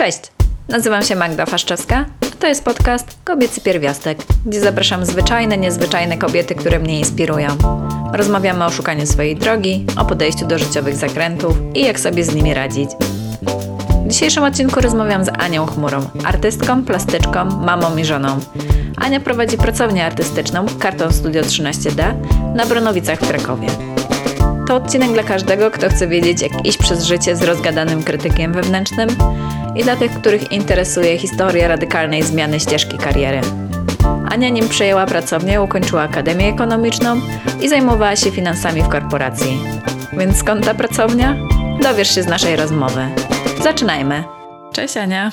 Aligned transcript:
Cześć, 0.00 0.20
nazywam 0.68 1.02
się 1.02 1.16
Magda 1.16 1.46
Faszczewska, 1.46 2.04
a 2.32 2.36
to 2.40 2.46
jest 2.46 2.64
podcast 2.64 3.18
Kobiecy 3.24 3.60
Pierwiastek, 3.60 4.18
gdzie 4.46 4.60
zapraszam 4.60 5.06
zwyczajne, 5.06 5.56
niezwyczajne 5.56 6.18
kobiety, 6.18 6.54
które 6.54 6.78
mnie 6.78 6.98
inspirują. 6.98 7.48
Rozmawiamy 8.12 8.64
o 8.64 8.70
szukaniu 8.70 9.06
swojej 9.06 9.36
drogi, 9.36 9.86
o 9.98 10.04
podejściu 10.04 10.46
do 10.46 10.58
życiowych 10.58 10.96
zakrętów 10.96 11.56
i 11.74 11.80
jak 11.80 12.00
sobie 12.00 12.24
z 12.24 12.34
nimi 12.34 12.54
radzić. 12.54 12.90
W 14.04 14.08
dzisiejszym 14.08 14.44
odcinku 14.44 14.80
rozmawiam 14.80 15.24
z 15.24 15.28
Anią 15.28 15.66
Chmurą, 15.66 16.00
artystką, 16.24 16.84
plastyczką, 16.84 17.44
mamą 17.44 17.96
i 17.96 18.04
żoną. 18.04 18.40
Ania 18.96 19.20
prowadzi 19.20 19.56
pracownię 19.56 20.06
artystyczną 20.06 20.66
Karton 20.78 21.12
Studio 21.12 21.42
13D 21.42 22.14
na 22.54 22.66
Bronowicach 22.66 23.20
w 23.20 23.28
Krakowie. 23.28 23.89
To 24.70 24.76
odcinek 24.76 25.12
dla 25.12 25.22
każdego, 25.22 25.70
kto 25.70 25.88
chce 25.88 26.08
wiedzieć, 26.08 26.42
jak 26.42 26.66
iść 26.66 26.78
przez 26.78 27.04
życie 27.04 27.36
z 27.36 27.42
rozgadanym 27.42 28.02
krytykiem 28.02 28.52
wewnętrznym 28.52 29.08
i 29.76 29.82
dla 29.82 29.96
tych, 29.96 30.12
których 30.12 30.52
interesuje 30.52 31.18
historia 31.18 31.68
radykalnej 31.68 32.22
zmiany 32.22 32.60
ścieżki 32.60 32.98
kariery. 32.98 33.40
Ania 34.28 34.48
nim 34.48 34.68
przejęła 34.68 35.06
pracownię, 35.06 35.62
ukończyła 35.62 36.02
akademię 36.02 36.48
ekonomiczną 36.48 37.20
i 37.62 37.68
zajmowała 37.68 38.16
się 38.16 38.30
finansami 38.30 38.82
w 38.82 38.88
korporacji. 38.88 39.58
Więc 40.12 40.36
skąd 40.36 40.64
ta 40.64 40.74
pracownia? 40.74 41.36
Dowiesz 41.82 42.14
się 42.14 42.22
z 42.22 42.26
naszej 42.26 42.56
rozmowy. 42.56 43.08
Zaczynajmy. 43.62 44.24
Cześć 44.72 44.96
Ania. 44.96 45.32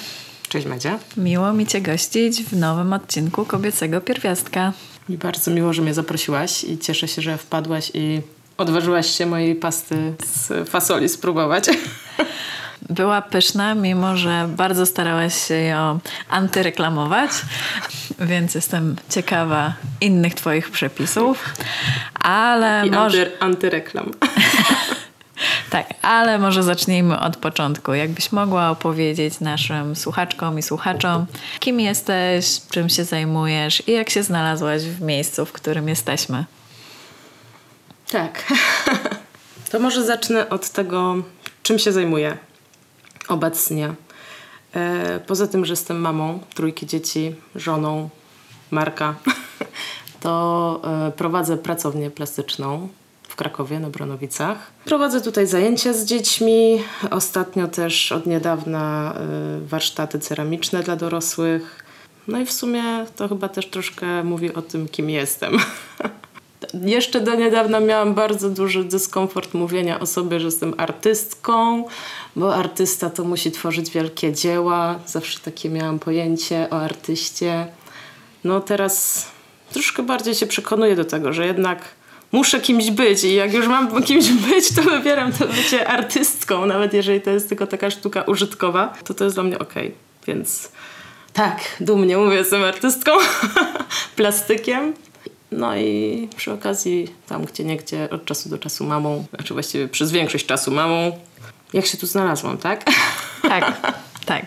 Cześć 0.49 0.67
Madzia. 0.67 0.99
Miło 1.17 1.53
mi 1.53 1.65
Cię 1.65 1.81
gościć 1.81 2.43
w 2.43 2.57
nowym 2.57 2.93
odcinku 2.93 3.45
Kobiecego 3.45 4.01
Pierwiastka. 4.01 4.73
Mi 5.09 5.17
bardzo 5.17 5.51
miło, 5.51 5.73
że 5.73 5.81
mnie 5.81 5.93
zaprosiłaś 5.93 6.63
i 6.63 6.77
cieszę 6.77 7.07
się, 7.07 7.21
że 7.21 7.37
wpadłaś 7.37 7.91
i 7.93 8.21
odważyłaś 8.57 9.17
się 9.17 9.25
mojej 9.25 9.55
pasty 9.55 10.13
z 10.25 10.69
fasoli 10.69 11.09
spróbować. 11.09 11.65
Była 12.89 13.21
pyszna, 13.21 13.75
mimo 13.75 14.17
że 14.17 14.49
bardzo 14.49 14.85
starałaś 14.85 15.47
się 15.47 15.53
ją 15.53 15.99
antyreklamować, 16.29 17.31
więc 18.19 18.55
jestem 18.55 18.95
ciekawa 19.09 19.73
innych 20.01 20.35
Twoich 20.35 20.71
przepisów, 20.71 21.53
ale 22.19 22.87
I 22.87 22.91
może... 22.91 23.21
anty, 23.21 23.39
antyreklam. 23.39 24.11
Tak, 25.69 25.93
ale 26.01 26.39
może 26.39 26.63
zacznijmy 26.63 27.19
od 27.19 27.37
początku. 27.37 27.93
Jakbyś 27.93 28.31
mogła 28.31 28.69
opowiedzieć 28.69 29.39
naszym 29.39 29.95
słuchaczkom 29.95 30.59
i 30.59 30.61
słuchaczom, 30.61 31.25
kim 31.59 31.79
jesteś, 31.79 32.61
czym 32.69 32.89
się 32.89 33.03
zajmujesz 33.03 33.87
i 33.87 33.91
jak 33.91 34.09
się 34.09 34.23
znalazłaś 34.23 34.81
w 34.81 35.01
miejscu, 35.01 35.45
w 35.45 35.51
którym 35.51 35.89
jesteśmy? 35.89 36.45
Tak. 38.11 38.43
To 39.71 39.79
może 39.79 40.03
zacznę 40.03 40.49
od 40.49 40.69
tego, 40.69 41.15
czym 41.63 41.79
się 41.79 41.91
zajmuję 41.91 42.37
obecnie. 43.27 43.93
E, 44.75 45.19
poza 45.27 45.47
tym, 45.47 45.65
że 45.65 45.73
jestem 45.73 45.99
mamą 45.99 46.39
trójki 46.55 46.85
dzieci, 46.85 47.35
żoną 47.55 48.09
Marka, 48.71 49.15
to 50.23 50.81
e, 51.07 51.11
prowadzę 51.11 51.57
pracownię 51.57 52.11
plastyczną 52.11 52.89
w 53.27 53.35
Krakowie 53.35 53.79
na 53.79 53.89
Bronowicach. 53.89 54.71
Prowadzę 54.85 55.21
tutaj 55.21 55.47
zajęcia 55.47 55.93
z 55.93 56.05
dziećmi. 56.05 56.83
Ostatnio 57.11 57.67
też 57.67 58.11
od 58.11 58.25
niedawna 58.25 59.13
e, 59.15 59.67
warsztaty 59.67 60.19
ceramiczne 60.19 60.83
dla 60.83 60.95
dorosłych. 60.95 61.85
No 62.27 62.39
i 62.39 62.45
w 62.45 62.51
sumie 62.51 62.83
to 63.15 63.27
chyba 63.27 63.49
też 63.49 63.69
troszkę 63.69 64.23
mówi 64.23 64.53
o 64.53 64.61
tym, 64.61 64.87
kim 64.87 65.09
jestem. 65.09 65.57
Jeszcze 66.83 67.21
do 67.21 67.35
niedawna 67.35 67.79
miałam 67.79 68.13
bardzo 68.13 68.49
duży 68.49 68.83
dyskomfort 68.83 69.53
mówienia 69.53 69.99
o 69.99 70.05
sobie, 70.05 70.39
że 70.39 70.45
jestem 70.45 70.73
artystką, 70.77 71.85
bo 72.35 72.55
artysta 72.55 73.09
to 73.09 73.23
musi 73.23 73.51
tworzyć 73.51 73.91
wielkie 73.91 74.33
dzieła. 74.33 74.99
Zawsze 75.05 75.39
takie 75.39 75.69
miałam 75.69 75.99
pojęcie 75.99 76.67
o 76.71 76.81
artyście. 76.81 77.67
No 78.43 78.59
teraz 78.59 79.25
troszkę 79.73 80.03
bardziej 80.03 80.35
się 80.35 80.47
przekonuję 80.47 80.95
do 80.95 81.05
tego, 81.05 81.33
że 81.33 81.45
jednak 81.45 81.79
muszę 82.31 82.59
kimś 82.59 82.91
być 82.91 83.23
i 83.23 83.35
jak 83.35 83.53
już 83.53 83.67
mam 83.67 84.03
kimś 84.03 84.29
być, 84.31 84.75
to 84.75 84.81
wybieram 84.81 85.33
to 85.33 85.47
bycie 85.47 85.87
artystką, 85.87 86.65
nawet 86.65 86.93
jeżeli 86.93 87.21
to 87.21 87.29
jest 87.29 87.49
tylko 87.49 87.67
taka 87.67 87.91
sztuka 87.91 88.21
użytkowa, 88.21 88.93
to 89.03 89.13
to 89.13 89.23
jest 89.23 89.35
dla 89.35 89.43
mnie 89.43 89.59
okej. 89.59 89.87
Okay. 89.87 89.97
Więc 90.27 90.71
tak, 91.33 91.59
dumnie 91.79 92.17
mówię, 92.17 92.35
jestem 92.35 92.63
artystką, 92.63 93.11
plastykiem. 94.15 94.93
No 95.51 95.77
i 95.77 96.29
przy 96.35 96.53
okazji 96.53 97.13
tam 97.27 97.45
gdzie 97.45 97.63
niegdzie 97.63 98.09
od 98.09 98.25
czasu 98.25 98.49
do 98.49 98.57
czasu 98.57 98.85
mamą, 98.85 99.25
znaczy 99.35 99.53
właściwie 99.53 99.87
przez 99.87 100.11
większość 100.11 100.45
czasu 100.45 100.71
mamą. 100.71 101.11
Jak 101.73 101.85
się 101.85 101.97
tu 101.97 102.07
znalazłam, 102.07 102.57
tak? 102.57 102.83
Tak, 103.41 103.81
tak. 104.25 104.45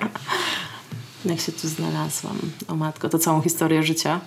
Jak 1.25 1.41
się 1.41 1.53
tu 1.53 1.69
znalazłam? 1.69 2.39
O 2.69 2.77
matko, 2.77 3.09
to 3.09 3.19
całą 3.19 3.43
historię 3.43 3.83
życia. 3.83 4.21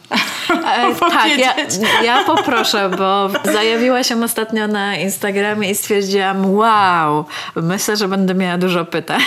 E, 0.49 0.95
tak, 0.99 1.37
ja, 1.37 1.55
ja 2.03 2.23
poproszę, 2.23 2.89
bo 2.97 3.29
zajawiła 3.51 4.03
się 4.03 4.23
ostatnio 4.23 4.67
na 4.67 4.97
Instagramie 4.97 5.71
i 5.71 5.75
stwierdziłam, 5.75 6.55
wow, 6.55 7.25
myślę, 7.55 7.97
że 7.97 8.07
będę 8.07 8.33
miała 8.33 8.57
dużo 8.57 8.85
pytań. 8.85 9.21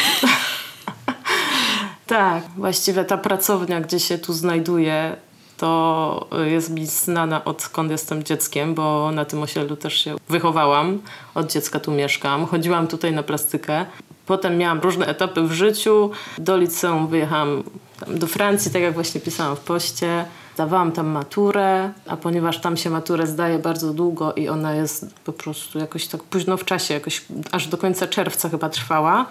tak, 2.07 2.43
właściwie 2.57 3.05
ta 3.05 3.19
pracownia, 3.19 3.81
gdzie 3.81 4.01
się 4.01 4.19
tu 4.19 4.33
znajduję, 4.33 5.17
to 5.56 6.27
jest 6.47 6.71
mi 6.71 6.87
znana 6.87 7.44
odkąd 7.44 7.91
jestem 7.91 8.25
dzieckiem, 8.25 8.75
bo 8.75 9.11
na 9.12 9.25
tym 9.25 9.43
osiedlu 9.43 9.77
też 9.77 9.94
się 9.94 10.17
wychowałam. 10.28 10.99
Od 11.34 11.53
dziecka 11.53 11.81
tu 11.81 11.91
mieszkam. 11.91 12.47
Chodziłam 12.47 12.87
tutaj 12.87 13.12
na 13.12 13.22
plastykę. 13.22 13.87
Potem 14.27 14.59
miałam 14.59 14.81
różne 14.81 15.06
etapy 15.06 15.43
w 15.43 15.53
życiu. 15.53 16.11
Do 16.39 16.56
liceum 16.56 17.09
wyjechałam 17.09 17.62
do 18.09 18.27
Francji, 18.27 18.71
tak 18.71 18.83
jak 18.83 18.95
właśnie 18.95 19.21
pisałam 19.21 19.56
w 19.56 19.61
poście. 19.61 20.25
Zdawałam 20.55 20.93
tam 20.93 21.06
maturę, 21.06 21.91
a 22.06 22.16
ponieważ 22.16 22.61
tam 22.61 22.77
się 22.77 22.91
maturę 22.91 23.27
zdaje 23.27 23.59
bardzo 23.59 23.95
długo 23.95 24.33
i 24.33 24.49
ona 24.49 24.75
jest 24.75 25.15
po 25.25 25.33
prostu 25.33 25.78
jakoś 25.78 26.06
tak 26.06 26.22
późno 26.22 26.56
w 26.56 26.65
czasie, 26.65 26.95
jakoś 26.95 27.25
aż 27.53 27.66
do 27.66 27.78
końca 27.78 28.06
czerwca 28.06 28.49
chyba 28.49 28.69
trwała, 28.69 29.27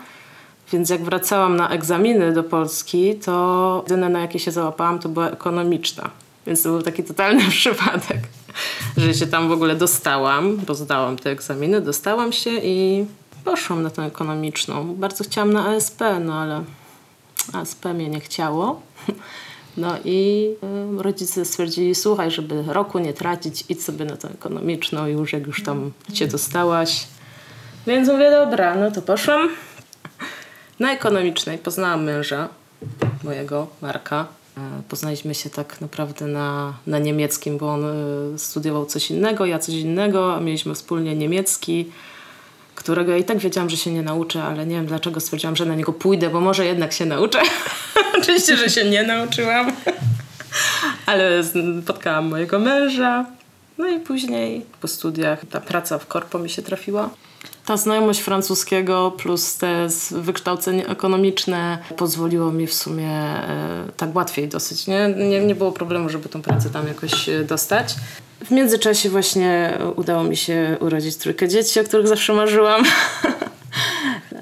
więc 0.71 0.89
jak 0.89 1.03
wracałam 1.03 1.55
na 1.55 1.69
egzaminy 1.69 2.33
do 2.33 2.43
Polski, 2.43 3.15
to 3.15 3.83
jedyne 3.87 4.09
na 4.09 4.19
jakie 4.19 4.39
się 4.39 4.51
załapałam 4.51 4.99
to 4.99 5.09
była 5.09 5.29
ekonomiczna. 5.29 6.09
Więc 6.47 6.63
to 6.63 6.69
był 6.69 6.81
taki 6.81 7.03
totalny 7.03 7.49
przypadek, 7.59 8.19
że 8.97 9.13
się 9.13 9.27
tam 9.27 9.49
w 9.49 9.51
ogóle 9.51 9.75
dostałam, 9.75 10.57
bo 10.57 10.75
zdałam 10.75 11.17
te 11.17 11.31
egzaminy, 11.31 11.81
dostałam 11.81 12.31
się 12.31 12.49
i 12.49 13.05
poszłam 13.43 13.83
na 13.83 13.89
tę 13.89 14.01
ekonomiczną. 14.01 14.95
Bardzo 14.95 15.23
chciałam 15.23 15.53
na 15.53 15.67
ASP, 15.67 16.01
no 16.21 16.33
ale 16.33 16.63
ASP 17.53 17.85
mnie 17.85 18.09
nie 18.09 18.19
chciało. 18.19 18.81
No 19.77 19.95
i 20.05 20.49
rodzice 20.97 21.45
stwierdzili, 21.45 21.95
słuchaj, 21.95 22.31
żeby 22.31 22.63
roku 22.67 22.99
nie 22.99 23.13
tracić, 23.13 23.65
idź 23.69 23.83
sobie 23.83 24.05
na 24.05 24.17
tę 24.17 24.29
ekonomiczną 24.29 25.07
już 25.07 25.33
jak 25.33 25.47
już 25.47 25.63
tam 25.63 25.91
cię 26.13 26.27
dostałaś. 26.27 27.07
Więc 27.87 28.09
mówię, 28.09 28.31
dobra, 28.31 28.75
no 28.75 28.91
to 28.91 29.01
poszłam. 29.01 29.49
Na 30.79 30.93
ekonomicznej 30.93 31.57
poznałam 31.57 32.03
męża 32.03 32.49
mojego, 33.23 33.67
Marka. 33.81 34.27
Poznaliśmy 34.89 35.35
się 35.35 35.49
tak 35.49 35.81
naprawdę 35.81 36.27
na, 36.27 36.73
na 36.87 36.99
niemieckim, 36.99 37.57
bo 37.57 37.73
on 37.73 37.85
studiował 38.37 38.85
coś 38.85 39.11
innego, 39.11 39.45
ja 39.45 39.59
coś 39.59 39.75
innego, 39.75 40.35
a 40.35 40.39
mieliśmy 40.39 40.75
wspólnie 40.75 41.15
niemiecki, 41.15 41.91
którego 42.75 43.11
ja 43.11 43.17
i 43.17 43.23
tak 43.23 43.37
wiedziałam, 43.37 43.69
że 43.69 43.77
się 43.77 43.91
nie 43.91 44.01
nauczę, 44.01 44.43
ale 44.43 44.65
nie 44.65 44.75
wiem 44.75 44.85
dlaczego 44.85 45.19
stwierdziłam, 45.19 45.55
że 45.55 45.65
na 45.65 45.75
niego 45.75 45.93
pójdę, 45.93 46.29
bo 46.29 46.41
może 46.41 46.65
jednak 46.65 46.93
się 46.93 47.05
nauczę. 47.05 47.41
Oczywiście, 48.19 48.57
że 48.57 48.69
się 48.69 48.89
nie 48.89 49.03
nauczyłam, 49.03 49.71
ale 51.05 51.43
spotkałam 51.83 52.27
mojego 52.27 52.59
męża. 52.59 53.25
No 53.77 53.87
i 53.87 53.99
później 53.99 54.65
po 54.81 54.87
studiach 54.87 55.45
ta 55.51 55.61
praca 55.61 55.99
w 55.99 56.07
korpo 56.07 56.39
mi 56.39 56.49
się 56.49 56.61
trafiła. 56.61 57.09
Ta 57.65 57.77
znajomość 57.77 58.19
francuskiego 58.19 59.11
plus 59.17 59.57
te 59.57 59.87
wykształcenie 60.11 60.87
ekonomiczne 60.87 61.77
pozwoliło 61.97 62.51
mi 62.51 62.67
w 62.67 62.73
sumie 62.73 63.09
e, 63.09 63.85
tak 63.97 64.15
łatwiej 64.15 64.47
dosyć. 64.47 64.87
Nie, 64.87 65.13
nie, 65.17 65.45
nie 65.45 65.55
było 65.55 65.71
problemu, 65.71 66.09
żeby 66.09 66.29
tą 66.29 66.41
pracę 66.41 66.69
tam 66.69 66.87
jakoś 66.87 67.29
e, 67.29 67.43
dostać. 67.43 67.95
W 68.45 68.51
międzyczasie 68.51 69.09
właśnie 69.09 69.77
udało 69.95 70.23
mi 70.23 70.37
się 70.37 70.77
urodzić 70.79 71.15
trójkę 71.15 71.47
dzieci, 71.47 71.79
o 71.79 71.83
których 71.83 72.07
zawsze 72.07 72.33
marzyłam. 72.33 72.83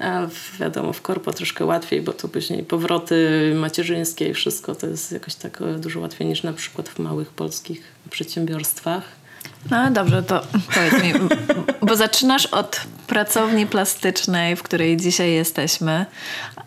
A 0.00 0.26
wiadomo, 0.60 0.92
w 0.92 1.02
korpo 1.02 1.32
troszkę 1.32 1.64
łatwiej, 1.64 2.02
bo 2.02 2.12
to 2.12 2.28
później 2.28 2.62
powroty 2.62 3.52
macierzyńskie 3.56 4.28
i 4.28 4.34
wszystko 4.34 4.74
to 4.74 4.86
jest 4.86 5.12
jakoś 5.12 5.34
tak 5.34 5.62
dużo 5.78 6.00
łatwiej 6.00 6.26
niż 6.26 6.42
na 6.42 6.52
przykład 6.52 6.88
w 6.88 6.98
małych 6.98 7.28
polskich 7.28 7.82
przedsiębiorstwach. 8.10 9.23
No 9.70 9.90
dobrze, 9.90 10.22
to 10.22 10.40
powiedz 10.74 11.02
mi, 11.02 11.12
bo 11.82 11.96
zaczynasz 11.96 12.46
od 12.46 12.80
pracowni 13.06 13.66
plastycznej, 13.66 14.56
w 14.56 14.62
której 14.62 14.96
dzisiaj 14.96 15.32
jesteśmy. 15.32 16.06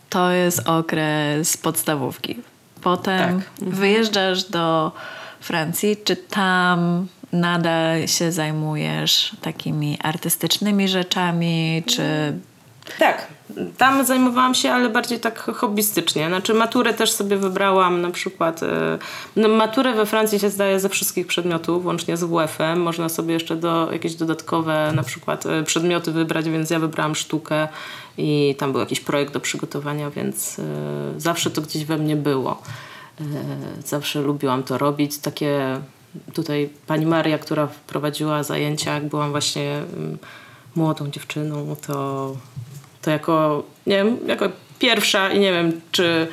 To 0.09 0.31
jest 0.31 0.67
okres 0.67 1.57
podstawówki. 1.57 2.35
Potem 2.81 3.19
tak. 3.19 3.49
Mhm. 3.61 3.71
wyjeżdżasz 3.71 4.43
do 4.43 4.91
Francji. 5.39 5.97
Czy 6.03 6.15
tam 6.15 7.07
nadal 7.31 8.07
się 8.07 8.31
zajmujesz 8.31 9.35
takimi 9.41 9.97
artystycznymi 10.03 10.87
rzeczami, 10.87 11.83
czy... 11.87 12.33
Tak, 12.99 13.27
Tam 13.77 14.05
zajmowałam 14.05 14.55
się, 14.55 14.71
ale 14.71 14.89
bardziej 14.89 15.19
tak 15.19 15.39
hobbystycznie. 15.39 16.27
Znaczy 16.27 16.53
maturę 16.53 16.93
też 16.93 17.11
sobie 17.11 17.37
wybrałam 17.37 18.01
na 18.01 18.11
przykład. 18.11 18.63
e, 18.63 18.97
No, 19.35 19.47
maturę 19.47 19.93
we 19.93 20.05
Francji 20.05 20.39
się 20.39 20.49
zdaje 20.49 20.79
ze 20.79 20.89
wszystkich 20.89 21.27
przedmiotów, 21.27 21.85
łącznie 21.85 22.17
z 22.17 22.23
WF-em. 22.23 22.81
Można 22.81 23.09
sobie 23.09 23.33
jeszcze 23.33 23.55
do, 23.55 23.91
jakieś 23.91 24.15
dodatkowe 24.15 24.91
na 24.95 25.03
przykład 25.03 25.45
e, 25.45 25.63
przedmioty 25.63 26.11
wybrać, 26.11 26.49
więc 26.49 26.69
ja 26.69 26.79
wybrałam 26.79 27.15
sztukę 27.15 27.67
i 28.17 28.55
tam 28.57 28.71
był 28.71 28.79
jakiś 28.81 28.99
projekt 28.99 29.33
do 29.33 29.39
przygotowania, 29.39 30.09
więc 30.09 30.59
e, 30.59 30.63
zawsze 31.17 31.51
to 31.51 31.61
gdzieś 31.61 31.85
we 31.85 31.97
mnie 31.97 32.15
było. 32.15 32.61
Zawsze 33.85 34.21
lubiłam 34.21 34.63
to 34.63 34.77
robić. 34.77 35.17
Takie 35.17 35.81
tutaj 36.33 36.69
pani 36.87 37.05
Maria, 37.05 37.37
która 37.37 37.67
prowadziła 37.87 38.43
zajęcia, 38.43 38.93
jak 38.93 39.07
byłam 39.07 39.31
właśnie 39.31 39.81
mm, 39.97 40.17
młodą 40.75 41.11
dziewczyną, 41.11 41.75
to, 41.87 42.35
to 43.01 43.11
jako, 43.11 43.63
nie 43.87 43.95
wiem, 43.95 44.17
jako 44.27 44.49
pierwsza 44.79 45.31
i 45.31 45.39
nie 45.39 45.51
wiem, 45.51 45.81
czy 45.91 46.27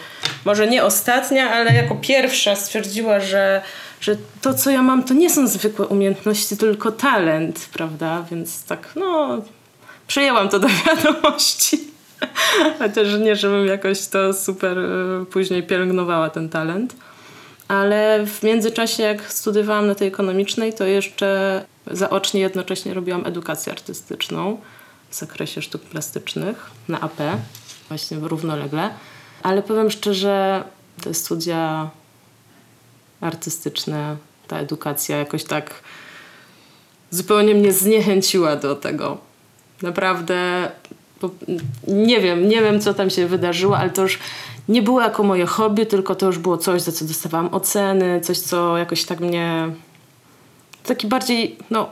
może 0.44 0.66
nie 0.66 0.84
ostatnia, 0.84 1.50
ale 1.50 1.74
jako 1.74 1.94
pierwsza 1.94 2.56
stwierdziła, 2.56 3.20
że, 3.20 3.62
że 4.00 4.16
to, 4.42 4.54
co 4.54 4.70
ja 4.70 4.82
mam, 4.82 5.02
to 5.04 5.14
nie 5.14 5.30
są 5.30 5.48
zwykłe 5.48 5.86
umiejętności, 5.86 6.56
tylko 6.56 6.92
talent, 6.92 7.68
prawda? 7.72 8.24
Więc 8.30 8.64
tak, 8.64 8.88
no, 8.96 9.42
przyjęłam 10.06 10.48
to 10.48 10.58
do 10.58 10.68
wiadomości. 10.86 11.80
Chociaż 12.78 13.08
nie, 13.20 13.36
żebym 13.36 13.66
jakoś 13.66 14.06
to 14.06 14.32
super 14.32 14.78
y, 14.78 15.26
później 15.26 15.62
pielęgnowała 15.62 16.30
ten 16.30 16.48
talent. 16.48 16.96
Ale 17.68 18.26
w 18.26 18.42
międzyczasie, 18.42 19.02
jak 19.02 19.32
studiowałam 19.32 19.86
na 19.86 19.94
tej 19.94 20.08
ekonomicznej, 20.08 20.72
to 20.72 20.84
jeszcze 20.84 21.64
zaocznie 21.90 22.40
jednocześnie 22.40 22.94
robiłam 22.94 23.26
edukację 23.26 23.72
artystyczną 23.72 24.58
w 25.14 25.18
zakresie 25.18 25.62
sztuk 25.62 25.82
plastycznych 25.82 26.70
na 26.88 27.00
AP, 27.00 27.18
właśnie 27.88 28.18
równolegle. 28.20 28.90
Ale 29.42 29.62
powiem 29.62 29.90
szczerze, 29.90 30.64
te 31.02 31.14
studia 31.14 31.90
artystyczne, 33.20 34.16
ta 34.48 34.58
edukacja 34.58 35.16
jakoś 35.16 35.44
tak 35.44 35.82
zupełnie 37.10 37.54
mnie 37.54 37.72
zniechęciła 37.72 38.56
do 38.56 38.76
tego. 38.76 39.18
Naprawdę 39.82 40.70
nie 41.88 42.20
wiem, 42.20 42.48
nie 42.48 42.62
wiem 42.62 42.80
co 42.80 42.94
tam 42.94 43.10
się 43.10 43.26
wydarzyło, 43.26 43.78
ale 43.78 43.90
to 43.90 44.02
już 44.02 44.18
nie 44.68 44.82
było 44.82 45.00
jako 45.00 45.22
moje 45.22 45.46
hobby, 45.46 45.86
tylko 45.86 46.14
to 46.14 46.26
już 46.26 46.38
było 46.38 46.58
coś, 46.58 46.82
za 46.82 46.92
co 46.92 47.04
dostawałam 47.04 47.54
oceny, 47.54 48.20
coś, 48.20 48.38
co 48.38 48.78
jakoś 48.78 49.04
tak 49.04 49.20
mnie. 49.20 49.68
Taki 50.86 51.06
bardziej, 51.06 51.56
no, 51.70 51.88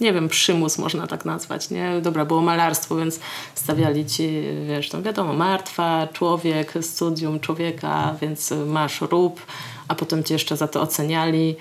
nie 0.00 0.12
wiem, 0.12 0.28
przymus 0.28 0.78
można 0.78 1.06
tak 1.06 1.24
nazwać, 1.24 1.70
nie? 1.70 2.00
Dobra, 2.02 2.24
było 2.24 2.40
malarstwo, 2.40 2.96
więc 2.96 3.20
stawiali 3.54 4.06
ci, 4.06 4.42
wiesz, 4.68 4.92
no 4.92 5.02
wiadomo, 5.02 5.32
martwa, 5.32 6.08
człowiek, 6.12 6.72
studium 6.80 7.40
człowieka, 7.40 8.14
więc 8.20 8.54
masz 8.66 9.00
rób, 9.00 9.40
a 9.88 9.94
potem 9.94 10.24
cię 10.24 10.34
jeszcze 10.34 10.56
za 10.56 10.68
to 10.68 10.82
oceniali. 10.82 11.56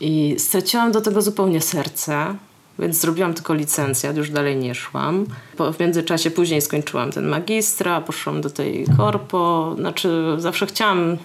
I 0.00 0.34
straciłam 0.38 0.92
do 0.92 1.00
tego 1.00 1.22
zupełnie 1.22 1.60
serce, 1.60 2.34
więc 2.78 2.96
zrobiłam 2.96 3.34
tylko 3.34 3.54
licencjat, 3.54 4.16
już 4.16 4.30
dalej 4.30 4.56
nie 4.56 4.74
szłam. 4.74 5.26
Po, 5.56 5.72
w 5.72 5.80
międzyczasie 5.80 6.30
później 6.30 6.62
skończyłam 6.62 7.12
ten 7.12 7.26
magistra, 7.26 8.00
poszłam 8.00 8.40
do 8.40 8.50
tej 8.50 8.86
korpo. 8.96 9.74
Znaczy 9.78 10.34
zawsze 10.38 10.66
chciałam, 10.66 11.16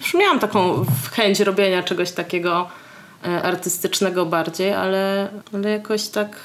już 0.00 0.14
miałam 0.14 0.38
taką 0.38 0.84
chęć 1.12 1.40
robienia 1.40 1.82
czegoś 1.82 2.12
takiego 2.12 2.68
artystycznego 3.42 4.26
bardziej, 4.26 4.72
ale, 4.72 5.28
ale 5.54 5.70
jakoś 5.70 6.08
tak... 6.08 6.36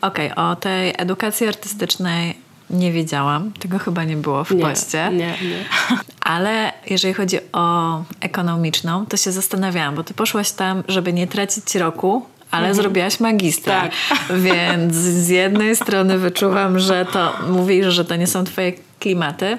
Okej, 0.00 0.34
o 0.34 0.56
tej 0.56 0.94
edukacji 0.98 1.48
artystycznej 1.48 2.38
nie 2.70 2.92
wiedziałam. 2.92 3.52
Tego 3.52 3.78
chyba 3.78 4.04
nie 4.04 4.16
było 4.16 4.44
w 4.44 4.50
Nie, 4.50 4.62
poście. 4.62 5.08
nie, 5.12 5.16
nie. 5.16 5.64
Ale 6.20 6.72
jeżeli 6.90 7.14
chodzi 7.14 7.38
o 7.52 8.02
ekonomiczną, 8.20 9.06
to 9.06 9.16
się 9.16 9.32
zastanawiałam, 9.32 9.94
bo 9.94 10.04
ty 10.04 10.14
poszłaś 10.14 10.52
tam, 10.52 10.82
żeby 10.88 11.12
nie 11.12 11.26
tracić 11.26 11.74
roku, 11.74 12.26
ale 12.50 12.74
zrobiłaś 12.74 13.20
magistra. 13.20 13.80
Tak. 13.80 13.92
Więc 14.46 14.94
z 14.94 15.28
jednej 15.28 15.76
strony 15.76 16.18
wyczuwam, 16.18 16.78
że 16.78 17.06
to 17.12 17.32
mówisz, 17.48 17.86
że 17.86 18.04
to 18.04 18.16
nie 18.16 18.26
są 18.26 18.44
twoje 18.44 18.72
klimaty 19.00 19.58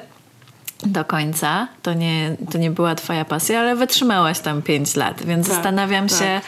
do 0.85 1.05
końca. 1.05 1.67
To 1.81 1.93
nie, 1.93 2.35
to 2.51 2.57
nie 2.57 2.71
była 2.71 2.95
twoja 2.95 3.25
pasja, 3.25 3.59
ale 3.59 3.75
wytrzymałaś 3.75 4.39
tam 4.39 4.61
5 4.61 4.95
lat, 4.95 5.23
więc 5.25 5.47
Tak, 5.47 5.55
zastanawiam 5.55 6.07
tak. 6.07 6.19
się. 6.19 6.41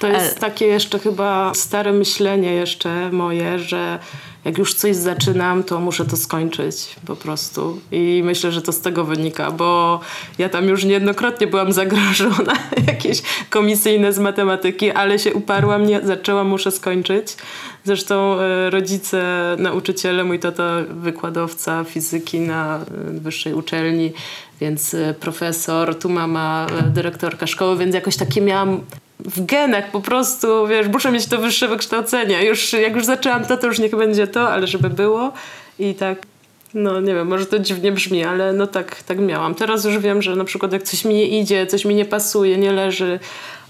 To 0.00 0.08
e, 0.08 0.12
jest 0.12 0.38
takie 0.40 0.66
jeszcze 0.66 0.98
chyba 0.98 1.54
stare 1.54 1.92
myślenie 1.92 2.52
jeszcze 2.52 3.10
moje, 3.10 3.58
że 3.58 3.98
jak 4.44 4.58
już 4.58 4.74
coś 4.74 4.96
zaczynam, 4.96 5.64
to 5.64 5.80
muszę 5.80 6.04
to 6.04 6.16
skończyć 6.16 6.96
po 7.06 7.16
prostu. 7.16 7.80
I 7.92 8.22
myślę, 8.24 8.52
że 8.52 8.62
to 8.62 8.72
z 8.72 8.80
tego 8.80 9.04
wynika, 9.04 9.50
bo 9.50 10.00
ja 10.38 10.48
tam 10.48 10.68
już 10.68 10.84
niejednokrotnie 10.84 11.46
byłam 11.46 11.72
zagrożona 11.72 12.52
jakieś 12.86 13.22
komisyjne 13.50 14.12
z 14.12 14.18
matematyki, 14.18 14.90
ale 14.90 15.18
się 15.18 15.34
uparłam, 15.34 15.86
nie 15.86 16.00
zaczęłam, 16.00 16.46
muszę 16.46 16.70
skończyć. 16.70 17.36
Zresztą 17.84 18.40
e, 18.40 18.70
rodzice, 18.70 19.22
nauczyciele, 19.58 20.24
mój 20.24 20.38
tata 20.38 20.82
wykładowca 20.90 21.84
fizyki 21.84 22.40
na 22.40 22.76
e, 22.76 22.80
wyższej 23.20 23.54
uczelni, 23.54 24.12
więc 24.60 24.94
e, 24.94 25.14
profesor, 25.20 25.98
tu 25.98 26.08
mama 26.08 26.66
dyrektorka 26.94 27.46
szkoły, 27.46 27.76
więc 27.76 27.94
jakoś 27.94 28.16
takie 28.16 28.40
miałam 28.40 28.80
w 29.24 29.46
genach 29.46 29.90
po 29.90 30.00
prostu, 30.00 30.66
wiesz, 30.66 30.88
muszę 30.88 31.10
mieć 31.10 31.26
to 31.26 31.38
wyższe 31.38 31.68
wykształcenie. 31.68 32.44
Już, 32.44 32.72
jak 32.72 32.94
już 32.94 33.04
zaczęłam 33.04 33.44
to, 33.44 33.56
to 33.56 33.66
już 33.66 33.78
niech 33.78 33.96
będzie 33.96 34.26
to, 34.26 34.48
ale 34.48 34.66
żeby 34.66 34.90
było. 34.90 35.32
I 35.78 35.94
tak, 35.94 36.26
no 36.74 37.00
nie 37.00 37.14
wiem, 37.14 37.28
może 37.28 37.46
to 37.46 37.58
dziwnie 37.58 37.92
brzmi, 37.92 38.24
ale 38.24 38.52
no 38.52 38.66
tak, 38.66 39.02
tak 39.02 39.18
miałam. 39.18 39.54
Teraz 39.54 39.84
już 39.84 39.98
wiem, 39.98 40.22
że 40.22 40.36
na 40.36 40.44
przykład 40.44 40.72
jak 40.72 40.82
coś 40.82 41.04
mi 41.04 41.14
nie 41.14 41.40
idzie, 41.40 41.66
coś 41.66 41.84
mi 41.84 41.94
nie 41.94 42.04
pasuje, 42.04 42.56
nie 42.56 42.72
leży, 42.72 43.18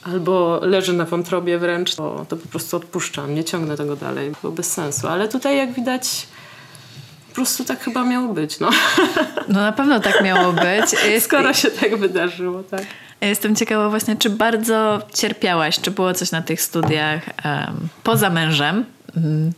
albo 0.02 0.60
leży 0.62 0.92
na 0.92 1.04
wątrobie 1.04 1.58
wręcz, 1.58 1.94
to, 1.94 2.26
to 2.28 2.36
po 2.36 2.48
prostu 2.48 2.76
odpuszczam, 2.76 3.34
nie 3.34 3.44
ciągnę 3.44 3.76
tego 3.76 3.96
dalej, 3.96 4.32
bo 4.42 4.50
bez 4.50 4.72
sensu. 4.72 5.08
Ale 5.08 5.28
tutaj 5.28 5.56
jak 5.56 5.72
widać, 5.72 6.26
po 7.28 7.34
prostu 7.34 7.64
tak 7.64 7.80
chyba 7.80 8.04
miało 8.04 8.28
być, 8.28 8.60
no. 8.60 8.70
No 9.48 9.60
na 9.60 9.72
pewno 9.72 10.00
tak 10.00 10.22
miało 10.24 10.52
być. 10.52 10.84
Skoro 11.24 11.54
się 11.54 11.70
tak 11.70 11.96
wydarzyło, 11.96 12.62
tak. 12.62 12.84
Jestem 13.26 13.56
ciekawa 13.56 13.88
właśnie, 13.88 14.16
czy 14.16 14.30
bardzo 14.30 15.00
cierpiałaś, 15.14 15.80
czy 15.80 15.90
było 15.90 16.14
coś 16.14 16.30
na 16.30 16.42
tych 16.42 16.62
studiach 16.62 17.28
em, 17.28 17.88
poza 18.02 18.30
mężem, 18.30 18.84
mm, 19.16 19.52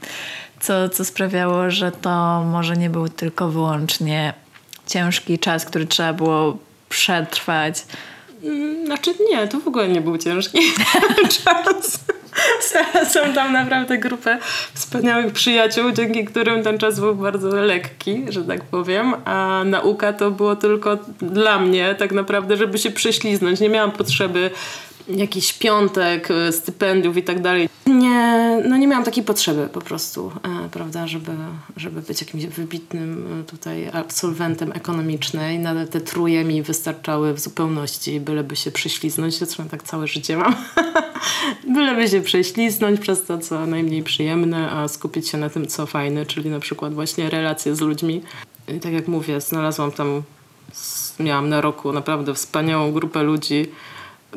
co, 0.61 0.89
co 0.89 1.05
sprawiało, 1.05 1.71
że 1.71 1.93
to 1.93 2.45
może 2.45 2.77
nie 2.77 2.91
był 2.91 3.09
tylko 3.09 3.49
wyłącznie 3.49 4.35
ciężki 4.87 5.39
czas, 5.39 5.65
który 5.65 5.87
trzeba 5.87 6.13
było 6.13 6.59
przetrwać. 6.89 7.85
Mm, 8.45 8.87
Znaczy 8.87 9.15
nie, 9.31 9.49
to 9.49 9.61
w 9.61 9.69
ogóle 9.69 9.89
nie 9.89 10.01
był 10.01 10.19
ciężki 10.19 10.59
czas. 11.45 11.99
Znalazłam 12.71 13.33
tam 13.33 13.53
naprawdę 13.53 13.99
grupę 13.99 14.39
wspaniałych 14.75 15.33
przyjaciół, 15.33 15.93
dzięki 15.93 16.25
którym 16.25 16.63
ten 16.63 16.79
czas 16.79 17.01
był 17.01 17.15
bardzo 17.15 17.49
lekki, 17.49 18.25
że 18.29 18.45
tak 18.45 18.65
powiem. 18.65 19.15
A 19.25 19.63
nauka 19.65 20.13
to 20.13 20.31
było 20.31 20.57
tylko 20.57 20.99
dla 21.19 21.59
mnie 21.59 21.95
tak 21.99 22.13
naprawdę, 22.13 22.57
żeby 22.57 22.79
się 22.79 22.91
prześliznąć. 22.91 23.61
Nie 23.61 23.69
miałam 23.69 23.93
potrzeby 23.93 24.51
jakichś 25.09 25.53
piątek, 25.53 26.31
e, 26.31 26.53
stypendiów 26.53 27.17
i 27.17 27.23
tak 27.23 27.43
dalej. 27.43 27.69
Nie, 27.87 28.63
no 28.69 28.77
nie 28.77 28.87
miałam 28.87 29.05
takiej 29.05 29.25
potrzeby 29.25 29.69
po 29.73 29.81
prostu, 29.81 30.33
e, 30.43 30.69
prawda, 30.69 31.07
żeby, 31.07 31.33
żeby 31.77 32.03
być 32.03 32.21
jakimś 32.21 32.47
wybitnym 32.47 33.41
e, 33.41 33.45
tutaj 33.45 33.91
absolwentem 33.93 34.73
ekonomicznej. 34.73 35.59
Nawet 35.59 35.91
te 35.91 36.01
truje 36.01 36.45
mi 36.45 36.63
wystarczały 36.63 37.35
w 37.35 37.41
zupełności, 37.41 38.21
byleby 38.21 38.57
się 38.57 38.71
prześliznąć. 38.71 39.39
Zresztą 39.39 39.69
tak 39.69 39.83
całe 39.83 40.07
życie 40.07 40.37
mam. 40.37 40.55
byleby 41.75 42.09
się 42.09 42.21
prześliznąć 42.21 43.01
przez 43.01 43.25
to, 43.25 43.39
co 43.39 43.67
najmniej 43.67 44.03
przyjemne, 44.03 44.71
a 44.71 44.89
skupić 44.89 45.29
się 45.29 45.39
na 45.39 45.51
tym, 45.51 45.67
co 45.67 45.87
fajne, 45.87 46.27
czyli 46.27 46.51
na 46.51 46.61
przykład 46.61 46.95
właśnie 46.95 47.31
relacje 47.31 47.77
z 47.77 47.81
ludźmi. 47.81 48.23
I 48.77 48.81
tak 48.81 48.93
jak 48.93 49.09
mówię, 49.09 49.41
znalazłam 49.41 49.93
tam, 49.93 50.23
miałam 51.21 51.49
na 51.49 51.61
roku 51.61 51.93
naprawdę 51.93 52.35
wspaniałą 52.35 52.93
grupę 52.93 53.23
ludzi, 53.23 53.67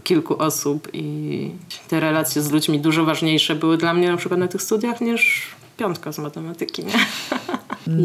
kilku 0.04 0.42
osób 0.42 0.88
i 0.94 1.52
te 1.88 2.00
relacje 2.00 2.42
z 2.42 2.52
ludźmi 2.52 2.80
dużo 2.80 3.06
ważniejsze 3.06 3.56
były 3.56 3.78
dla 3.78 3.94
mnie 3.94 4.12
na 4.12 4.18
przykład 4.18 4.40
na 4.40 4.48
tych 4.48 4.62
studiach 4.62 5.02
niż 5.02 5.48
piątka 5.78 6.12
z 6.12 6.20
matematyki. 6.20 6.84
Nie? 6.86 6.94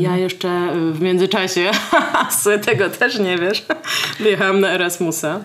Ja 0.03 0.17
jeszcze 0.17 0.71
w 0.93 1.01
międzyczasie, 1.01 1.71
sobie 2.43 2.59
tego 2.59 2.91
też 2.91 3.19
nie 3.19 3.39
wiesz, 3.39 3.67
wyjechałam 4.21 4.61
na 4.61 4.69
Erasmusa 4.69 5.41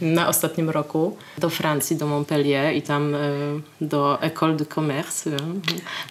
na 0.00 0.28
ostatnim 0.28 0.70
roku 0.70 1.16
do 1.38 1.50
Francji, 1.50 1.96
do 1.96 2.06
Montpellier 2.06 2.74
i 2.74 2.82
tam 2.82 3.14
y, 3.14 3.18
do 3.80 4.18
École 4.22 4.56
de 4.56 4.66
Commerce, 4.66 5.30
y, 5.30 5.36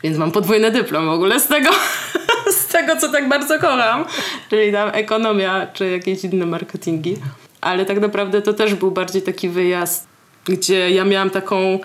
więc 0.03 0.17
mam 0.17 0.31
podwójny 0.31 0.71
dyplom 0.71 1.05
w 1.05 1.09
ogóle 1.09 1.39
z 1.39 1.47
tego, 1.47 1.69
z 2.59 2.67
tego, 2.67 2.95
co 2.97 3.09
tak 3.11 3.29
bardzo 3.29 3.59
kocham, 3.59 4.05
czyli 4.49 4.71
tam 4.71 4.89
ekonomia 4.93 5.67
czy 5.73 5.89
jakieś 5.89 6.23
inne 6.23 6.45
marketingi. 6.45 7.17
Ale 7.61 7.85
tak 7.85 7.99
naprawdę 7.99 8.41
to 8.41 8.53
też 8.53 8.75
był 8.75 8.91
bardziej 8.91 9.21
taki 9.21 9.49
wyjazd, 9.49 10.07
gdzie 10.45 10.89
ja 10.89 11.05
miałam 11.05 11.29
taką 11.29 11.79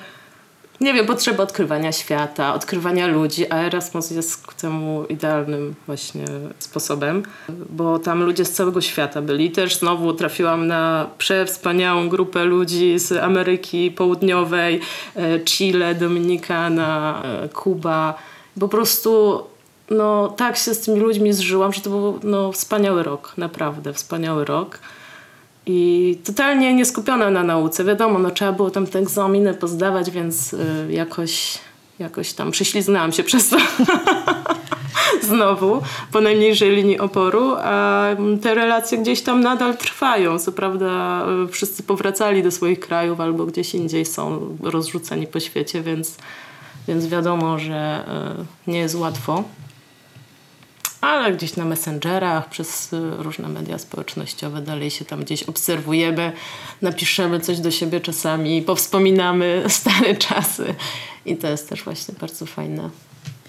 nie 0.83 0.95
wiem, 0.95 1.07
potrzeba 1.07 1.43
odkrywania 1.43 1.93
świata, 1.93 2.55
odkrywania 2.55 3.07
ludzi, 3.07 3.50
a 3.50 3.57
Erasmus 3.57 4.11
jest 4.11 4.47
ku 4.47 4.55
temu 4.55 5.05
idealnym 5.09 5.75
właśnie 5.87 6.25
sposobem, 6.59 7.23
bo 7.71 7.99
tam 7.99 8.23
ludzie 8.23 8.45
z 8.45 8.52
całego 8.52 8.81
świata 8.81 9.23
byli. 9.23 9.50
Też 9.50 9.76
znowu 9.76 10.12
trafiłam 10.12 10.67
na 10.67 11.07
przewspaniałą 11.19 12.09
grupę 12.09 12.45
ludzi 12.45 12.99
z 12.99 13.12
Ameryki 13.12 13.91
Południowej, 13.91 14.81
e, 15.17 15.41
Chile, 15.41 15.95
Dominikana, 15.95 17.23
e, 17.25 17.49
Kuba. 17.49 18.14
Po 18.61 18.69
prostu 18.69 19.43
no, 19.91 20.29
tak 20.29 20.57
się 20.57 20.75
z 20.75 20.81
tymi 20.81 21.00
ludźmi 21.00 21.33
zżyłam, 21.33 21.73
że 21.73 21.81
to 21.81 21.91
był 21.91 22.21
no, 22.23 22.52
wspaniały 22.52 23.02
rok, 23.02 23.35
naprawdę 23.37 23.93
wspaniały 23.93 24.45
rok. 24.45 24.79
I 25.66 26.19
totalnie 26.25 26.75
nie 26.75 26.85
skupiona 26.85 27.31
na 27.31 27.42
nauce. 27.42 27.85
Wiadomo, 27.85 28.19
no, 28.19 28.31
trzeba 28.31 28.52
było 28.52 28.71
tam 28.71 28.87
te 28.87 28.99
egzaminy 28.99 29.54
pozdawać, 29.54 30.11
więc 30.11 30.52
y, 30.52 30.59
jakoś, 30.90 31.59
jakoś 31.99 32.33
tam 32.33 32.50
prześliznęłam 32.50 33.12
się 33.12 33.25
przez 33.25 33.49
to 33.49 33.57
znowu 35.23 35.83
po 36.12 36.21
najmniejszej 36.21 36.76
linii 36.76 36.99
oporu, 36.99 37.54
a 37.59 38.07
te 38.42 38.54
relacje 38.54 38.99
gdzieś 38.99 39.23
tam 39.23 39.40
nadal 39.40 39.76
trwają. 39.76 40.38
Co 40.38 40.52
prawda 40.52 41.23
y, 41.45 41.49
wszyscy 41.49 41.83
powracali 41.83 42.42
do 42.42 42.50
swoich 42.50 42.81
krajów 42.81 43.21
albo 43.21 43.47
gdzieś 43.47 43.75
indziej 43.75 44.07
są 44.07 44.57
rozrzuceni 44.62 45.26
po 45.26 45.40
świecie, 45.40 45.83
więc, 45.83 46.16
więc 46.88 47.07
wiadomo, 47.07 47.59
że 47.59 48.04
y, 48.66 48.71
nie 48.71 48.78
jest 48.78 48.95
łatwo 48.95 49.45
ale 51.03 51.33
gdzieś 51.33 51.57
na 51.57 51.65
messengerach, 51.65 52.49
przez 52.49 52.93
y, 52.93 53.01
różne 53.19 53.49
media 53.49 53.79
społecznościowe 53.79 54.63
dalej 54.63 54.91
się 54.91 55.05
tam 55.05 55.21
gdzieś 55.21 55.43
obserwujemy, 55.43 56.33
napiszemy 56.83 57.41
coś 57.41 57.61
do 57.61 57.71
siebie 57.71 58.01
czasami, 58.01 58.63
powspominamy 58.63 59.63
stare 59.69 60.15
czasy 60.15 60.75
i 61.27 61.37
to 61.37 61.49
jest 61.49 61.69
też 61.69 61.83
właśnie 61.83 62.15
bardzo 62.21 62.47
fajne. 62.47 62.91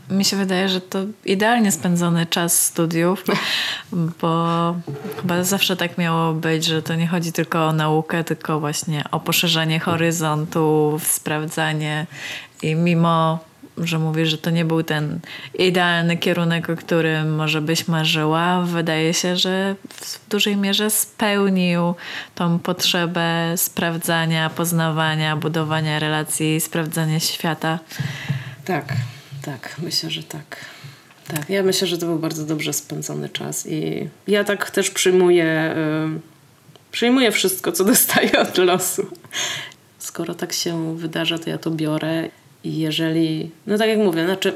Mi 0.09 0.25
się 0.25 0.37
wydaje, 0.37 0.69
że 0.69 0.81
to 0.81 0.99
idealnie 1.25 1.71
spędzony 1.71 2.25
czas 2.25 2.65
studiów, 2.65 3.23
bo 4.21 4.75
chyba 5.21 5.43
zawsze 5.43 5.75
tak 5.75 5.97
miało 5.97 6.33
być, 6.33 6.65
że 6.65 6.81
to 6.81 6.95
nie 6.95 7.07
chodzi 7.07 7.31
tylko 7.31 7.67
o 7.67 7.73
naukę, 7.73 8.23
tylko 8.23 8.59
właśnie 8.59 9.03
o 9.11 9.19
poszerzanie 9.19 9.79
horyzontów, 9.79 11.07
sprawdzanie 11.07 12.07
i 12.63 12.75
mimo 12.75 13.39
że 13.77 13.99
mówisz, 13.99 14.29
że 14.29 14.37
to 14.37 14.49
nie 14.49 14.65
był 14.65 14.83
ten 14.83 15.19
idealny 15.59 16.17
kierunek, 16.17 16.69
o 16.69 16.75
którym 16.75 17.35
może 17.35 17.61
byś 17.61 17.87
marzyła. 17.87 18.61
Wydaje 18.61 19.13
się, 19.13 19.35
że 19.35 19.75
w 19.89 20.29
dużej 20.29 20.57
mierze 20.57 20.89
spełnił 20.89 21.95
tą 22.35 22.59
potrzebę 22.59 23.53
sprawdzania, 23.55 24.49
poznawania, 24.49 25.37
budowania 25.37 25.99
relacji, 25.99 26.61
sprawdzania 26.61 27.19
świata. 27.19 27.79
Tak, 28.65 28.93
tak, 29.41 29.75
myślę, 29.83 30.09
że 30.09 30.23
tak. 30.23 30.57
Tak, 31.27 31.49
ja 31.49 31.63
myślę, 31.63 31.87
że 31.87 31.97
to 31.97 32.05
był 32.05 32.19
bardzo 32.19 32.45
dobrze 32.45 32.73
spędzony 32.73 33.29
czas 33.29 33.67
i 33.67 34.09
ja 34.27 34.43
tak 34.43 34.71
też 34.71 34.89
przyjmuję, 34.89 35.75
yy, 36.13 36.19
przyjmuję 36.91 37.31
wszystko, 37.31 37.71
co 37.71 37.83
dostaję 37.83 38.39
od 38.39 38.57
losu. 38.57 39.05
Skoro 39.99 40.35
tak 40.35 40.53
się 40.53 40.97
wydarza, 40.97 41.39
to 41.39 41.49
ja 41.49 41.57
to 41.57 41.71
biorę 41.71 42.29
i 42.63 42.77
jeżeli, 42.77 43.49
no 43.67 43.77
tak 43.77 43.89
jak 43.89 43.97
mówię, 43.97 44.25
znaczy 44.25 44.53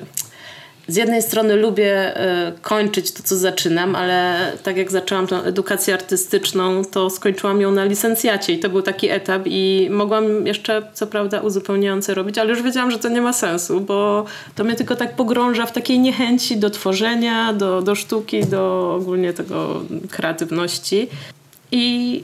z 0.88 0.96
jednej 0.96 1.22
strony 1.22 1.56
lubię 1.56 2.18
y, 2.48 2.60
kończyć 2.62 3.12
to, 3.12 3.24
co 3.24 3.38
zaczynam, 3.38 3.96
ale 3.96 4.52
tak 4.64 4.78
jak 4.78 4.92
zaczęłam 4.92 5.28
tą 5.28 5.42
edukację 5.42 5.94
artystyczną, 5.94 6.86
to 6.86 7.10
skończyłam 7.10 7.62
ją 7.62 7.72
na 7.72 7.86
licencjacie 7.86 8.54
i 8.54 8.60
to 8.60 8.70
był 8.70 8.82
taki 8.82 9.10
etap 9.10 9.42
i 9.46 9.88
mogłam 9.92 10.48
jeszcze, 10.48 10.82
co 10.94 11.08
prawda, 11.08 11.42
uzupełniające 11.42 12.14
robić, 12.14 12.38
ale 12.38 12.50
już 12.50 12.62
wiedziałam, 12.62 12.92
że 12.92 13.00
to 13.00 13.10
nie 13.10 13.22
ma 13.22 13.34
sensu, 13.34 13.82
bo 13.82 14.26
to 14.56 14.64
mnie 14.64 14.76
tylko 14.76 14.96
tak 14.96 15.16
pogrąża 15.16 15.66
w 15.66 15.72
takiej 15.72 16.00
niechęci 16.00 16.58
do 16.58 16.70
tworzenia, 16.70 17.54
do, 17.54 17.82
do 17.82 17.96
sztuki, 17.96 18.46
do 18.46 18.94
ogólnie 19.02 19.34
tego 19.34 19.82
kreatywności. 20.10 21.08
I 21.72 22.24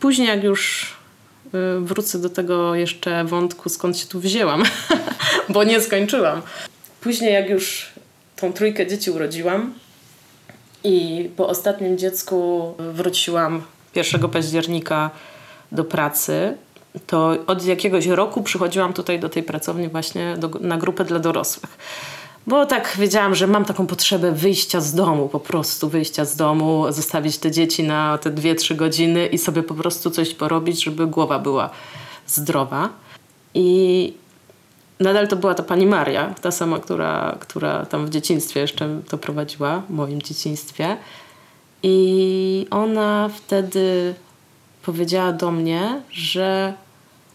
później 0.00 0.28
jak 0.28 0.44
już 0.44 0.92
Y, 1.54 1.80
wrócę 1.80 2.18
do 2.18 2.30
tego 2.30 2.74
jeszcze 2.74 3.24
wątku, 3.24 3.68
skąd 3.68 3.98
się 3.98 4.06
tu 4.06 4.20
wzięłam, 4.20 4.62
bo 5.48 5.64
nie 5.64 5.80
skończyłam. 5.80 6.42
Później, 7.00 7.32
jak 7.32 7.50
już 7.50 7.92
tą 8.36 8.52
trójkę 8.52 8.86
dzieci 8.86 9.10
urodziłam 9.10 9.74
i 10.84 11.28
po 11.36 11.48
ostatnim 11.48 11.98
dziecku 11.98 12.74
wróciłam 12.78 13.62
1 13.94 14.28
października 14.28 15.10
do 15.72 15.84
pracy, 15.84 16.56
to 17.06 17.36
od 17.46 17.64
jakiegoś 17.64 18.06
roku 18.06 18.42
przychodziłam 18.42 18.92
tutaj 18.92 19.20
do 19.20 19.28
tej 19.28 19.42
pracowni 19.42 19.88
właśnie 19.88 20.36
do, 20.38 20.48
na 20.60 20.76
grupę 20.76 21.04
dla 21.04 21.18
dorosłych. 21.18 21.78
Bo 22.46 22.66
tak 22.66 22.96
wiedziałam, 22.98 23.34
że 23.34 23.46
mam 23.46 23.64
taką 23.64 23.86
potrzebę 23.86 24.32
wyjścia 24.32 24.80
z 24.80 24.94
domu, 24.94 25.28
po 25.28 25.40
prostu 25.40 25.88
wyjścia 25.88 26.24
z 26.24 26.36
domu, 26.36 26.84
zostawić 26.90 27.38
te 27.38 27.50
dzieci 27.50 27.82
na 27.82 28.18
te 28.18 28.30
dwie, 28.30 28.54
trzy 28.54 28.74
godziny 28.74 29.26
i 29.26 29.38
sobie 29.38 29.62
po 29.62 29.74
prostu 29.74 30.10
coś 30.10 30.34
porobić, 30.34 30.84
żeby 30.84 31.06
głowa 31.06 31.38
była 31.38 31.70
zdrowa. 32.26 32.88
I 33.54 34.12
nadal 35.00 35.28
to 35.28 35.36
była 35.36 35.54
ta 35.54 35.62
pani 35.62 35.86
Maria, 35.86 36.34
ta 36.40 36.50
sama, 36.50 36.78
która, 36.78 37.36
która 37.40 37.86
tam 37.86 38.06
w 38.06 38.10
dzieciństwie 38.10 38.60
jeszcze 38.60 39.00
to 39.08 39.18
prowadziła, 39.18 39.82
w 39.88 39.90
moim 39.90 40.22
dzieciństwie. 40.22 40.96
I 41.82 42.66
ona 42.70 43.30
wtedy 43.36 44.14
powiedziała 44.82 45.32
do 45.32 45.50
mnie, 45.50 46.02
że 46.10 46.74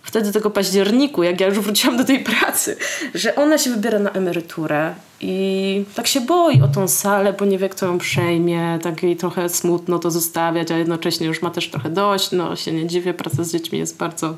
wtedy 0.04 0.32
tego 0.32 0.52
październiku, 0.52 1.24
jak 1.24 1.42
ja 1.42 1.48
już 1.48 1.60
wróciłam 1.60 1.98
do 1.98 2.04
tej 2.04 2.20
pracy, 2.24 2.78
że 3.14 3.36
ona 3.36 3.58
się 3.58 3.70
wybiera 3.70 4.00
na 4.00 4.12
emeryturę 4.12 4.94
i 5.22 5.86
tak 5.96 6.08
się 6.08 6.22
boi 6.22 6.62
o 6.62 6.68
tą 6.68 6.88
salę, 6.88 7.34
bo 7.34 7.46
nie 7.46 7.58
wie, 7.58 7.70
kto 7.70 7.86
ją 7.86 7.98
przejmie, 7.98 8.80
tak 8.82 9.04
jej 9.04 9.16
trochę 9.16 9.50
smutno 9.50 10.00
to 10.00 10.12
zostawiać, 10.12 10.72
a 10.72 10.78
jednocześnie 10.78 11.28
już 11.28 11.42
ma 11.42 11.50
też 11.50 11.70
trochę 11.70 11.90
dość, 11.90 12.32
no 12.32 12.56
się 12.56 12.72
nie 12.72 12.88
dziwię, 12.88 13.14
praca 13.14 13.44
z 13.44 13.52
dziećmi 13.52 13.80
jest 13.80 13.98
bardzo 13.98 14.36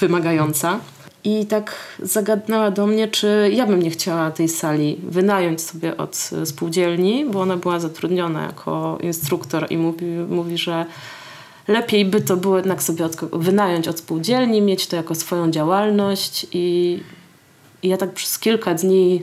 wymagająca. 0.00 0.80
I 1.26 1.46
tak 1.46 1.74
zagadnęła 2.02 2.70
do 2.70 2.86
mnie, 2.86 3.08
czy 3.08 3.50
ja 3.52 3.66
bym 3.66 3.82
nie 3.82 3.90
chciała 3.90 4.30
tej 4.30 4.48
sali 4.48 5.00
wynająć 5.02 5.62
sobie 5.62 5.96
od 5.96 6.30
spółdzielni, 6.44 7.24
bo 7.30 7.40
ona 7.40 7.56
była 7.56 7.80
zatrudniona 7.80 8.42
jako 8.42 8.98
instruktor 9.02 9.66
i 9.70 9.76
mówi, 9.76 10.06
mówi 10.28 10.58
że 10.58 10.86
lepiej 11.68 12.04
by 12.04 12.20
to 12.20 12.36
było 12.36 12.56
jednak 12.56 12.82
sobie 12.82 13.04
od, 13.04 13.16
wynająć 13.32 13.88
od 13.88 13.98
spółdzielni, 13.98 14.62
mieć 14.62 14.86
to 14.86 14.96
jako 14.96 15.14
swoją 15.14 15.50
działalność 15.50 16.46
i, 16.52 16.98
i 17.82 17.88
ja 17.88 17.96
tak 17.96 18.12
przez 18.12 18.38
kilka 18.38 18.74
dni 18.74 19.22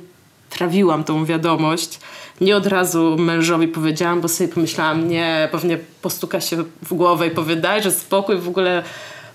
trawiłam 0.49 1.03
tą 1.03 1.25
wiadomość. 1.25 1.99
Nie 2.41 2.57
od 2.57 2.67
razu 2.67 3.17
mężowi 3.19 3.67
powiedziałam, 3.67 4.21
bo 4.21 4.27
sobie 4.27 4.49
pomyślałam, 4.49 5.09
nie, 5.09 5.49
pewnie 5.51 5.77
postuka 6.01 6.41
się 6.41 6.63
w 6.81 6.93
głowę 6.93 7.27
i 7.27 7.31
powie, 7.31 7.55
daj, 7.55 7.83
że 7.83 7.91
spokój, 7.91 8.37
w 8.37 8.47
ogóle 8.47 8.83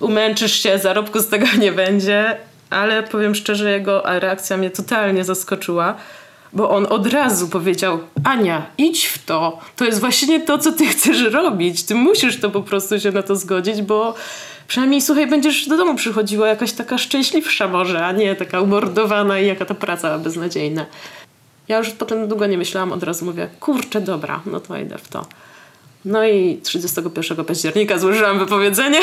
umęczysz 0.00 0.62
się, 0.62 0.78
zarobku 0.78 1.20
z 1.20 1.28
tego 1.28 1.46
nie 1.58 1.72
będzie. 1.72 2.47
Ale 2.70 3.02
powiem 3.02 3.34
szczerze, 3.34 3.70
jego 3.70 4.02
reakcja 4.04 4.56
mnie 4.56 4.70
totalnie 4.70 5.24
zaskoczyła 5.24 5.94
bo 6.52 6.70
on 6.70 6.86
od 6.90 7.06
razu 7.06 7.48
powiedział: 7.48 7.98
Ania, 8.24 8.66
idź 8.78 9.06
w 9.06 9.24
to. 9.24 9.58
To 9.76 9.84
jest 9.84 10.00
właśnie 10.00 10.40
to, 10.40 10.58
co 10.58 10.72
ty 10.72 10.86
chcesz 10.86 11.22
robić. 11.22 11.82
Ty 11.82 11.94
musisz 11.94 12.40
to 12.40 12.50
po 12.50 12.62
prostu 12.62 13.00
się 13.00 13.10
na 13.10 13.22
to 13.22 13.36
zgodzić, 13.36 13.82
bo 13.82 14.14
przynajmniej 14.68 15.02
słuchaj, 15.02 15.26
będziesz 15.26 15.68
do 15.68 15.76
domu 15.76 15.94
przychodziła 15.94 16.48
jakaś 16.48 16.72
taka 16.72 16.98
szczęśliwsza 16.98 17.68
może, 17.68 18.06
a 18.06 18.12
nie 18.12 18.36
taka 18.36 18.60
umordowana 18.60 19.40
i 19.40 19.46
jaka 19.46 19.64
ta 19.64 19.74
praca 19.74 20.18
beznadziejna. 20.18 20.86
Ja 21.68 21.78
już 21.78 21.90
potem 21.90 22.28
długo 22.28 22.46
nie 22.46 22.58
myślałam, 22.58 22.92
od 22.92 23.02
razu 23.02 23.24
mówię: 23.24 23.48
kurczę, 23.60 24.00
dobra, 24.00 24.40
no 24.46 24.60
to 24.60 24.76
idę 24.76 24.98
w 24.98 25.08
to. 25.08 25.26
No 26.04 26.24
i 26.24 26.60
31 26.62 27.44
października 27.44 27.98
złożyłam 27.98 28.38
wypowiedzenie, 28.38 29.00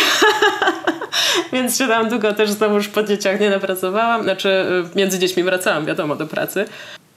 więc 1.53 1.77
się 1.77 1.87
tam 1.87 2.09
długo 2.09 2.33
też 2.33 2.51
znowu 2.51 2.75
już 2.75 2.87
po 2.87 3.03
dzieciach 3.03 3.39
nie 3.39 3.49
napracowałam. 3.49 4.23
Znaczy 4.23 4.49
y, 4.49 4.97
między 4.97 5.19
dziećmi 5.19 5.43
wracałam, 5.43 5.85
wiadomo, 5.85 6.15
do 6.15 6.27
pracy 6.27 6.65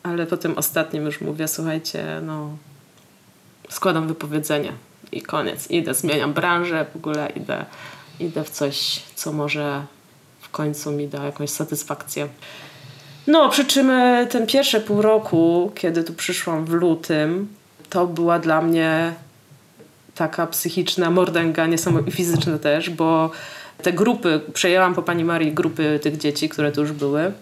ale 0.02 0.26
po 0.26 0.36
tym 0.36 0.58
ostatnim 0.58 1.04
już 1.04 1.20
mówię, 1.20 1.48
słuchajcie, 1.48 2.20
no 2.22 2.50
składam 3.68 4.08
wypowiedzenie 4.08 4.72
i 5.12 5.22
koniec. 5.22 5.70
Idę, 5.70 5.94
zmieniam 5.94 6.32
branżę, 6.32 6.86
w 6.92 6.96
ogóle 6.96 7.28
idę, 7.36 7.64
idę 8.20 8.44
w 8.44 8.50
coś, 8.50 9.02
co 9.14 9.32
może 9.32 9.84
w 10.40 10.50
końcu 10.50 10.90
mi 10.90 11.08
da 11.08 11.24
jakąś 11.24 11.50
satysfakcję. 11.50 12.28
No, 13.26 13.48
przy 13.48 13.64
czym 13.64 13.90
e, 13.90 14.26
ten 14.26 14.46
pierwsze 14.46 14.80
pół 14.80 15.02
roku, 15.02 15.72
kiedy 15.74 16.04
tu 16.04 16.14
przyszłam 16.14 16.64
w 16.64 16.70
lutym, 16.70 17.48
to 17.90 18.06
była 18.06 18.38
dla 18.38 18.62
mnie 18.62 19.14
taka 20.18 20.46
psychiczna 20.46 21.10
mordęga, 21.10 21.66
niesamowita 21.66 22.16
fizyczna 22.16 22.58
też, 22.58 22.90
bo 22.90 23.30
te 23.82 23.92
grupy, 23.92 24.40
przejęłam 24.52 24.94
po 24.94 25.02
pani 25.02 25.24
Marii 25.24 25.52
grupy 25.52 26.00
tych 26.02 26.16
dzieci, 26.16 26.48
które 26.48 26.72
tu 26.72 26.80
już 26.80 26.92
były 26.92 27.32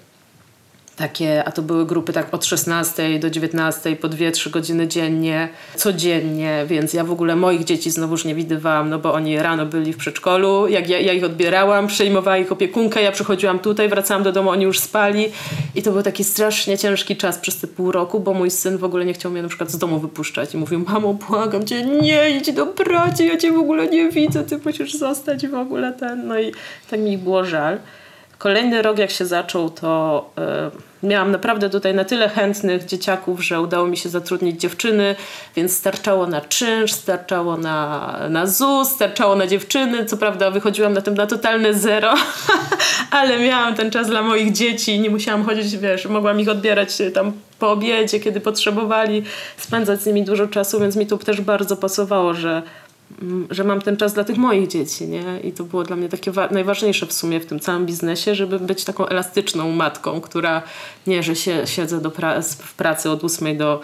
takie, 0.96 1.44
a 1.44 1.52
to 1.52 1.62
były 1.62 1.86
grupy 1.86 2.12
tak 2.12 2.34
od 2.34 2.44
16 2.44 3.18
do 3.18 3.30
19 3.30 3.96
po 3.96 4.08
2-3 4.08 4.50
godziny 4.50 4.88
dziennie, 4.88 5.48
codziennie, 5.74 6.64
więc 6.66 6.94
ja 6.94 7.04
w 7.04 7.10
ogóle 7.10 7.36
moich 7.36 7.64
dzieci 7.64 7.90
znowuż 7.90 8.24
nie 8.24 8.34
widywałam, 8.34 8.90
no 8.90 8.98
bo 8.98 9.12
oni 9.12 9.38
rano 9.38 9.66
byli 9.66 9.92
w 9.92 9.96
przedszkolu, 9.96 10.68
jak 10.68 10.88
ja, 10.88 11.00
ja 11.00 11.12
ich 11.12 11.24
odbierałam, 11.24 11.86
przejmowała 11.86 12.38
ich 12.38 12.52
opiekunkę, 12.52 13.02
ja 13.02 13.12
przychodziłam 13.12 13.58
tutaj, 13.58 13.88
wracałam 13.88 14.22
do 14.22 14.32
domu, 14.32 14.50
oni 14.50 14.64
już 14.64 14.80
spali 14.80 15.24
i 15.74 15.82
to 15.82 15.92
był 15.92 16.02
taki 16.02 16.24
strasznie 16.24 16.78
ciężki 16.78 17.16
czas 17.16 17.38
przez 17.38 17.60
te 17.60 17.66
pół 17.66 17.92
roku, 17.92 18.20
bo 18.20 18.34
mój 18.34 18.50
syn 18.50 18.78
w 18.78 18.84
ogóle 18.84 19.04
nie 19.04 19.14
chciał 19.14 19.32
mnie 19.32 19.42
na 19.42 19.48
przykład 19.48 19.70
z 19.70 19.78
domu 19.78 19.98
wypuszczać 19.98 20.54
i 20.54 20.56
mówił, 20.56 20.84
mamo, 20.88 21.14
błagam 21.14 21.66
cię, 21.66 21.84
nie 21.84 22.30
idź 22.30 22.52
do 22.52 22.66
pracy, 22.66 23.24
ja 23.24 23.36
cię 23.36 23.52
w 23.52 23.58
ogóle 23.58 23.86
nie 23.86 24.10
widzę, 24.10 24.44
ty 24.44 24.58
musisz 24.64 24.94
zostać 24.94 25.46
w 25.46 25.54
ogóle 25.54 25.92
ten, 25.92 26.26
no 26.26 26.40
i 26.40 26.52
tak 26.90 27.00
mi 27.00 27.18
było 27.18 27.44
żal. 27.44 27.78
Kolejny 28.38 28.82
rok, 28.82 28.98
jak 28.98 29.10
się 29.10 29.26
zaczął, 29.26 29.70
to 29.70 30.30
y, 31.02 31.06
miałam 31.06 31.30
naprawdę 31.30 31.70
tutaj 31.70 31.94
na 31.94 32.04
tyle 32.04 32.28
chętnych 32.28 32.84
dzieciaków, 32.84 33.44
że 33.44 33.60
udało 33.60 33.86
mi 33.86 33.96
się 33.96 34.08
zatrudnić 34.08 34.60
dziewczyny, 34.60 35.16
więc 35.56 35.76
starczało 35.76 36.26
na 36.26 36.40
czynsz, 36.40 36.92
starczało 36.92 37.56
na, 37.56 38.16
na 38.30 38.46
ZUS, 38.46 38.88
starczało 38.88 39.36
na 39.36 39.46
dziewczyny. 39.46 40.06
Co 40.06 40.16
prawda 40.16 40.50
wychodziłam 40.50 40.92
na 40.92 41.00
tym 41.00 41.14
na 41.14 41.26
totalne 41.26 41.74
zero, 41.74 42.14
ale 43.10 43.38
miałam 43.38 43.74
ten 43.74 43.90
czas 43.90 44.06
dla 44.06 44.22
moich 44.22 44.52
dzieci. 44.52 45.00
Nie 45.00 45.10
musiałam 45.10 45.44
chodzić, 45.44 45.76
wiesz, 45.76 46.06
mogłam 46.06 46.40
ich 46.40 46.48
odbierać 46.48 46.98
tam 47.14 47.32
po 47.58 47.70
obiedzie, 47.70 48.20
kiedy 48.20 48.40
potrzebowali, 48.40 49.22
spędzać 49.56 50.00
z 50.00 50.06
nimi 50.06 50.24
dużo 50.24 50.46
czasu, 50.46 50.80
więc 50.80 50.96
mi 50.96 51.06
to 51.06 51.18
też 51.18 51.40
bardzo 51.40 51.76
pasowało, 51.76 52.34
że 52.34 52.62
że 53.50 53.64
mam 53.64 53.80
ten 53.80 53.96
czas 53.96 54.14
dla 54.14 54.24
tych 54.24 54.36
moich 54.36 54.68
dzieci, 54.68 55.08
nie? 55.08 55.40
I 55.44 55.52
to 55.52 55.64
było 55.64 55.84
dla 55.84 55.96
mnie 55.96 56.08
takie 56.08 56.32
najważniejsze 56.50 57.06
w 57.06 57.12
sumie 57.12 57.40
w 57.40 57.46
tym 57.46 57.60
całym 57.60 57.86
biznesie, 57.86 58.34
żeby 58.34 58.58
być 58.58 58.84
taką 58.84 59.06
elastyczną 59.06 59.72
matką, 59.72 60.20
która 60.20 60.62
nie, 61.06 61.22
że 61.22 61.36
się, 61.36 61.66
siedzę 61.66 62.00
do 62.00 62.10
pra 62.10 62.42
w 62.42 62.74
pracy 62.74 63.10
od 63.10 63.24
8 63.24 63.58
do, 63.58 63.80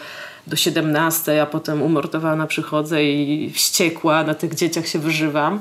do 0.47 0.57
17, 0.57 1.43
a 1.43 1.47
potem 1.47 1.83
umordowana 1.83 2.47
przychodzę 2.47 3.05
i 3.05 3.51
wściekła, 3.51 4.25
na 4.25 4.35
tych 4.35 4.55
dzieciach 4.55 4.89
się 4.89 4.99
wyżywam. 4.99 5.61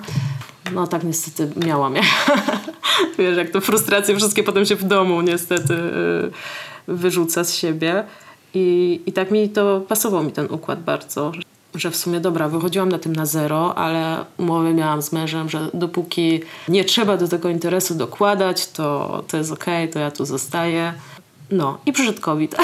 No 0.73 0.87
tak 0.87 1.03
niestety 1.03 1.65
miałam. 1.65 1.93
Wiesz, 3.17 3.37
jak 3.37 3.49
to 3.49 3.61
frustracje 3.61 4.15
wszystkie 4.15 4.43
potem 4.43 4.65
się 4.65 4.75
w 4.75 4.83
domu 4.83 5.21
niestety 5.21 5.73
yy, 6.87 6.95
wyrzuca 6.95 7.43
z 7.43 7.55
siebie. 7.55 8.03
I, 8.53 8.99
I 9.05 9.13
tak 9.13 9.31
mi 9.31 9.49
to 9.49 9.81
pasował 9.87 10.23
mi 10.23 10.31
ten 10.31 10.47
układ 10.49 10.83
bardzo 10.83 11.31
że 11.75 11.91
w 11.91 11.95
sumie 11.95 12.19
dobra, 12.19 12.49
wychodziłam 12.49 12.89
na 12.89 12.99
tym 12.99 13.15
na 13.15 13.25
zero, 13.25 13.77
ale 13.77 14.25
umowę 14.37 14.73
miałam 14.73 15.01
z 15.01 15.11
mężem, 15.11 15.49
że 15.49 15.69
dopóki 15.73 16.41
nie 16.67 16.83
trzeba 16.85 17.17
do 17.17 17.27
tego 17.27 17.49
interesu 17.49 17.95
dokładać, 17.95 18.67
to, 18.67 19.23
to 19.27 19.37
jest 19.37 19.51
okej, 19.51 19.83
okay, 19.83 19.93
to 19.93 19.99
ja 19.99 20.11
tu 20.11 20.25
zostaję. 20.25 20.93
No 21.51 21.77
i 21.85 21.93
przyszedł 21.93 22.21
COVID. 22.21 22.55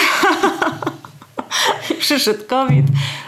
przyszedł 2.00 2.44
COVID. 2.48 2.86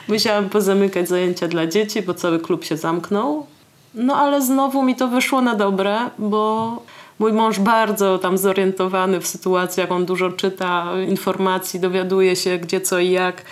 Musiałam 0.07 0.49
pozamykać 0.49 1.07
zajęcia 1.09 1.47
dla 1.47 1.67
dzieci, 1.67 2.01
bo 2.01 2.13
cały 2.13 2.39
klub 2.39 2.63
się 2.63 2.77
zamknął. 2.77 3.45
No 3.93 4.15
ale 4.15 4.41
znowu 4.41 4.83
mi 4.83 4.95
to 4.95 5.07
wyszło 5.07 5.41
na 5.41 5.55
dobre, 5.55 5.99
bo 6.19 6.71
Mój 7.19 7.33
mąż 7.33 7.59
bardzo 7.59 8.17
tam 8.17 8.37
zorientowany 8.37 9.19
w 9.19 9.27
sytuacjach, 9.27 9.91
on 9.91 10.05
dużo 10.05 10.31
czyta 10.31 10.93
informacji, 11.07 11.79
dowiaduje 11.79 12.35
się 12.35 12.57
gdzie, 12.57 12.81
co 12.81 12.99
i 12.99 13.11
jak, 13.11 13.45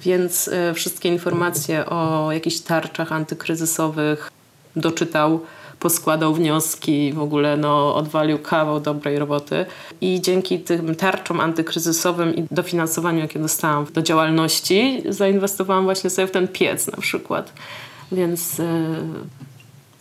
więc 0.00 0.48
e, 0.48 0.74
wszystkie 0.74 1.08
informacje 1.08 1.86
o 1.86 2.32
jakichś 2.32 2.60
tarczach 2.60 3.12
antykryzysowych 3.12 4.30
doczytał 4.76 5.40
poskładał 5.78 6.34
wnioski, 6.34 7.12
w 7.12 7.22
ogóle 7.22 7.56
no, 7.56 7.94
odwalił 7.94 8.38
kawał 8.38 8.80
dobrej 8.80 9.18
roboty. 9.18 9.66
I 10.00 10.20
dzięki 10.20 10.60
tym 10.60 10.94
tarczom 10.94 11.40
antykryzysowym 11.40 12.36
i 12.36 12.46
dofinansowaniu, 12.50 13.18
jakie 13.18 13.38
dostałam 13.38 13.86
do 13.94 14.02
działalności, 14.02 15.02
zainwestowałam 15.08 15.84
właśnie 15.84 16.10
sobie 16.10 16.26
w 16.26 16.30
ten 16.30 16.48
piec 16.48 16.86
na 16.86 16.96
przykład. 16.96 17.52
Więc 18.12 18.58
yy, 18.58 18.66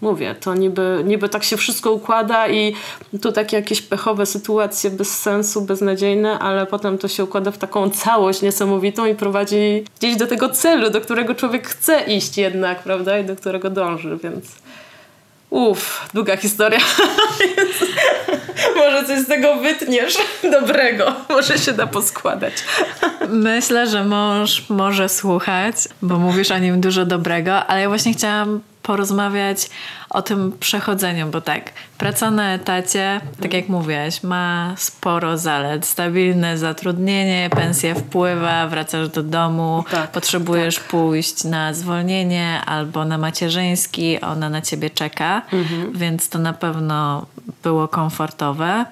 mówię, 0.02 0.36
to 0.40 0.56
niby, 0.56 1.04
niby 1.06 1.30
tak 1.30 1.44
się 1.44 1.58
wszystko 1.58 1.92
układa 1.92 2.48
i 2.48 2.76
tu 3.22 3.32
takie 3.32 3.58
jakieś 3.58 3.82
pechowe 3.82 4.26
sytuacje 4.26 4.90
bez 4.90 5.18
sensu, 5.20 5.62
beznadziejne, 5.62 6.40
ale 6.40 6.66
potem 6.66 6.98
to 6.98 7.08
się 7.08 7.24
układa 7.24 7.52
w 7.52 7.58
taką 7.58 7.90
całość 7.90 8.42
niesamowitą 8.42 9.06
i 9.06 9.16
prowadzi 9.16 9.86
gdzieś 10.00 10.16
do 10.16 10.28
tego 10.28 10.50
celu, 10.50 10.90
do 10.90 11.02
którego 11.02 11.36
człowiek 11.36 11.68
chce 11.68 12.02
iść 12.02 12.38
jednak, 12.38 12.84
prawda, 12.84 13.20
i 13.20 13.26
do 13.26 13.36
którego 13.36 13.70
dąży, 13.70 14.18
więc 14.24 14.46
uff, 15.50 16.10
długa 16.14 16.38
historia. 16.38 16.80
może 18.76 19.08
coś 19.08 19.20
z 19.20 19.28
tego 19.28 19.56
wytniesz 19.56 20.18
dobrego, 20.52 21.14
może 21.30 21.58
się 21.58 21.74
da 21.74 21.88
poskładać. 21.88 22.54
Myślę, 23.30 23.88
że 23.88 24.04
mąż 24.04 24.70
może 24.70 25.10
słuchać, 25.10 25.76
bo 26.02 26.20
mówisz 26.20 26.52
o 26.52 26.58
nim 26.58 26.82
dużo 26.82 27.06
dobrego, 27.06 27.66
ale 27.66 27.82
ja 27.82 27.88
właśnie 27.90 28.14
chciałam 28.14 28.62
porozmawiać 28.82 29.70
o 30.10 30.22
tym 30.22 30.52
przechodzeniu, 30.60 31.28
bo 31.28 31.42
tak, 31.42 31.72
praca 31.98 32.32
na 32.32 32.54
etacie, 32.54 33.22
tak 33.42 33.54
jak 33.54 33.70
mówiłaś, 33.70 34.24
ma 34.24 34.74
sporo 34.78 35.38
zalet. 35.38 35.86
Stabilne 35.86 36.58
zatrudnienie, 36.58 37.50
pensja 37.50 37.96
wpływa, 37.96 38.68
wracasz 38.68 39.10
do 39.10 39.24
domu, 39.24 39.84
tak, 39.92 40.12
potrzebujesz 40.12 40.76
tak. 40.76 40.84
pójść 40.84 41.44
na 41.44 41.74
zwolnienie 41.74 42.62
albo 42.66 43.06
na 43.06 43.18
macierzyński, 43.18 44.22
ona 44.22 44.50
na 44.50 44.62
ciebie 44.62 44.90
czeka, 44.90 45.42
mhm. 45.54 45.94
więc 45.94 46.30
to 46.30 46.40
na 46.40 46.54
pewno 46.54 47.26
było 47.64 47.88
komfortowe, 47.88 48.86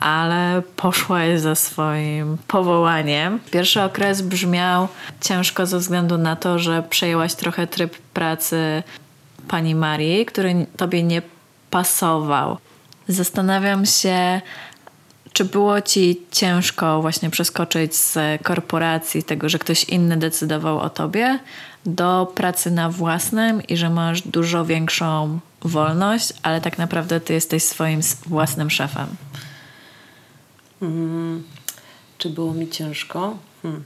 ale 0.00 0.62
poszłaś 0.76 1.40
za 1.40 1.54
swoim 1.54 2.38
powołaniem. 2.46 3.40
Pierwszy 3.50 3.82
okres 3.82 4.22
brzmiał 4.22 4.88
ciężko 5.20 5.66
ze 5.66 5.78
względu 5.78 6.18
na 6.18 6.36
to, 6.36 6.58
że 6.58 6.82
przejęłaś 6.82 7.34
trochę 7.34 7.66
tryb 7.66 7.98
pracy 7.98 8.82
pani 9.48 9.74
Marii, 9.74 10.26
który 10.26 10.66
tobie 10.76 11.02
nie 11.02 11.22
pasował. 11.70 12.58
Zastanawiam 13.08 13.86
się, 13.86 14.40
czy 15.32 15.44
było 15.44 15.80
ci 15.80 16.22
ciężko 16.30 17.02
właśnie 17.02 17.30
przeskoczyć 17.30 17.96
z 17.96 18.18
korporacji, 18.42 19.22
tego, 19.22 19.48
że 19.48 19.58
ktoś 19.58 19.84
inny 19.84 20.16
decydował 20.16 20.78
o 20.78 20.90
tobie, 20.90 21.38
do 21.86 22.32
pracy 22.34 22.70
na 22.70 22.90
własnym 22.90 23.62
i 23.62 23.76
że 23.76 23.90
masz 23.90 24.22
dużo 24.22 24.64
większą 24.64 25.38
wolność, 25.62 26.32
ale 26.42 26.60
tak 26.60 26.78
naprawdę 26.78 27.20
ty 27.20 27.34
jesteś 27.34 27.62
swoim 27.62 28.00
własnym 28.26 28.70
szefem? 28.70 29.06
Hmm. 30.80 31.42
Czy 32.18 32.30
było 32.30 32.54
mi 32.54 32.68
ciężko? 32.68 33.36
Hmm. 33.62 33.84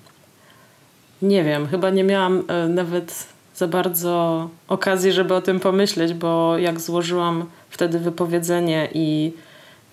Nie 1.23 1.45
wiem, 1.45 1.69
chyba 1.69 1.91
nie 1.91 2.05
miałam 2.05 2.43
e, 2.49 2.69
nawet 2.69 3.32
za 3.55 3.69
bardzo 3.69 4.49
okazji, 4.69 5.13
żeby 5.13 5.35
o 5.35 5.41
tym 5.41 5.61
pomyśleć, 5.61 6.15
bo 6.15 6.59
jak 6.59 6.81
złożyłam 6.81 7.45
wtedy 7.71 7.99
wypowiedzenie 7.99 8.89
i 8.95 9.33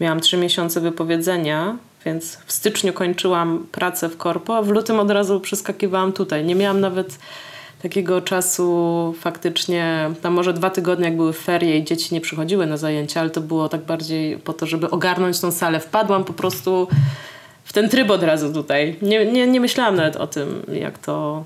miałam 0.01 0.19
trzy 0.19 0.37
miesiące 0.37 0.81
wypowiedzenia, 0.81 1.77
więc 2.05 2.37
w 2.45 2.51
styczniu 2.51 2.93
kończyłam 2.93 3.67
pracę 3.71 4.09
w 4.09 4.17
korpo, 4.17 4.57
a 4.57 4.61
w 4.61 4.69
lutym 4.69 4.99
od 4.99 5.11
razu 5.11 5.39
przeskakiwałam 5.39 6.13
tutaj. 6.13 6.45
Nie 6.45 6.55
miałam 6.55 6.79
nawet 6.79 7.19
takiego 7.81 8.21
czasu 8.21 9.15
faktycznie, 9.19 10.11
tam 10.21 10.33
może 10.33 10.53
dwa 10.53 10.69
tygodnie 10.69 11.05
jak 11.05 11.15
były 11.15 11.33
ferie 11.33 11.77
i 11.77 11.83
dzieci 11.83 12.13
nie 12.13 12.21
przychodziły 12.21 12.65
na 12.65 12.77
zajęcia, 12.77 13.21
ale 13.21 13.29
to 13.29 13.41
było 13.41 13.69
tak 13.69 13.81
bardziej 13.81 14.37
po 14.37 14.53
to, 14.53 14.65
żeby 14.65 14.89
ogarnąć 14.89 15.39
tą 15.39 15.51
salę. 15.51 15.79
Wpadłam 15.79 16.23
po 16.23 16.33
prostu 16.33 16.87
w 17.69 17.73
ten 17.73 17.89
tryb 17.89 18.09
od 18.09 18.23
razu 18.23 18.53
tutaj. 18.53 18.95
Nie, 19.01 19.25
nie, 19.25 19.47
nie 19.47 19.59
myślałam 19.59 19.95
nawet 19.95 20.15
o 20.15 20.27
tym, 20.27 20.63
jak 20.73 20.97
to, 20.97 21.43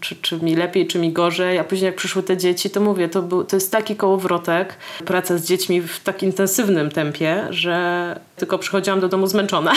czy, 0.00 0.16
czy 0.16 0.36
mi 0.36 0.56
lepiej, 0.56 0.86
czy 0.86 0.98
mi 0.98 1.12
gorzej. 1.12 1.58
A 1.58 1.64
później 1.64 1.86
jak 1.86 1.96
przyszły 1.96 2.22
te 2.22 2.36
dzieci, 2.36 2.70
to 2.70 2.80
mówię, 2.80 3.08
to, 3.08 3.22
był, 3.22 3.44
to 3.44 3.56
jest 3.56 3.72
taki 3.72 3.96
kołowrotek. 3.96 4.76
Praca 5.04 5.38
z 5.38 5.44
dziećmi 5.44 5.80
w 5.80 6.00
tak 6.00 6.22
intensywnym 6.22 6.90
tempie, 6.90 7.46
że 7.50 8.20
tylko 8.36 8.58
przychodziłam 8.58 9.00
do 9.00 9.08
domu 9.08 9.26
zmęczona. 9.26 9.72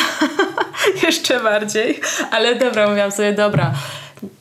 Jeszcze 1.03 1.39
bardziej. 1.39 1.99
Ale 2.31 2.55
dobra, 2.55 2.87
mówiłam 2.87 3.11
sobie, 3.11 3.33
dobra, 3.33 3.73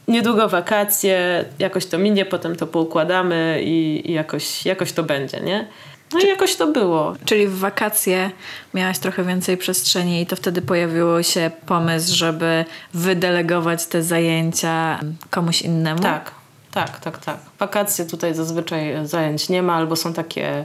niedługo 0.08 0.48
wakacje, 0.48 1.44
jakoś 1.58 1.86
to 1.86 1.98
minie, 1.98 2.24
potem 2.24 2.56
to 2.56 2.66
poukładamy 2.66 3.60
i, 3.64 4.10
i 4.10 4.12
jakoś, 4.12 4.66
jakoś 4.66 4.92
to 4.92 5.02
będzie, 5.02 5.40
nie? 5.40 5.68
No 6.12 6.20
i 6.20 6.26
jakoś 6.26 6.56
to 6.56 6.66
było. 6.66 7.14
Czyli 7.24 7.46
w 7.46 7.58
wakacje 7.58 8.30
miałaś 8.74 8.98
trochę 8.98 9.24
więcej 9.24 9.56
przestrzeni 9.56 10.22
i 10.22 10.26
to 10.26 10.36
wtedy 10.36 10.62
pojawiło 10.62 11.22
się 11.22 11.50
pomysł, 11.66 12.14
żeby 12.14 12.64
wydelegować 12.94 13.86
te 13.86 14.02
zajęcia 14.02 15.00
komuś 15.30 15.62
innemu? 15.62 16.02
Tak, 16.02 16.30
tak, 16.70 17.00
tak, 17.00 17.18
tak. 17.18 17.36
Wakacje 17.58 18.04
tutaj 18.04 18.34
zazwyczaj 18.34 19.06
zajęć 19.06 19.48
nie 19.48 19.62
ma 19.62 19.74
albo 19.74 19.96
są 19.96 20.12
takie 20.12 20.64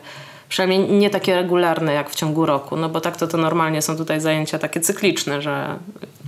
przynajmniej 0.49 0.91
nie 0.91 1.10
takie 1.10 1.36
regularne 1.36 1.93
jak 1.93 2.10
w 2.10 2.15
ciągu 2.15 2.45
roku, 2.45 2.77
no 2.77 2.89
bo 2.89 3.01
tak 3.01 3.17
to, 3.17 3.27
to 3.27 3.38
normalnie 3.38 3.82
są 3.82 3.97
tutaj 3.97 4.21
zajęcia 4.21 4.60
takie 4.60 4.79
cykliczne, 4.79 5.41
że 5.41 5.79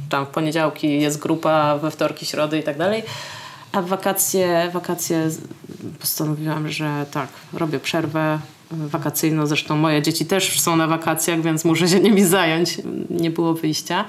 tam 0.10 0.25
w 0.25 0.30
poniedziałki 0.30 1.01
jest 1.01 1.19
grupa, 1.19 1.78
we 1.78 1.91
wtorki, 1.91 2.25
środy 2.25 2.60
i 2.60 2.63
tak 2.63 2.78
dalej. 2.78 3.04
A 3.71 3.82
wakacje, 3.82 4.69
wakacje 4.73 5.30
postanowiłam, 5.99 6.69
że 6.69 7.06
tak, 7.12 7.28
robię 7.54 7.80
przerwę, 7.80 8.39
wakacyjną. 8.71 9.47
Zresztą 9.47 9.75
moje 9.75 10.01
dzieci 10.01 10.25
też 10.25 10.60
są 10.60 10.75
na 10.75 10.88
wakacjach, 10.88 11.41
więc 11.41 11.65
muszę 11.65 11.88
się 11.88 11.99
nimi 11.99 12.23
zająć. 12.23 12.78
Nie 13.10 13.32
było 13.32 13.54
wyjścia. 13.54 14.06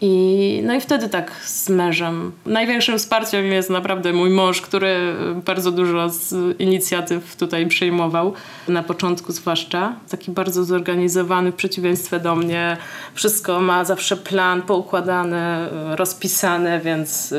I, 0.00 0.62
no 0.64 0.74
i 0.74 0.80
wtedy 0.80 1.08
tak 1.08 1.32
z 1.44 1.68
mężem. 1.68 2.32
Największym 2.46 2.98
wsparciem 2.98 3.44
jest 3.44 3.70
naprawdę 3.70 4.12
mój 4.12 4.30
mąż, 4.30 4.60
który 4.60 5.14
bardzo 5.46 5.72
dużo 5.72 6.08
z 6.08 6.60
inicjatyw 6.60 7.36
tutaj 7.36 7.66
przyjmował, 7.66 8.32
na 8.68 8.82
początku 8.82 9.32
zwłaszcza. 9.32 9.96
Taki 10.10 10.30
bardzo 10.30 10.64
zorganizowany, 10.64 11.52
w 11.52 11.54
przeciwieństwie 11.54 12.20
do 12.20 12.36
mnie. 12.36 12.76
Wszystko 13.14 13.60
ma 13.60 13.84
zawsze 13.84 14.16
plan 14.16 14.62
poukładane, 14.62 15.68
rozpisane, 15.96 16.80
więc 16.80 17.34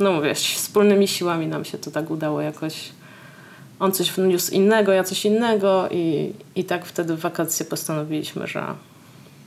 no 0.00 0.12
mówię, 0.12 0.34
wspólnymi 0.34 1.08
siłami 1.08 1.46
nam 1.46 1.64
się 1.64 1.78
to 1.78 1.90
tak 1.90 2.10
udało 2.10 2.40
jakoś. 2.40 2.74
On 3.80 3.92
coś 3.92 4.10
wniósł 4.10 4.52
innego, 4.52 4.92
ja 4.92 5.04
coś 5.04 5.24
innego 5.24 5.88
i, 5.90 6.32
i 6.56 6.64
tak 6.64 6.86
wtedy 6.86 7.16
w 7.16 7.20
wakacje 7.20 7.66
postanowiliśmy, 7.66 8.46
że 8.46 8.64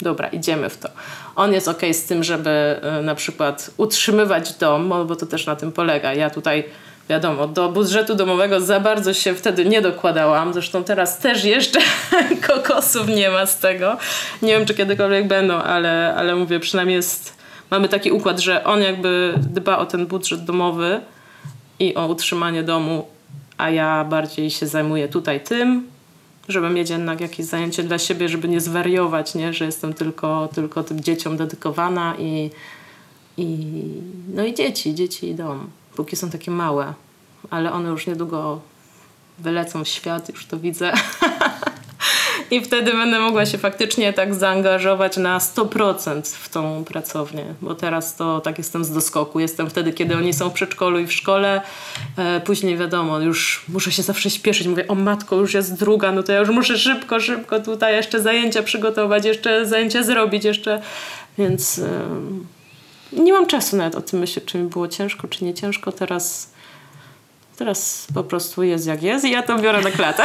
dobra, 0.02 0.28
idziemy 0.28 0.70
w 0.70 0.78
to. 0.78 0.90
On 1.36 1.54
jest 1.54 1.68
ok 1.68 1.82
z 1.92 2.04
tym, 2.06 2.24
żeby 2.24 2.80
y, 3.00 3.04
na 3.04 3.16
przykład 3.16 3.72
utrzymywać 3.78 4.54
dom, 4.54 4.90
bo 4.90 5.16
to 5.16 5.26
też 5.26 5.46
na 5.46 5.56
tym 5.56 5.72
polega. 5.72 6.14
Ja 6.14 6.30
tutaj, 6.30 6.64
wiadomo, 7.10 7.48
do 7.48 7.70
budżetu 7.70 8.16
domowego 8.16 8.62
za 8.62 8.80
bardzo 8.80 9.14
się 9.14 9.36
wtedy 9.36 9.66
nie 9.66 9.82
dokładałam. 9.82 10.54
Zresztą 10.54 10.84
teraz 10.84 11.20
też 11.20 11.44
jeszcze 11.44 11.80
kokosów 12.48 13.08
nie 13.08 13.30
ma 13.30 13.46
z 13.46 13.60
tego. 13.60 13.98
Nie 14.42 14.54
wiem, 14.54 14.66
czy 14.66 14.74
kiedykolwiek 14.74 15.28
będą, 15.28 15.54
ale, 15.54 16.16
ale 16.18 16.36
mówię, 16.36 16.60
przynajmniej 16.60 16.96
jest, 16.96 17.38
mamy 17.72 17.90
taki 17.90 18.12
układ, 18.12 18.40
że 18.40 18.64
on 18.64 18.82
jakby 18.82 19.34
dba 19.38 19.78
o 19.78 19.86
ten 19.86 20.08
budżet 20.08 20.44
domowy 20.44 21.02
i 21.80 21.96
o 21.96 22.08
utrzymanie 22.08 22.64
domu, 22.64 23.08
a 23.60 23.70
ja 23.70 24.04
bardziej 24.04 24.50
się 24.50 24.68
zajmuję 24.68 25.08
tutaj 25.08 25.44
tym, 25.44 25.88
żeby 26.48 26.70
mieć 26.70 26.90
jednak 26.90 27.22
jakieś 27.22 27.46
zajęcie 27.46 27.84
dla 27.84 27.98
siebie, 27.98 28.30
żeby 28.30 28.48
nie 28.48 28.62
zwariować, 28.62 29.36
nie? 29.36 29.54
że 29.54 29.66
jestem 29.66 29.94
tylko, 29.94 30.50
tylko 30.54 30.84
tym 30.84 31.04
dzieciom 31.04 31.38
dedykowana 31.38 32.16
i, 32.20 32.50
i 33.38 33.58
no 34.34 34.46
i 34.46 34.54
dzieci, 34.54 34.96
dzieci 34.96 35.30
i 35.30 35.36
dom, 35.36 35.70
póki 35.96 36.16
są 36.16 36.30
takie 36.30 36.52
małe, 36.52 36.94
ale 37.50 37.72
one 37.72 37.90
już 37.90 38.08
niedługo 38.08 38.60
wylecą 39.40 39.84
w 39.84 39.88
świat, 39.88 40.30
już 40.30 40.46
to 40.46 40.60
widzę. 40.60 40.94
I 42.52 42.62
wtedy 42.62 42.92
będę 42.92 43.20
mogła 43.20 43.46
się 43.46 43.58
faktycznie 43.58 44.14
tak 44.14 44.36
zaangażować 44.36 45.18
na 45.18 45.40
100% 45.40 46.36
w 46.36 46.50
tą 46.50 46.84
pracownię, 46.84 47.46
bo 47.62 47.76
teraz 47.76 48.16
to 48.16 48.42
tak 48.42 48.58
jestem 48.58 48.86
z 48.86 48.92
doskoku. 48.92 49.40
Jestem 49.40 49.70
wtedy, 49.70 49.94
kiedy 49.94 50.18
oni 50.18 50.34
są 50.34 50.50
w 50.50 50.54
przedszkolu 50.54 51.00
i 51.00 51.08
w 51.08 51.14
szkole. 51.14 51.62
E, 52.18 52.40
później 52.40 52.78
wiadomo, 52.78 53.20
już 53.20 53.66
muszę 53.70 53.92
się 53.92 54.04
zawsze 54.04 54.30
śpieszyć. 54.30 54.68
Mówię, 54.68 54.88
o 54.88 54.96
matko, 54.96 55.36
już 55.36 55.54
jest 55.54 55.80
druga, 55.80 56.12
no 56.12 56.24
to 56.24 56.32
ja 56.32 56.40
już 56.40 56.50
muszę 56.50 56.78
szybko, 56.78 57.20
szybko 57.20 57.60
tutaj 57.60 57.96
jeszcze 57.96 58.22
zajęcia 58.22 58.64
przygotować, 58.64 59.26
jeszcze 59.26 59.66
zajęcia 59.66 60.04
zrobić, 60.04 60.46
jeszcze. 60.46 60.82
Więc 61.38 61.82
nie 63.14 63.34
mam 63.34 63.48
czasu 63.48 63.78
nawet 63.78 63.96
o 63.96 64.02
tym 64.02 64.20
myśleć, 64.20 64.46
czy 64.46 64.58
mi 64.58 64.70
było 64.70 64.88
ciężko, 64.88 65.28
czy 65.28 65.46
nie 65.46 65.54
ciężko. 65.54 65.92
Teraz 65.92 66.52
Teraz 67.60 68.08
po 68.14 68.24
prostu 68.24 68.64
jest 68.64 68.88
jak 68.88 69.04
jest 69.04 69.26
i 69.26 69.32
ja 69.32 69.44
to 69.44 69.60
biorę 69.60 69.82
na 69.82 69.92
klatę. 69.92 70.24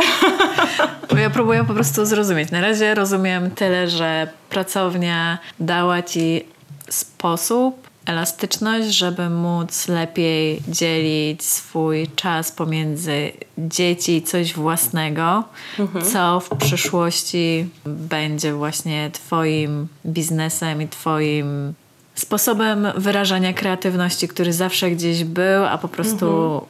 Bo 1.11 1.17
ja 1.17 1.31
próbuję 1.31 1.65
po 1.65 1.75
prostu 1.75 2.07
zrozumieć. 2.07 2.51
Na 2.51 2.61
razie 2.61 2.95
rozumiem 2.95 3.51
tyle, 3.51 3.89
że 3.91 4.29
pracownia 4.51 5.39
dała 5.61 6.03
ci 6.03 6.45
sposób, 6.91 7.89
elastyczność, 8.07 8.89
żeby 8.89 9.31
móc 9.31 9.89
lepiej 9.89 10.63
dzielić 10.69 11.45
swój 11.45 12.09
czas 12.17 12.53
pomiędzy 12.53 13.33
dzieci 13.59 14.17
i 14.17 14.23
coś 14.23 14.55
własnego, 14.55 15.45
mhm. 15.79 16.05
co 16.05 16.41
w 16.41 16.57
przyszłości 16.57 17.69
będzie 17.87 18.53
właśnie 18.53 19.11
Twoim 19.13 19.89
biznesem 20.07 20.83
i 20.83 20.89
Twoim 20.89 21.75
sposobem 22.15 22.87
wyrażania 22.97 23.53
kreatywności, 23.53 24.29
który 24.29 24.53
zawsze 24.53 24.91
gdzieś 24.91 25.25
był, 25.25 25.65
a 25.65 25.79
po 25.79 25.89
prostu 25.89 26.27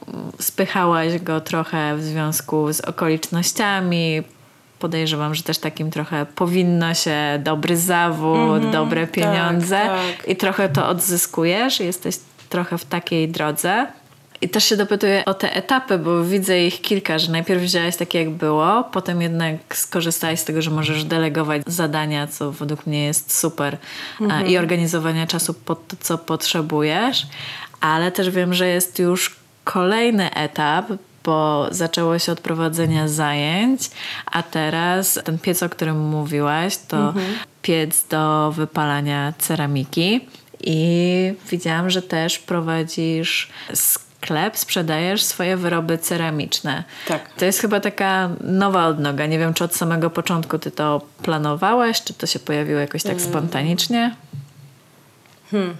mhm. 0.07 0.31
spychałaś 0.39 1.19
go 1.19 1.41
trochę 1.41 1.97
w 1.97 2.03
związku 2.03 2.73
z 2.73 2.81
okolicznościami. 2.81 4.23
Podejrzewam, 4.79 5.35
że 5.35 5.43
też 5.43 5.57
takim 5.57 5.91
trochę 5.91 6.25
powinno 6.25 6.93
się 6.93 7.17
dobry 7.43 7.77
zawód, 7.77 8.55
mhm. 8.55 8.71
dobre 8.71 9.01
tak, 9.01 9.11
pieniądze 9.11 9.75
tak, 9.75 10.17
tak. 10.17 10.29
i 10.29 10.35
trochę 10.35 10.69
to 10.69 10.87
odzyskujesz. 10.87 11.79
Jesteś 11.79 12.15
trochę 12.49 12.77
w 12.77 12.85
takiej 12.85 13.29
drodze. 13.29 13.87
I 14.41 14.49
też 14.49 14.63
się 14.63 14.77
dopytuję 14.77 15.25
o 15.25 15.33
te 15.33 15.55
etapy, 15.55 15.97
bo 15.97 16.23
widzę 16.23 16.65
ich 16.65 16.81
kilka, 16.81 17.19
że 17.19 17.31
najpierw 17.31 17.61
wziąłeś 17.61 17.95
takie 17.95 18.19
jak 18.19 18.29
było, 18.29 18.83
potem 18.83 19.21
jednak 19.21 19.55
skorzystałeś 19.73 20.39
z 20.39 20.45
tego, 20.45 20.61
że 20.61 20.71
możesz 20.71 21.03
delegować 21.03 21.61
zadania, 21.67 22.27
co 22.27 22.51
według 22.51 22.87
mnie 22.87 23.05
jest 23.05 23.37
super 23.37 23.77
mhm. 24.21 24.47
i 24.47 24.57
organizowania 24.57 25.27
czasu 25.27 25.53
pod 25.53 25.87
to, 25.87 25.95
co 25.99 26.17
potrzebujesz, 26.17 27.27
ale 27.81 28.11
też 28.11 28.29
wiem, 28.29 28.53
że 28.53 28.67
jest 28.67 28.99
już 28.99 29.35
kolejny 29.63 30.33
etap, 30.33 30.85
bo 31.23 31.67
zaczęło 31.71 32.19
się 32.19 32.31
od 32.31 32.39
prowadzenia 32.39 33.07
zajęć, 33.07 33.81
a 34.25 34.43
teraz 34.43 35.19
ten 35.23 35.39
piec, 35.39 35.63
o 35.63 35.69
którym 35.69 35.99
mówiłaś, 35.99 36.77
to 36.77 36.97
mhm. 36.97 37.25
piec 37.61 38.07
do 38.07 38.51
wypalania 38.51 39.33
ceramiki. 39.37 40.27
I 40.63 41.33
widziałam, 41.49 41.89
że 41.89 42.01
też 42.01 42.39
prowadzisz 42.39 43.49
sklep, 44.25 44.57
sprzedajesz 44.57 45.23
swoje 45.23 45.57
wyroby 45.57 45.97
ceramiczne. 45.97 46.83
Tak. 47.07 47.33
To 47.33 47.45
jest 47.45 47.59
chyba 47.59 47.79
taka 47.79 48.29
nowa 48.41 48.87
odnoga. 48.87 49.25
Nie 49.25 49.39
wiem, 49.39 49.53
czy 49.53 49.63
od 49.63 49.75
samego 49.75 50.09
początku 50.09 50.59
ty 50.59 50.71
to 50.71 51.01
planowałeś, 51.23 52.03
czy 52.03 52.13
to 52.13 52.27
się 52.27 52.39
pojawiło 52.39 52.79
jakoś 52.79 53.03
tak 53.03 53.17
hmm. 53.17 53.29
spontanicznie? 53.29 54.15
Hmm. 55.51 55.75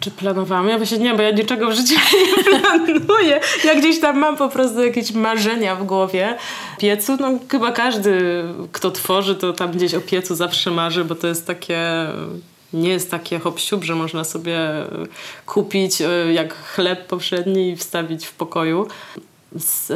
Czy 0.00 0.10
planowałam? 0.10 0.68
Ja 0.68 0.76
właśnie 0.76 0.98
nie, 0.98 1.14
bo 1.14 1.22
ja 1.22 1.30
niczego 1.30 1.70
w 1.70 1.72
życiu 1.72 1.94
nie 2.88 2.98
planuję. 2.98 3.40
Ja 3.64 3.74
gdzieś 3.74 4.00
tam 4.00 4.18
mam 4.18 4.36
po 4.36 4.48
prostu 4.48 4.84
jakieś 4.84 5.12
marzenia 5.12 5.76
w 5.76 5.84
głowie. 5.84 6.36
Piecu, 6.78 7.16
no 7.20 7.38
chyba 7.48 7.72
każdy, 7.72 8.44
kto 8.72 8.90
tworzy, 8.90 9.34
to 9.34 9.52
tam 9.52 9.72
gdzieś 9.72 9.94
o 9.94 10.00
piecu 10.00 10.34
zawsze 10.34 10.70
marzy, 10.70 11.04
bo 11.04 11.14
to 11.14 11.26
jest 11.26 11.46
takie 11.46 12.06
nie 12.74 12.88
jest 12.88 13.10
takie 13.10 13.38
hop 13.38 13.58
że 13.80 13.94
można 13.94 14.24
sobie 14.24 14.58
e, 14.58 14.86
kupić 15.46 16.00
e, 16.00 16.32
jak 16.32 16.54
chleb 16.54 17.06
powszedni 17.06 17.70
i 17.70 17.76
wstawić 17.76 18.26
w 18.26 18.34
pokoju. 18.34 18.86
Z 19.58 19.90
e, 19.90 19.94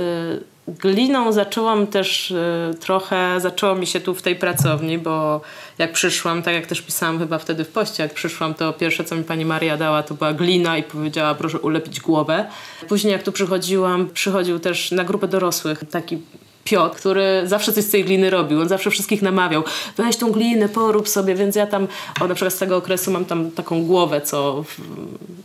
gliną 0.68 1.32
zaczęłam 1.32 1.86
też 1.86 2.34
trochę, 2.80 3.40
zaczęło 3.40 3.74
mi 3.74 3.86
się 3.86 4.00
tu 4.00 4.14
w 4.14 4.22
tej 4.22 4.36
pracowni, 4.36 4.98
bo 4.98 5.40
jak 5.78 5.92
przyszłam, 5.92 6.42
tak 6.42 6.54
jak 6.54 6.66
też 6.66 6.80
pisałam 6.82 7.18
chyba 7.18 7.38
wtedy 7.38 7.64
w 7.64 7.68
poście, 7.68 8.02
jak 8.02 8.14
przyszłam, 8.14 8.54
to 8.54 8.72
pierwsze 8.72 9.04
co 9.04 9.16
mi 9.16 9.24
pani 9.24 9.44
Maria 9.44 9.76
dała 9.76 10.02
to 10.02 10.14
była 10.14 10.32
glina 10.32 10.78
i 10.78 10.82
powiedziała 10.82 11.34
proszę 11.34 11.58
ulepić 11.58 12.00
głowę. 12.00 12.46
Później 12.88 13.12
jak 13.12 13.22
tu 13.22 13.32
przychodziłam, 13.32 14.10
przychodził 14.14 14.58
też 14.58 14.90
na 14.90 15.04
grupę 15.04 15.28
dorosłych 15.28 15.84
taki 15.90 16.18
Piotr, 16.64 16.96
który 16.96 17.42
zawsze 17.44 17.72
coś 17.72 17.84
z 17.84 17.90
tej 17.90 18.04
gliny 18.04 18.30
robił. 18.30 18.60
On 18.60 18.68
zawsze 18.68 18.90
wszystkich 18.90 19.22
namawiał, 19.22 19.64
weź 19.96 20.16
tą 20.16 20.32
glinę, 20.32 20.68
porób 20.68 21.08
sobie, 21.08 21.34
więc 21.34 21.56
ja 21.56 21.66
tam, 21.66 21.88
o 22.20 22.26
na 22.26 22.34
przykład 22.34 22.54
z 22.54 22.58
tego 22.58 22.76
okresu 22.76 23.10
mam 23.10 23.24
tam 23.24 23.50
taką 23.50 23.84
głowę, 23.84 24.20
co, 24.20 24.64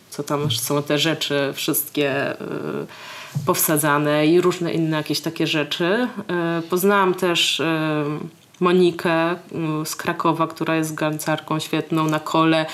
co 0.10 0.24
tam 0.24 0.52
są 0.52 0.84
te 0.84 1.00
rzeczy 1.00 1.54
wszystkie 1.54 2.34
y, 2.34 2.36
powsadzane 3.46 4.28
i 4.28 4.42
różne 4.42 4.74
inne 4.74 4.98
jakieś 4.98 5.22
takie 5.22 5.48
rzeczy. 5.48 6.08
Y, 6.60 6.62
poznałam 6.70 7.14
też 7.14 7.60
y, 7.60 7.64
Monikę 8.64 9.36
mm, 9.52 9.86
z 9.86 9.96
Krakowa, 9.96 10.48
która 10.48 10.76
jest 10.76 10.96
garncarką 10.96 11.60
świetną 11.60 12.08
na 12.08 12.20
kole, 12.20 12.66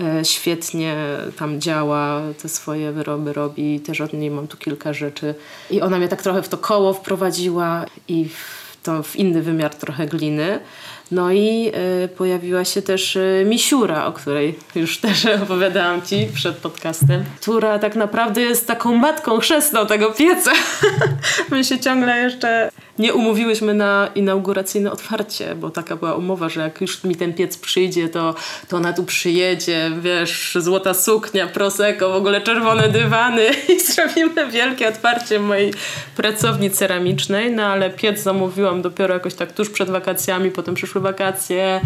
e, 0.00 0.24
świetnie 0.24 0.96
tam 1.38 1.60
działa, 1.60 2.20
te 2.42 2.48
swoje 2.48 2.92
wyroby 2.92 3.32
robi, 3.32 3.80
też 3.80 4.00
od 4.00 4.12
niej 4.12 4.30
mam 4.30 4.48
tu 4.48 4.56
kilka 4.56 4.92
rzeczy. 4.92 5.34
I 5.70 5.80
ona 5.80 5.98
mnie 5.98 6.08
tak 6.08 6.22
trochę 6.22 6.42
w 6.42 6.48
to 6.48 6.58
koło 6.58 6.92
wprowadziła 6.92 7.84
i 8.08 8.28
w, 8.28 8.76
to, 8.82 9.02
w 9.02 9.16
inny 9.16 9.42
wymiar 9.42 9.74
trochę 9.74 10.06
gliny. 10.06 10.60
No 11.10 11.32
i 11.32 11.72
y, 12.04 12.08
pojawiła 12.08 12.64
się 12.64 12.82
też 12.82 13.16
y, 13.16 13.44
Misiura, 13.48 14.06
o 14.06 14.12
której 14.12 14.58
już 14.74 14.98
też 15.06 15.26
opowiadałam 15.26 16.02
Ci 16.02 16.26
przed 16.34 16.56
podcastem, 16.56 17.24
która 17.40 17.78
tak 17.78 17.96
naprawdę 17.96 18.40
jest 18.40 18.66
taką 18.66 18.94
matką 18.94 19.38
chrzestną 19.38 19.86
tego 19.86 20.12
pieca. 20.12 20.52
My 21.50 21.64
się 21.64 21.78
ciągle 21.78 22.18
jeszcze 22.18 22.70
nie 22.98 23.14
umówiłyśmy 23.14 23.74
na 23.74 24.08
inauguracyjne 24.14 24.92
otwarcie, 24.92 25.54
bo 25.54 25.70
taka 25.70 25.96
była 25.96 26.14
umowa, 26.14 26.48
że 26.48 26.60
jak 26.60 26.80
już 26.80 27.04
mi 27.04 27.16
ten 27.16 27.34
piec 27.34 27.58
przyjdzie, 27.58 28.08
to, 28.08 28.34
to 28.68 28.76
ona 28.76 28.92
tu 28.92 29.04
przyjedzie, 29.04 29.90
wiesz, 30.00 30.58
złota 30.60 30.94
suknia, 30.94 31.46
prosecco, 31.46 32.12
w 32.12 32.14
ogóle 32.14 32.40
czerwone 32.40 32.88
dywany 32.88 33.46
i 33.76 33.80
zrobimy 33.80 34.50
wielkie 34.50 34.88
otwarcie 34.88 35.40
mojej 35.40 35.74
pracowni 36.16 36.70
ceramicznej, 36.70 37.50
no 37.50 37.62
ale 37.62 37.90
piec 37.90 38.22
zamówiłam 38.22 38.82
dopiero 38.82 39.14
jakoś 39.14 39.34
tak 39.34 39.52
tuż 39.52 39.70
przed 39.70 39.90
wakacjami, 39.90 40.50
potem 40.50 40.74
przyszły 40.74 41.00
wakacje, 41.00 41.80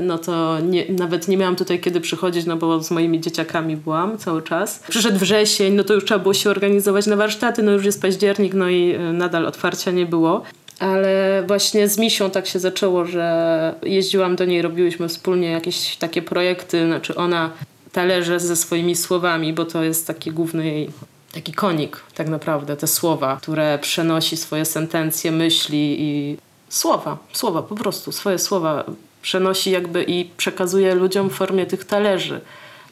no 0.00 0.18
to 0.18 0.60
nie, 0.60 0.84
nawet 0.88 1.28
nie 1.28 1.36
miałam 1.36 1.56
tutaj 1.56 1.80
kiedy 1.80 2.00
przychodzić, 2.00 2.46
no 2.46 2.56
bo 2.56 2.82
z 2.82 2.90
moimi 2.90 3.20
dzieciakami 3.20 3.76
byłam 3.76 4.18
cały 4.18 4.42
czas. 4.42 4.82
Przyszedł 4.88 5.18
wrzesień, 5.18 5.74
no 5.74 5.84
to 5.84 5.94
już 5.94 6.04
trzeba 6.04 6.20
było 6.20 6.34
się 6.34 6.50
organizować 6.50 7.06
na 7.06 7.16
warsztaty, 7.16 7.62
no 7.62 7.72
już 7.72 7.84
jest 7.84 8.02
październik, 8.02 8.54
no 8.54 8.68
i 8.68 8.94
e, 8.94 8.98
nadal 8.98 9.46
otwarcia 9.46 9.90
nie 9.90 10.06
było. 10.06 10.41
Ale 10.78 11.44
właśnie 11.46 11.88
z 11.88 11.98
Misią 11.98 12.30
tak 12.30 12.46
się 12.46 12.58
zaczęło, 12.58 13.04
że 13.04 13.74
jeździłam 13.82 14.36
do 14.36 14.44
niej, 14.44 14.62
robiłyśmy 14.62 15.08
wspólnie 15.08 15.50
jakieś 15.50 15.96
takie 15.96 16.22
projekty, 16.22 16.86
znaczy 16.86 17.14
ona 17.14 17.50
talerze 17.92 18.40
ze 18.40 18.56
swoimi 18.56 18.96
słowami, 18.96 19.52
bo 19.52 19.64
to 19.64 19.82
jest 19.82 20.06
taki 20.06 20.30
główny 20.30 20.66
jej 20.66 20.90
taki 21.32 21.52
konik 21.52 22.00
tak 22.14 22.28
naprawdę, 22.28 22.76
te 22.76 22.86
słowa, 22.86 23.38
które 23.42 23.78
przenosi 23.78 24.36
swoje 24.36 24.64
sentencje, 24.64 25.32
myśli 25.32 25.96
i 26.00 26.36
słowa, 26.68 27.18
słowa 27.32 27.62
po 27.62 27.74
prostu, 27.74 28.12
swoje 28.12 28.38
słowa 28.38 28.84
przenosi 29.22 29.70
jakby 29.70 30.04
i 30.04 30.24
przekazuje 30.24 30.94
ludziom 30.94 31.30
w 31.30 31.32
formie 31.32 31.66
tych 31.66 31.84
talerzy 31.84 32.40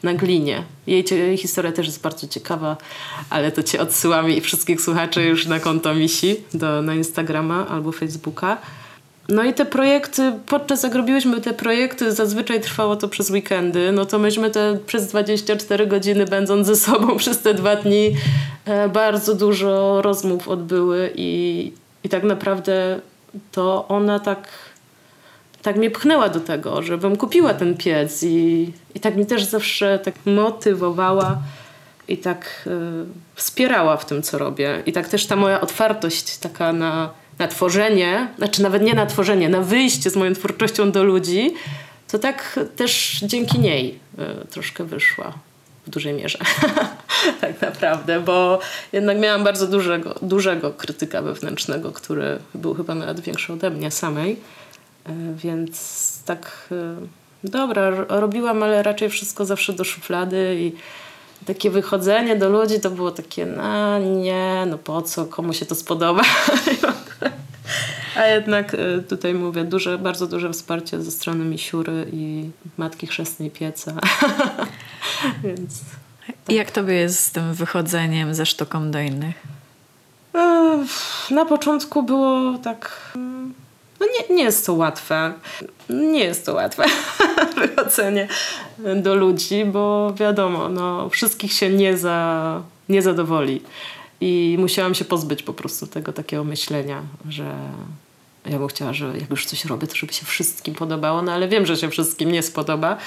na 0.03 0.13
glinie. 0.13 0.63
Jej, 0.87 1.05
jej 1.11 1.37
historia 1.37 1.71
też 1.71 1.85
jest 1.85 2.01
bardzo 2.01 2.27
ciekawa, 2.27 2.77
ale 3.29 3.51
to 3.51 3.63
cię 3.63 3.81
odsyłam 3.81 4.29
i 4.29 4.41
wszystkich 4.41 4.81
słuchaczy 4.81 5.23
już 5.23 5.45
na 5.45 5.59
konto 5.59 5.93
Misi, 5.93 6.35
do, 6.53 6.81
na 6.81 6.95
Instagrama 6.95 7.67
albo 7.67 7.91
Facebooka. 7.91 8.57
No 9.29 9.43
i 9.43 9.53
te 9.53 9.65
projekty, 9.65 10.33
podczas 10.47 10.83
jak 10.83 10.95
robiłyśmy 10.95 11.41
te 11.41 11.53
projekty, 11.53 12.11
zazwyczaj 12.11 12.61
trwało 12.61 12.95
to 12.95 13.07
przez 13.07 13.29
weekendy, 13.29 13.91
no 13.91 14.05
to 14.05 14.19
myśmy 14.19 14.49
te 14.49 14.79
przez 14.85 15.07
24 15.07 15.87
godziny 15.87 16.25
będąc 16.25 16.67
ze 16.67 16.75
sobą 16.75 17.15
przez 17.17 17.39
te 17.39 17.53
dwa 17.53 17.75
dni 17.75 18.15
e, 18.65 18.89
bardzo 18.89 19.35
dużo 19.35 20.01
rozmów 20.01 20.47
odbyły 20.47 21.11
i, 21.15 21.71
i 22.03 22.09
tak 22.09 22.23
naprawdę 22.23 22.99
to 23.51 23.87
ona 23.87 24.19
tak, 24.19 24.47
tak 25.61 25.75
mnie 25.75 25.91
pchnęła 25.91 26.29
do 26.29 26.39
tego, 26.39 26.81
żebym 26.81 27.17
kupiła 27.17 27.53
ten 27.53 27.77
piec 27.77 28.23
i, 28.23 28.73
i 28.95 28.99
tak 28.99 29.15
mi 29.15 29.25
też 29.25 29.43
zawsze 29.43 29.99
tak 29.99 30.15
motywowała 30.25 31.37
i 32.07 32.17
tak 32.17 32.67
e, 32.67 32.71
wspierała 33.35 33.97
w 33.97 34.05
tym, 34.05 34.21
co 34.21 34.37
robię. 34.37 34.83
I 34.85 34.93
tak 34.93 35.07
też 35.07 35.25
ta 35.25 35.35
moja 35.35 35.61
otwartość 35.61 36.37
taka 36.37 36.73
na 36.73 37.09
na 37.41 37.47
tworzenie, 37.47 38.27
znaczy 38.37 38.63
nawet 38.63 38.83
nie 38.83 38.93
na 38.93 39.05
tworzenie, 39.05 39.49
na 39.49 39.61
wyjście 39.61 40.09
z 40.09 40.15
moją 40.15 40.33
twórczością 40.33 40.91
do 40.91 41.03
ludzi, 41.03 41.53
to 42.11 42.19
tak 42.19 42.59
też 42.75 43.19
dzięki 43.23 43.59
niej 43.59 43.99
y, 44.43 44.47
troszkę 44.47 44.83
wyszła 44.83 45.33
w 45.87 45.89
dużej 45.89 46.13
mierze. 46.13 46.39
tak 47.41 47.61
naprawdę, 47.61 48.19
bo 48.19 48.59
jednak 48.93 49.19
miałam 49.19 49.43
bardzo 49.43 49.67
dużego, 49.67 50.15
dużego 50.21 50.71
krytyka 50.71 51.21
wewnętrznego, 51.21 51.91
który 51.91 52.39
był 52.55 52.73
chyba 52.73 52.95
nawet 52.95 53.19
większy 53.19 53.53
ode 53.53 53.69
mnie 53.69 53.91
samej. 53.91 54.37
Y, 55.09 55.35
więc 55.35 56.23
tak 56.25 56.67
y, 56.71 56.95
dobra, 57.43 57.89
robiłam, 58.07 58.63
ale 58.63 58.83
raczej 58.83 59.09
wszystko 59.09 59.45
zawsze 59.45 59.73
do 59.73 59.83
szuflady 59.83 60.55
i 60.59 60.71
takie 61.45 61.69
wychodzenie 61.69 62.35
do 62.35 62.49
ludzi 62.49 62.79
to 62.79 62.89
było 62.89 63.11
takie, 63.11 63.45
no 63.45 63.99
nie, 63.99 64.65
no 64.69 64.77
po 64.77 65.01
co, 65.01 65.25
komu 65.25 65.53
się 65.53 65.65
to 65.65 65.75
spodoba. 65.75 66.23
A 68.15 68.25
jednak 68.25 68.73
y, 68.73 69.03
tutaj 69.09 69.33
mówię, 69.33 69.63
duże, 69.63 69.97
bardzo 69.97 70.27
duże 70.27 70.53
wsparcie 70.53 71.01
ze 71.01 71.11
strony 71.11 71.45
Misiury 71.45 72.05
i 72.13 72.49
Matki 72.77 73.07
Chrzestnej 73.07 73.51
Pieca. 73.51 73.93
Więc... 75.43 75.79
Tak. 76.27 76.55
Jak 76.55 76.71
tobie 76.71 76.93
jest 76.93 77.19
z 77.19 77.31
tym 77.31 77.53
wychodzeniem 77.53 78.35
ze 78.35 78.45
sztuką 78.45 78.91
do 78.91 78.99
innych? 78.99 79.35
Na 81.31 81.45
początku 81.45 82.03
było 82.03 82.57
tak... 82.57 83.11
No 84.01 84.07
nie, 84.07 84.35
nie 84.35 84.43
jest 84.43 84.65
to 84.65 84.73
łatwe. 84.73 85.33
Nie 85.89 86.23
jest 86.23 86.45
to 86.45 86.53
łatwe 86.53 86.83
wychodzenie 87.61 88.27
do 88.95 89.15
ludzi, 89.15 89.65
bo 89.65 90.13
wiadomo, 90.13 90.69
no, 90.69 91.09
wszystkich 91.09 91.53
się 91.53 91.69
nie, 91.69 91.97
za, 91.97 92.61
nie 92.89 93.01
zadowoli. 93.01 93.61
I 94.21 94.55
musiałam 94.59 94.95
się 94.95 95.05
pozbyć 95.05 95.43
po 95.43 95.53
prostu 95.53 95.87
tego 95.87 96.13
takiego 96.13 96.43
myślenia, 96.43 97.01
że 97.29 97.55
ja 98.45 98.59
bym 98.59 98.67
chciała, 98.67 98.93
że 98.93 99.13
jak 99.19 99.29
już 99.29 99.45
coś 99.45 99.65
robię, 99.65 99.87
to 99.87 99.95
żeby 99.95 100.13
się 100.13 100.25
wszystkim 100.25 100.75
podobało, 100.75 101.21
no 101.21 101.31
ale 101.31 101.47
wiem, 101.47 101.65
że 101.65 101.77
się 101.77 101.89
wszystkim 101.89 102.31
nie 102.31 102.43
spodoba. 102.43 102.97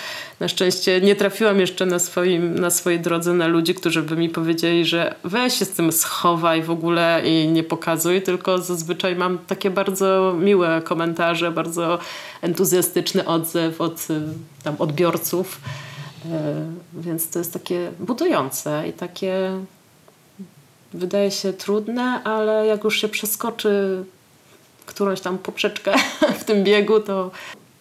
Na 0.40 0.48
szczęście 0.48 1.00
nie 1.00 1.16
trafiłam 1.16 1.60
jeszcze 1.60 1.86
na, 1.86 1.98
swoim, 1.98 2.58
na 2.58 2.70
swojej 2.70 3.00
drodze 3.00 3.32
na 3.32 3.46
ludzi, 3.46 3.74
którzy 3.74 4.02
by 4.02 4.16
mi 4.16 4.28
powiedzieli, 4.28 4.84
że 4.84 5.14
weź 5.24 5.54
się 5.54 5.64
z 5.64 5.70
tym 5.70 5.92
schowaj 5.92 6.62
w 6.62 6.70
ogóle 6.70 7.22
i 7.24 7.48
nie 7.48 7.62
pokazuj, 7.62 8.22
tylko 8.22 8.58
zazwyczaj 8.58 9.16
mam 9.16 9.38
takie 9.38 9.70
bardzo 9.70 10.34
miłe 10.40 10.82
komentarze, 10.84 11.50
bardzo 11.52 11.98
entuzjastyczny 12.42 13.26
odzew 13.26 13.80
od 13.80 14.06
tam, 14.62 14.76
odbiorców. 14.78 15.60
E, 16.32 16.64
więc 16.94 17.30
to 17.30 17.38
jest 17.38 17.52
takie 17.52 17.90
budujące 18.00 18.88
i 18.88 18.92
takie 18.92 19.50
wydaje 20.92 21.30
się 21.30 21.52
trudne, 21.52 22.24
ale 22.24 22.66
jak 22.66 22.84
już 22.84 23.00
się 23.00 23.08
przeskoczy 23.08 24.04
którąś 24.86 25.20
tam 25.20 25.38
poprzeczkę 25.38 25.94
w 26.40 26.44
tym 26.44 26.64
biegu, 26.64 27.00
to, 27.00 27.30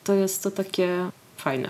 to 0.03 0.13
jest 0.13 0.43
to 0.43 0.51
takie 0.51 1.09
fajne. 1.37 1.69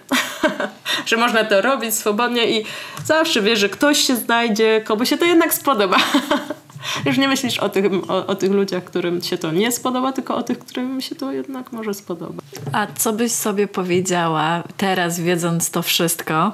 że 1.06 1.18
można 1.18 1.44
to 1.44 1.62
robić 1.62 1.96
swobodnie 1.96 2.60
i 2.60 2.66
zawsze 3.06 3.42
wiesz, 3.42 3.60
że 3.60 3.70
ktoś 3.70 3.98
się 3.98 4.16
znajdzie, 4.16 4.82
komu 4.86 5.06
się 5.06 5.18
to 5.18 5.26
jednak 5.26 5.54
spodoba. 5.54 5.98
Już 7.06 7.18
nie 7.18 7.28
myślisz 7.28 7.60
o 7.60 7.70
tych, 7.70 7.86
o, 8.10 8.28
o, 8.28 8.36
tych 8.36 8.52
ludziach, 8.52 8.84
którym 8.84 9.22
się 9.22 9.38
to 9.38 9.52
nie 9.52 9.72
spodoba, 9.72 10.14
tylko 10.14 10.36
o 10.36 10.44
tych, 10.44 10.60
którym 10.60 11.02
się 11.02 11.16
to 11.16 11.32
jednak 11.32 11.72
może 11.72 11.94
spodoba. 11.94 12.44
A 12.72 12.88
co 12.98 13.14
byś 13.14 13.32
sobie 13.32 13.68
powiedziała 13.68 14.64
teraz, 14.78 15.20
wiedząc 15.20 15.72
to 15.72 15.82
wszystko, 15.82 16.54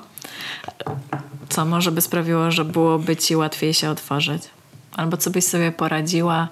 co 1.50 1.66
może 1.66 1.92
by 1.92 2.02
sprawiło, 2.02 2.52
że 2.52 2.66
byłoby 2.66 3.16
ci 3.16 3.36
łatwiej 3.36 3.74
się 3.74 3.90
otworzyć? 3.90 4.42
Albo 4.96 5.18
co 5.18 5.30
byś 5.30 5.46
sobie 5.46 5.72
poradziła? 5.72 6.48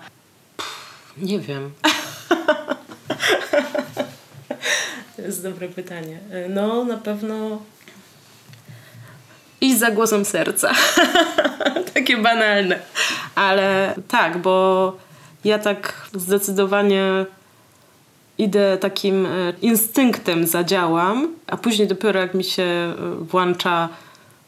Nie 1.17 1.39
wiem. 1.39 1.71
To 5.17 5.21
jest 5.21 5.43
dobre 5.43 5.67
pytanie. 5.67 6.19
No, 6.49 6.84
na 6.84 6.97
pewno 6.97 7.62
iść 9.62 9.77
za 9.77 9.91
głosem 9.91 10.25
serca. 10.25 10.71
Takie 11.93 12.17
banalne. 12.17 12.80
Ale 13.36 13.95
tak, 14.08 14.38
bo 14.38 14.97
ja 15.45 15.60
tak 15.60 16.10
zdecydowanie 16.13 17.25
idę 18.38 18.77
takim 18.77 19.25
e, 19.25 19.30
instynktem 19.62 20.47
zadziałam, 20.47 21.36
a 21.47 21.58
później 21.58 21.88
dopiero 21.88 22.19
jak 22.19 22.34
mi 22.34 22.43
się 22.43 22.63
e, 22.63 22.95
włącza 23.21 23.89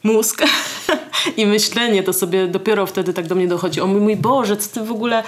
mózg 0.03 0.43
i 1.37 1.45
myślenie, 1.45 2.03
to 2.03 2.13
sobie 2.13 2.47
dopiero 2.47 2.85
wtedy 2.85 3.13
tak 3.13 3.27
do 3.27 3.35
mnie 3.35 3.47
dochodzi. 3.47 3.81
O 3.81 3.87
mój 3.87 4.15
Boże, 4.15 4.57
co 4.57 4.79
ty 4.79 4.85
w 4.85 4.91
ogóle 4.91 5.23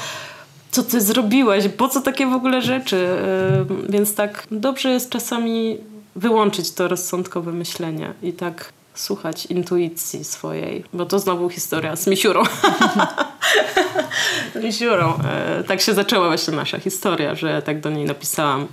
co 0.72 0.84
ty 0.84 1.02
zrobiłaś, 1.02 1.68
po 1.78 1.90
co 1.90 2.02
takie 2.02 2.28
w 2.28 2.34
ogóle 2.34 2.62
rzeczy. 2.62 3.08
Więc 3.90 4.16
tak 4.16 4.48
dobrze 4.52 4.92
jest 4.92 5.10
czasami 5.10 5.78
wyłączyć 6.16 6.72
to 6.72 6.88
rozsądkowe 6.88 7.52
myślenie 7.52 8.14
i 8.24 8.34
tak 8.34 8.74
słuchać 8.94 9.46
intuicji 9.46 10.24
swojej, 10.24 10.84
bo 10.94 11.06
to 11.06 11.20
znowu 11.20 11.50
historia 11.50 11.96
z 11.96 12.08
misiurą. 12.08 12.44
misiurą. 14.64 15.20
E, 15.24 15.64
tak 15.64 15.82
się 15.82 15.94
zaczęła 15.94 16.28
właśnie 16.28 16.54
nasza 16.54 16.80
historia, 16.80 17.36
że 17.36 17.62
tak 17.62 17.80
do 17.80 17.90
niej 17.90 18.06
napisałam, 18.06 18.68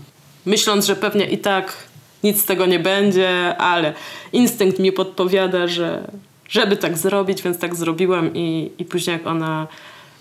myśląc, 0.47 0.87
że 0.87 0.97
pewnie 0.97 1.27
i 1.27 1.39
tak 1.39 1.77
nic 2.25 2.41
z 2.41 2.45
tego 2.45 2.67
nie 2.67 2.79
będzie, 2.79 3.57
ale 3.57 3.93
instynkt 4.33 4.79
mi 4.79 4.93
podpowiada, 4.93 5.67
że 5.67 6.11
żeby 6.49 6.77
tak 6.77 6.99
zrobić, 6.99 7.43
więc 7.43 7.59
tak 7.59 7.77
zrobiłam 7.77 8.35
i, 8.35 8.71
i 8.79 8.85
później 8.85 9.13
jak 9.13 9.27
ona 9.27 9.67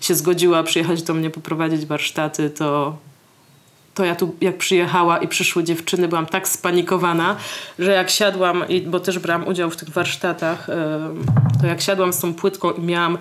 się 0.00 0.14
zgodziła 0.14 0.62
przyjechać 0.62 1.02
do 1.02 1.14
mnie 1.14 1.30
poprowadzić 1.30 1.86
warsztaty, 1.86 2.50
to, 2.50 2.96
to 3.94 4.04
ja 4.04 4.14
tu 4.14 4.34
jak 4.40 4.58
przyjechała 4.58 5.18
i 5.18 5.28
przyszły 5.28 5.64
dziewczyny, 5.64 6.08
byłam 6.08 6.26
tak 6.26 6.48
spanikowana, 6.48 7.36
że 7.78 7.92
jak 7.92 8.10
siadłam, 8.10 8.64
bo 8.86 9.00
też 9.00 9.18
brałam 9.18 9.48
udział 9.48 9.70
w 9.70 9.76
tych 9.76 9.90
warsztatach, 9.90 10.66
to 11.60 11.66
jak 11.66 11.80
siadłam 11.80 12.12
z 12.12 12.18
tą 12.18 12.34
płytką 12.34 12.72
i 12.72 12.80
miałam 12.80 13.18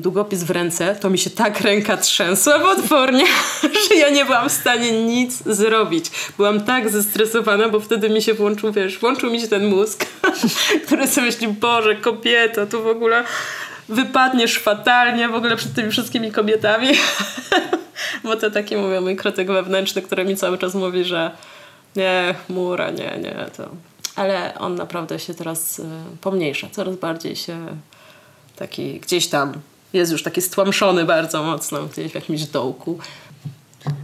długopis 0.00 0.44
w 0.44 0.50
ręce, 0.50 0.96
to 1.00 1.10
mi 1.10 1.18
się 1.18 1.30
tak 1.30 1.60
ręka 1.60 1.96
trzęsła 1.96 2.58
potwornie, 2.58 3.24
że 3.88 3.94
ja 3.94 4.10
nie 4.10 4.24
byłam 4.24 4.48
w 4.48 4.52
stanie 4.52 5.04
nic 5.04 5.42
zrobić. 5.46 6.10
Byłam 6.36 6.60
tak 6.60 6.90
zestresowana, 6.90 7.68
bo 7.68 7.80
wtedy 7.80 8.10
mi 8.10 8.22
się 8.22 8.34
włączył, 8.34 8.72
wiesz, 8.72 8.98
włączył 8.98 9.30
mi 9.30 9.40
się 9.40 9.48
ten 9.48 9.66
mózg, 9.66 10.06
który 10.86 11.06
sobie 11.06 11.26
myśli, 11.26 11.48
Boże, 11.48 11.96
kobieta, 11.96 12.66
tu 12.66 12.82
w 12.82 12.86
ogóle 12.86 13.24
wypadniesz 13.88 14.58
fatalnie 14.58 15.28
w 15.28 15.34
ogóle 15.34 15.56
przed 15.56 15.74
tymi 15.74 15.90
wszystkimi 15.90 16.32
kobietami. 16.32 16.88
Bo 18.24 18.36
to 18.36 18.50
taki, 18.50 18.76
mówię, 18.76 19.00
mój 19.00 19.16
krytyk 19.16 19.48
wewnętrzny, 19.48 20.02
który 20.02 20.24
mi 20.24 20.36
cały 20.36 20.58
czas 20.58 20.74
mówi, 20.74 21.04
że 21.04 21.30
nie, 21.96 22.34
mura, 22.48 22.90
nie, 22.90 23.18
nie, 23.22 23.46
to... 23.56 23.68
Ale 24.16 24.58
on 24.58 24.74
naprawdę 24.74 25.18
się 25.18 25.34
teraz 25.34 25.78
y, 25.78 25.84
pomniejsza, 26.20 26.68
coraz 26.72 26.96
bardziej 26.96 27.36
się 27.36 27.66
taki 28.56 29.00
gdzieś 29.00 29.26
tam 29.26 29.52
jest 29.92 30.12
już 30.12 30.22
taki 30.22 30.42
stłamszony 30.42 31.04
bardzo 31.04 31.42
mocno, 31.42 31.82
gdzieś 31.82 32.12
w 32.12 32.14
jakimś 32.14 32.44
dołku. 32.44 32.98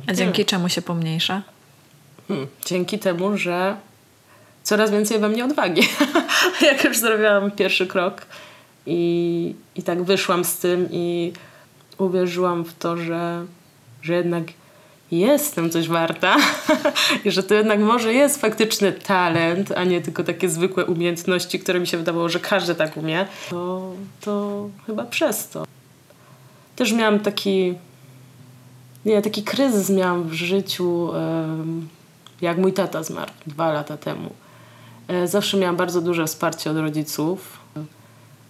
A 0.07 0.13
dzięki 0.13 0.45
czemu 0.45 0.69
się 0.69 0.83
pomniejsza? 0.83 1.43
Hmm, 2.29 2.47
dzięki 2.67 2.99
temu, 2.99 3.39
że 3.39 3.77
coraz 4.63 4.91
więcej 4.91 5.19
we 5.19 5.29
mnie 5.29 5.45
odwagi. 5.45 5.89
Jak 6.71 6.85
już 6.85 6.99
zrobiłam 6.99 7.51
pierwszy 7.51 7.87
krok, 7.87 8.27
i, 8.87 9.55
I 9.75 9.83
tak 9.83 10.03
wyszłam 10.03 10.45
z 10.45 10.59
tym 10.59 10.89
i 10.91 11.33
uwierzyłam 11.99 12.65
w 12.65 12.75
to, 12.75 12.97
że, 12.97 13.45
że 14.03 14.15
jednak 14.15 14.45
jestem 15.11 15.71
coś 15.71 15.89
warta 15.89 16.37
i 17.25 17.31
że 17.31 17.43
to 17.43 17.55
jednak 17.55 17.81
może 17.81 18.15
jest 18.15 18.41
faktyczny 18.41 18.93
talent, 18.93 19.73
a 19.73 19.85
nie 19.85 20.01
tylko 20.01 20.25
takie 20.25 20.49
zwykłe 20.49 20.85
umiejętności, 20.87 21.59
które 21.59 21.81
mi 21.81 21.87
się 21.87 21.99
wydawało, 21.99 22.29
że 22.29 22.41
każdy 22.41 22.75
tak 22.75 22.97
umie, 22.97 23.27
to, 23.51 23.93
to 24.21 24.69
chyba 24.87 25.05
przez 25.05 25.49
to. 25.49 25.65
Też 26.77 26.93
miałam 26.93 27.21
taki, 27.21 27.75
nie, 29.05 29.23
taki 29.23 29.43
kryzys 29.43 29.91
miałam 29.91 30.29
w 30.29 30.33
życiu, 30.33 31.11
jak 32.41 32.59
mój 32.59 32.73
tata 32.73 33.03
zmarł 33.03 33.33
dwa 33.47 33.73
lata 33.73 33.97
temu. 33.97 34.31
E, 35.09 35.29
Zawsze 35.29 35.57
miałam 35.57 35.77
bardzo 35.77 36.01
duże 36.01 36.27
wsparcie 36.27 36.71
od 36.71 36.77
rodziców, 36.77 37.62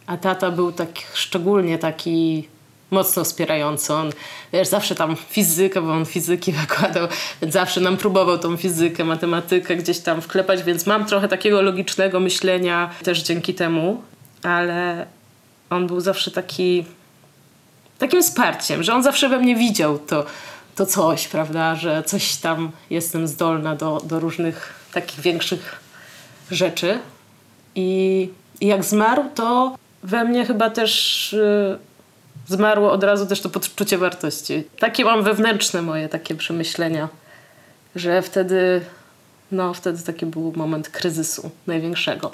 a 0.07 0.17
tata 0.17 0.51
był 0.51 0.73
tak 0.73 0.89
szczególnie 1.15 1.79
taki 1.79 2.49
mocno 2.91 3.25
wspierający. 3.25 3.95
On 3.95 4.11
wiesz, 4.53 4.69
zawsze 4.69 4.95
tam 4.95 5.17
fizykę, 5.17 5.83
bo 5.83 5.93
on 5.93 6.05
fizyki 6.05 6.53
wykładał, 6.63 7.09
zawsze 7.43 7.81
nam 7.81 7.97
próbował 7.97 8.39
tą 8.39 8.57
fizykę, 8.57 9.05
matematykę 9.05 9.77
gdzieś 9.77 9.99
tam 9.99 10.21
wklepać, 10.21 10.63
więc 10.63 10.87
mam 10.87 11.07
trochę 11.07 11.29
takiego 11.29 11.63
logicznego 11.63 12.21
myślenia 12.21 12.91
też 13.03 13.23
dzięki 13.23 13.55
temu, 13.55 14.03
ale 14.43 15.07
on 15.71 15.87
był 15.87 16.01
zawsze 16.01 16.31
taki 16.31 16.85
takim 17.99 18.23
wsparciem, 18.23 18.83
że 18.83 18.95
on 18.95 19.03
zawsze 19.03 19.29
we 19.29 19.39
mnie 19.39 19.57
widział 19.57 19.99
to, 19.99 20.25
to 20.75 20.87
coś, 20.87 21.29
prawda, 21.29 21.75
że 21.75 22.03
coś 22.03 22.37
tam 22.37 22.71
jestem 22.91 23.29
zdolna 23.29 23.77
do, 23.77 24.03
do 24.05 24.21
różnych 24.21 24.75
takich 24.93 25.21
większych 25.21 25.81
rzeczy. 26.51 26.99
I, 27.75 28.29
I 28.61 28.67
jak 28.67 28.85
zmarł, 28.85 29.25
to 29.35 29.75
we 30.03 30.25
mnie 30.25 30.47
chyba 30.47 30.71
też 30.71 31.33
y, 31.33 31.79
zmarło 32.49 32.93
od 32.93 33.05
razu 33.05 33.27
też 33.27 33.41
to 33.41 33.49
poczucie 33.51 33.99
wartości. 33.99 34.65
Takie 34.79 35.05
mam 35.05 35.23
wewnętrzne 35.23 35.83
moje 35.83 36.09
takie 36.09 36.35
przemyślenia, 36.35 37.09
że 37.97 38.23
wtedy, 38.23 38.81
no 39.53 39.75
wtedy 39.75 40.03
taki 40.03 40.27
był 40.27 40.53
moment 40.57 40.89
kryzysu 40.89 41.51
największego. 41.67 42.31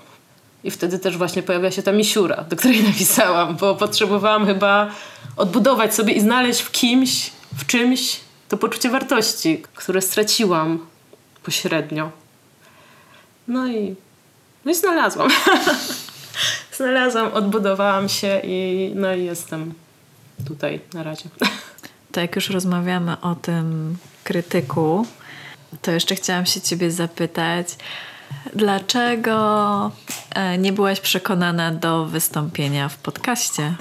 I 0.64 0.70
wtedy 0.70 0.98
też 0.98 1.16
właśnie 1.16 1.42
pojawia 1.42 1.70
się 1.70 1.82
ta 1.82 1.92
misiura, 1.92 2.44
do 2.50 2.56
której 2.56 2.82
napisałam, 2.92 3.56
bo 3.56 3.74
potrzebowałam 3.74 4.46
chyba 4.46 4.90
odbudować 5.36 5.94
sobie 5.94 6.12
i 6.12 6.20
znaleźć 6.20 6.60
w 6.60 6.70
kimś, 6.70 7.30
w 7.58 7.66
czymś 7.66 8.20
to 8.48 8.56
poczucie 8.56 8.90
wartości, 8.90 9.62
które 9.74 10.02
straciłam 10.02 10.86
pośrednio. 11.42 12.10
No 13.48 13.68
i, 13.68 13.94
no 14.64 14.70
i 14.70 14.74
znalazłam. 14.74 15.28
znalazłam, 16.78 17.32
odbudowałam 17.32 18.08
się 18.08 18.40
i 18.44 18.92
no 18.94 19.14
i 19.14 19.24
jestem 19.24 19.74
tutaj 20.46 20.80
na 20.94 21.02
razie. 21.02 21.28
To 22.12 22.20
jak 22.20 22.36
już 22.36 22.50
rozmawiamy 22.50 23.20
o 23.20 23.34
tym 23.34 23.96
krytyku, 24.24 25.06
to 25.82 25.90
jeszcze 25.90 26.14
chciałam 26.14 26.46
się 26.46 26.60
ciebie 26.60 26.90
zapytać, 26.90 27.68
dlaczego 28.54 29.90
e, 30.34 30.58
nie 30.58 30.72
byłaś 30.72 31.00
przekonana 31.00 31.70
do 31.70 32.06
wystąpienia 32.06 32.88
w 32.88 32.96
podcaście? 32.96 33.74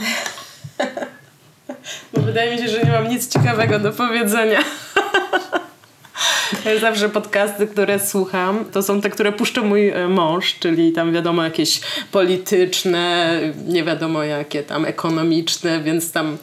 Bo 2.13 2.21
wydaje 2.29 2.55
mi 2.55 2.61
się, 2.61 2.67
że 2.67 2.83
nie 2.83 2.91
mam 2.91 3.07
nic 3.07 3.33
ciekawego 3.33 3.79
do 3.79 3.91
powiedzenia. 3.91 4.59
Zawsze 6.81 7.09
podcasty, 7.09 7.67
które 7.67 7.99
słucham, 7.99 8.65
to 8.71 8.83
są 8.83 9.01
te, 9.01 9.09
które 9.09 9.31
puszcza 9.31 9.61
mój 9.61 9.89
e, 9.89 10.07
mąż, 10.07 10.55
czyli 10.59 10.91
tam 10.91 11.13
wiadomo 11.13 11.43
jakieś 11.43 11.81
polityczne, 12.11 13.39
nie 13.67 13.83
wiadomo 13.83 14.23
jakie 14.23 14.63
tam 14.63 14.85
ekonomiczne, 14.85 15.83
więc 15.83 16.11
tam 16.11 16.37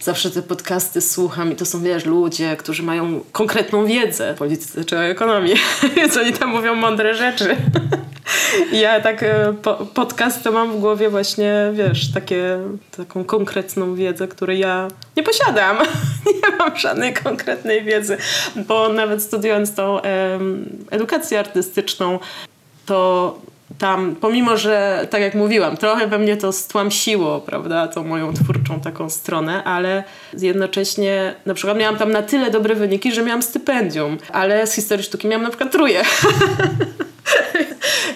zawsze 0.00 0.30
te 0.30 0.42
podcasty 0.42 1.00
słucham 1.00 1.52
i 1.52 1.56
to 1.56 1.66
są, 1.66 1.82
wiesz, 1.82 2.04
ludzie, 2.04 2.56
którzy 2.56 2.82
mają 2.82 3.20
konkretną 3.32 3.86
wiedzę 3.86 4.30
o 4.30 4.34
polityce 4.34 4.84
czy 4.84 4.96
o 4.96 5.04
ekonomii, 5.04 5.54
więc 5.96 6.16
oni 6.16 6.32
tam 6.32 6.50
mówią 6.50 6.74
mądre 6.74 7.14
rzeczy. 7.14 7.56
Ja 8.72 9.00
tak 9.00 9.22
e, 9.22 9.54
po, 9.62 9.74
podcast 9.74 10.42
to 10.42 10.52
mam 10.52 10.72
w 10.72 10.80
głowie 10.80 11.10
właśnie, 11.10 11.72
wiesz, 11.72 12.12
takie, 12.12 12.58
taką 12.96 13.24
konkretną 13.24 13.94
wiedzę, 13.94 14.28
której 14.28 14.58
ja 14.58 14.88
nie 15.16 15.22
posiadam. 15.22 15.76
mam 16.58 16.76
żadnej 16.76 17.14
konkretnej 17.14 17.84
wiedzy, 17.84 18.16
bo 18.56 18.88
nawet 18.88 19.22
studiując 19.22 19.74
tą 19.74 20.00
edukację 20.90 21.38
artystyczną, 21.38 22.18
to 22.86 23.38
tam, 23.78 24.16
pomimo, 24.20 24.56
że 24.56 25.06
tak 25.10 25.22
jak 25.22 25.34
mówiłam, 25.34 25.76
trochę 25.76 26.06
we 26.06 26.18
mnie 26.18 26.36
to 26.36 26.52
stłamsiło, 26.52 27.40
prawda, 27.40 27.88
tą 27.88 28.04
moją 28.04 28.34
twórczą 28.34 28.80
taką 28.80 29.10
stronę, 29.10 29.64
ale 29.64 30.04
jednocześnie 30.38 31.34
na 31.46 31.54
przykład 31.54 31.78
miałam 31.78 31.96
tam 31.96 32.12
na 32.12 32.22
tyle 32.22 32.50
dobre 32.50 32.74
wyniki, 32.74 33.12
że 33.12 33.22
miałam 33.22 33.42
stypendium, 33.42 34.18
ale 34.32 34.66
z 34.66 34.74
historii 34.74 35.04
sztuki 35.04 35.28
miałam 35.28 35.42
na 35.42 35.48
przykład 35.48 35.72
truje. 35.72 36.02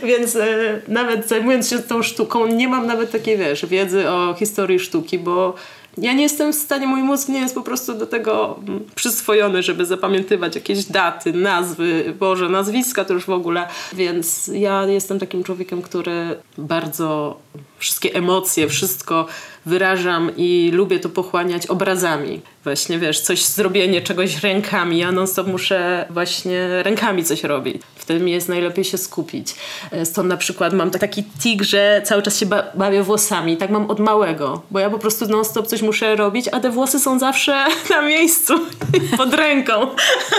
Więc 0.03 0.37
e, 0.37 0.46
nawet 0.88 1.29
zajmując 1.29 1.70
się 1.70 1.79
tą 1.79 2.03
sztuką, 2.03 2.46
nie 2.46 2.68
mam 2.68 2.87
nawet 2.87 3.11
takiej, 3.11 3.37
wiesz, 3.37 3.66
wiedzy 3.66 4.11
o 4.11 4.35
historii 4.38 4.79
sztuki, 4.79 5.18
bo 5.18 5.55
ja 6.00 6.12
nie 6.12 6.22
jestem 6.22 6.52
w 6.52 6.56
stanie, 6.56 6.87
mój 6.87 7.02
mózg 7.02 7.28
nie 7.28 7.40
jest 7.40 7.54
po 7.54 7.62
prostu 7.62 7.94
do 7.94 8.06
tego 8.06 8.58
mm, 8.68 8.84
przyswojony, 8.94 9.62
żeby 9.62 9.87
zapamiętywać 9.87 10.54
jakieś 10.54 10.84
daty, 10.84 11.32
nazwy, 11.32 12.14
Boże, 12.18 12.48
nazwiska 12.48 13.04
to 13.04 13.14
już 13.14 13.24
w 13.24 13.30
ogóle. 13.30 13.68
Więc 13.92 14.50
ja 14.54 14.87
jestem 14.87 15.18
takim 15.18 15.44
człowiekiem, 15.44 15.82
który 15.82 16.37
bardzo 16.58 17.38
wszystkie 17.78 18.14
emocje, 18.14 18.68
wszystko 18.68 19.26
wyrażam 19.66 20.30
i 20.37 20.70
lubię 20.74 21.00
to 21.00 21.08
pochłaniać 21.08 21.66
obrazami. 21.66 22.40
Właśnie, 22.68 22.98
wiesz, 22.98 23.20
coś, 23.20 23.44
zrobienie 23.44 24.02
czegoś 24.02 24.42
rękami. 24.42 24.98
Ja 24.98 25.12
non 25.12 25.26
stop 25.26 25.46
muszę 25.46 26.07
właśnie 26.11 26.83
rękami 26.83 27.24
coś 27.24 27.44
robić. 27.44 27.83
Wtedy 27.96 28.20
mi 28.24 28.33
jest 28.33 28.48
najlepiej 28.48 28.85
się 28.85 28.98
skupić. 28.98 29.54
E, 29.90 30.07
Stąd 30.07 30.28
na 30.28 30.37
przykład 30.37 30.72
mam 30.72 30.90
taki 30.90 31.24
tik, 31.24 31.62
że 31.62 32.02
cały 32.04 32.22
czas 32.22 32.38
się 32.38 32.46
ba- 32.46 32.64
bawię 32.74 33.02
włosami. 33.02 33.57
Tak 33.57 33.70
mam 33.70 33.90
od 33.90 34.00
małego, 34.00 34.62
bo 34.70 34.78
ja 34.78 34.90
po 34.90 34.98
prostu 34.98 35.26
non 35.28 35.44
stop 35.44 35.66
coś 35.66 35.83
muszę 35.83 36.16
robić, 36.16 36.48
a 36.52 36.61
te 36.61 36.70
włosy 36.70 36.98
są 37.00 37.18
zawsze 37.18 37.64
na 37.90 38.02
miejscu, 38.02 38.54
pod 39.18 39.35
ręką. 39.35 39.72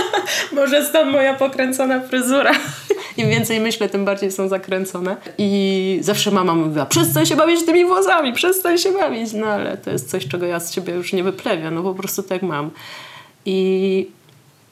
Może 0.55 0.85
stąd 0.85 1.11
moja 1.11 1.33
pokręcona 1.33 1.99
fryzura. 2.01 2.51
Im 3.17 3.29
więcej 3.29 3.59
myślę, 3.59 3.89
tym 3.89 4.05
bardziej 4.05 4.31
są 4.31 4.47
zakręcone. 4.47 5.15
I 5.37 5.99
zawsze 6.01 6.31
mama 6.31 6.55
mówiła, 6.55 6.85
przestań 6.85 7.25
się 7.25 7.35
bawić 7.35 7.65
tymi 7.65 7.85
włosami, 7.85 8.33
przestań 8.33 8.77
się 8.77 8.91
bawić. 8.91 9.33
No 9.33 9.47
ale 9.47 9.77
to 9.77 9.91
jest 9.91 10.09
coś, 10.11 10.27
czego 10.27 10.45
ja 10.45 10.59
z 10.59 10.73
siebie 10.73 10.93
już 10.93 11.13
nie 11.13 11.23
wyplewię, 11.23 11.71
no 11.71 11.83
po 11.83 11.93
prostu 11.93 12.18
tak 12.23 12.41
mam. 12.41 12.71
I, 13.45 14.08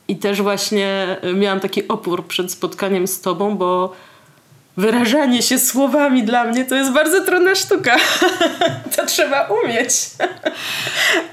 i 0.08 0.16
też 0.16 0.42
właśnie 0.42 1.18
miałam 1.36 1.60
taki 1.60 1.88
opór 1.88 2.26
przed 2.26 2.52
spotkaniem 2.52 3.08
z 3.08 3.22
tobą, 3.22 3.58
bo 3.58 3.94
wyrażanie 4.78 5.42
się 5.42 5.60
słowami 5.60 6.24
dla 6.24 6.44
mnie 6.44 6.66
to 6.66 6.76
jest 6.76 6.92
bardzo 6.92 7.26
trudna 7.26 7.56
sztuka. 7.56 7.96
to 8.96 9.06
trzeba 9.06 9.50
umieć. 9.64 9.92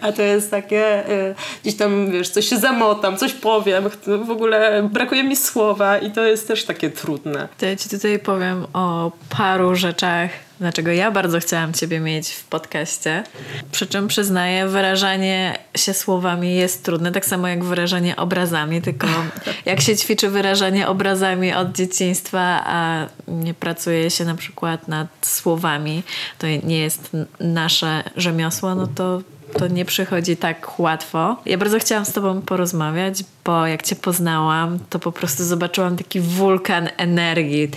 A 0.00 0.12
to 0.12 0.22
jest 0.22 0.50
takie, 0.50 1.11
y, 1.11 1.35
gdzieś 1.62 1.77
tam, 1.77 2.11
wiesz, 2.11 2.29
coś 2.29 2.48
się 2.48 2.59
zamotam, 2.59 3.16
coś 3.16 3.33
powiem, 3.33 3.85
w 4.24 4.31
ogóle 4.31 4.88
brakuje 4.92 5.24
mi 5.24 5.37
słowa 5.37 5.98
i 5.98 6.11
to 6.11 6.24
jest 6.24 6.48
też 6.48 6.64
takie 6.64 6.90
trudne. 6.90 7.48
To 7.59 7.66
ja 7.66 7.77
ci 7.77 7.88
tutaj 7.88 8.18
powiem 8.18 8.66
o 8.72 9.12
paru 9.37 9.74
rzeczach, 9.74 10.31
dlaczego 10.60 10.92
ja 10.92 11.10
bardzo 11.10 11.40
chciałam 11.40 11.72
ciebie 11.72 12.00
mieć 12.00 12.28
w 12.30 12.44
podcaście. 12.44 13.24
Przy 13.72 13.86
czym 13.86 14.08
przyznaję, 14.08 14.68
wyrażanie 14.68 15.58
się 15.76 15.94
słowami 15.94 16.54
jest 16.54 16.84
trudne, 16.84 17.12
tak 17.12 17.26
samo 17.26 17.48
jak 17.48 17.64
wyrażanie 17.64 18.16
obrazami, 18.16 18.82
tylko 18.82 19.06
jak 19.66 19.80
się 19.80 19.96
ćwiczy 19.96 20.30
wyrażanie 20.30 20.88
obrazami 20.88 21.52
od 21.52 21.72
dzieciństwa, 21.72 22.64
a 22.66 23.06
nie 23.28 23.54
pracuje 23.54 24.10
się 24.10 24.24
na 24.24 24.34
przykład 24.34 24.88
nad 24.88 25.08
słowami, 25.22 26.02
to 26.38 26.46
nie 26.46 26.78
jest 26.78 27.10
nasze 27.40 28.02
rzemiosło, 28.16 28.74
no 28.74 28.86
to 28.86 29.22
to 29.59 29.68
nie 29.68 29.85
przychodzi 29.85 30.37
tak 30.37 30.80
łatwo. 30.80 31.37
Ja 31.46 31.59
bardzo 31.59 31.78
chciałam 31.78 32.04
z 32.04 32.12
Tobą 32.12 32.42
porozmawiać, 32.42 33.24
bo 33.44 33.66
jak 33.66 33.83
Cię 33.83 33.96
poznałam, 33.96 34.78
to 34.90 34.98
po 34.98 35.12
prostu 35.12 35.44
zobaczyłam 35.44 35.96
taki 35.96 36.20
wulkan 36.20 36.88
energii. 36.96 37.70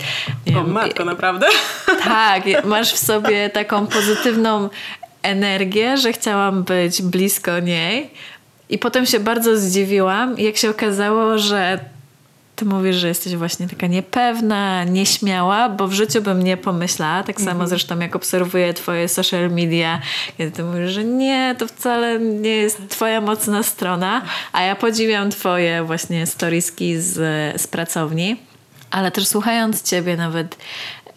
Nie 0.46 0.58
O 0.58 0.64
wiem, 0.64 0.72
matko, 0.72 1.04
naprawdę? 1.04 1.46
tak, 2.04 2.44
masz 2.64 2.92
w 2.92 2.98
sobie 2.98 3.50
taką 3.50 3.86
pozytywną 3.86 4.68
energię, 5.22 5.96
że 5.96 6.12
chciałam 6.12 6.64
być 6.64 7.02
blisko 7.02 7.60
niej. 7.60 8.10
I 8.70 8.78
potem 8.78 9.06
się 9.06 9.20
bardzo 9.20 9.56
zdziwiłam, 9.56 10.38
jak 10.38 10.56
się 10.56 10.70
okazało, 10.70 11.38
że 11.38 11.78
ty 12.58 12.64
mówisz, 12.64 12.96
że 12.96 13.08
jesteś 13.08 13.36
właśnie 13.36 13.68
taka 13.68 13.86
niepewna, 13.86 14.84
nieśmiała, 14.84 15.68
bo 15.68 15.88
w 15.88 15.92
życiu 15.92 16.22
bym 16.22 16.42
nie 16.42 16.56
pomyślała. 16.56 17.22
Tak 17.22 17.40
samo 17.40 17.66
zresztą 17.66 17.98
jak 17.98 18.16
obserwuję 18.16 18.74
twoje 18.74 19.08
social 19.08 19.50
media, 19.50 20.00
kiedy 20.38 20.50
ty 20.50 20.64
mówisz, 20.64 20.90
że 20.90 21.04
nie, 21.04 21.54
to 21.58 21.66
wcale 21.66 22.18
nie 22.18 22.50
jest 22.50 22.88
twoja 22.88 23.20
mocna 23.20 23.62
strona, 23.62 24.22
a 24.52 24.62
ja 24.62 24.76
podziwiam 24.76 25.30
twoje 25.30 25.84
właśnie 25.84 26.26
storieski 26.26 27.00
z, 27.00 27.14
z 27.60 27.66
pracowni. 27.66 28.36
Ale 28.90 29.10
też 29.10 29.26
słuchając 29.26 29.82
ciebie 29.82 30.16
nawet 30.16 30.56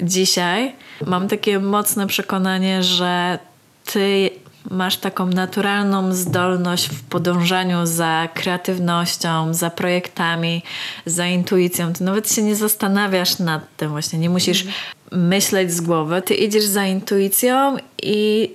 dzisiaj, 0.01 0.75
mam 1.07 1.27
takie 1.27 1.59
mocne 1.59 2.07
przekonanie, 2.07 2.83
że 2.83 3.39
ty 3.85 4.29
masz 4.69 4.97
taką 4.97 5.25
naturalną 5.25 6.13
zdolność 6.13 6.89
w 6.89 7.03
podążaniu 7.03 7.85
za 7.85 8.29
kreatywnością, 8.33 9.53
za 9.53 9.69
projektami, 9.69 10.63
za 11.05 11.27
intuicją. 11.27 11.93
Ty 11.93 12.03
nawet 12.03 12.33
się 12.33 12.43
nie 12.43 12.55
zastanawiasz 12.55 13.39
nad 13.39 13.75
tym 13.77 13.89
właśnie, 13.89 14.19
nie 14.19 14.29
musisz 14.29 14.65
myśleć 15.11 15.73
z 15.73 15.81
głowy. 15.81 16.21
Ty 16.21 16.35
idziesz 16.35 16.65
za 16.65 16.85
intuicją 16.85 17.77
i 18.03 18.51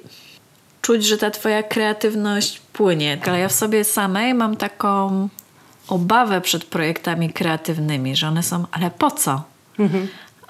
czuć, 0.82 1.04
że 1.06 1.18
ta 1.18 1.30
twoja 1.30 1.62
kreatywność 1.62 2.60
płynie. 2.72 3.18
Ale 3.26 3.38
ja 3.38 3.48
w 3.48 3.52
sobie 3.52 3.84
samej 3.84 4.34
mam 4.34 4.56
taką 4.56 5.28
obawę 5.88 6.40
przed 6.40 6.64
projektami 6.64 7.32
kreatywnymi, 7.32 8.16
że 8.16 8.28
one 8.28 8.42
są, 8.42 8.64
ale 8.72 8.90
po 8.90 9.10
co? 9.10 9.42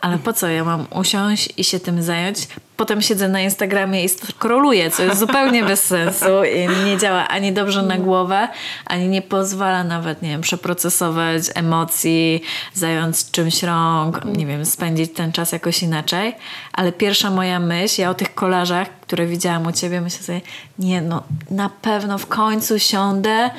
Ale 0.00 0.18
po 0.18 0.32
co 0.32 0.48
ja 0.48 0.64
mam 0.64 0.86
usiąść 0.90 1.48
i 1.56 1.64
się 1.64 1.80
tym 1.80 2.02
zająć? 2.02 2.48
Potem 2.76 3.02
siedzę 3.02 3.28
na 3.28 3.40
Instagramie 3.40 4.04
i 4.04 4.08
skroluję, 4.08 4.90
co 4.90 5.02
jest 5.02 5.18
zupełnie 5.18 5.64
bez 5.64 5.84
sensu 5.84 6.44
i 6.56 6.84
nie 6.84 6.98
działa 6.98 7.28
ani 7.28 7.52
dobrze 7.52 7.82
na 7.82 7.98
głowę, 7.98 8.48
ani 8.86 9.08
nie 9.08 9.22
pozwala 9.22 9.84
nawet, 9.84 10.22
nie 10.22 10.28
wiem, 10.28 10.40
przeprocesować 10.40 11.42
emocji, 11.54 12.42
zająć 12.74 13.30
czymś 13.30 13.62
rąk, 13.62 14.24
nie 14.24 14.46
wiem, 14.46 14.64
spędzić 14.64 15.12
ten 15.12 15.32
czas 15.32 15.52
jakoś 15.52 15.82
inaczej. 15.82 16.34
Ale 16.72 16.92
pierwsza 16.92 17.30
moja 17.30 17.60
myśl, 17.60 18.00
ja 18.00 18.10
o 18.10 18.14
tych 18.14 18.34
kolażach, 18.34 18.88
które 19.00 19.26
widziałam 19.26 19.66
u 19.66 19.72
ciebie, 19.72 20.00
myślę 20.00 20.22
sobie, 20.22 20.40
nie 20.78 21.02
no, 21.02 21.22
na 21.50 21.70
pewno 21.82 22.18
w 22.18 22.26
końcu 22.26 22.78
siądę 22.78 23.50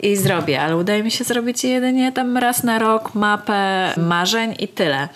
i 0.00 0.16
zrobię, 0.16 0.62
ale 0.62 0.76
udaje 0.76 1.02
mi 1.02 1.10
się 1.10 1.24
zrobić 1.24 1.64
jedynie 1.64 2.12
tam 2.12 2.36
raz 2.36 2.62
na 2.62 2.78
rok 2.78 3.14
mapę 3.14 3.92
marzeń 3.96 4.54
i 4.58 4.68
tyle. 4.68 5.08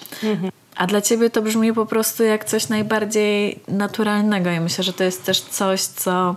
A 0.81 0.87
dla 0.87 1.01
ciebie 1.01 1.31
to 1.31 1.43
brzmi 1.43 1.72
po 1.72 1.87
prostu 1.87 2.24
jak 2.24 2.45
coś 2.45 2.68
najbardziej 2.68 3.61
naturalnego 3.68 4.51
i 4.51 4.61
myślę, 4.61 4.85
że 4.85 4.93
to 4.93 5.05
jest 5.05 5.24
też 5.24 5.41
coś, 5.41 5.81
co 5.81 6.37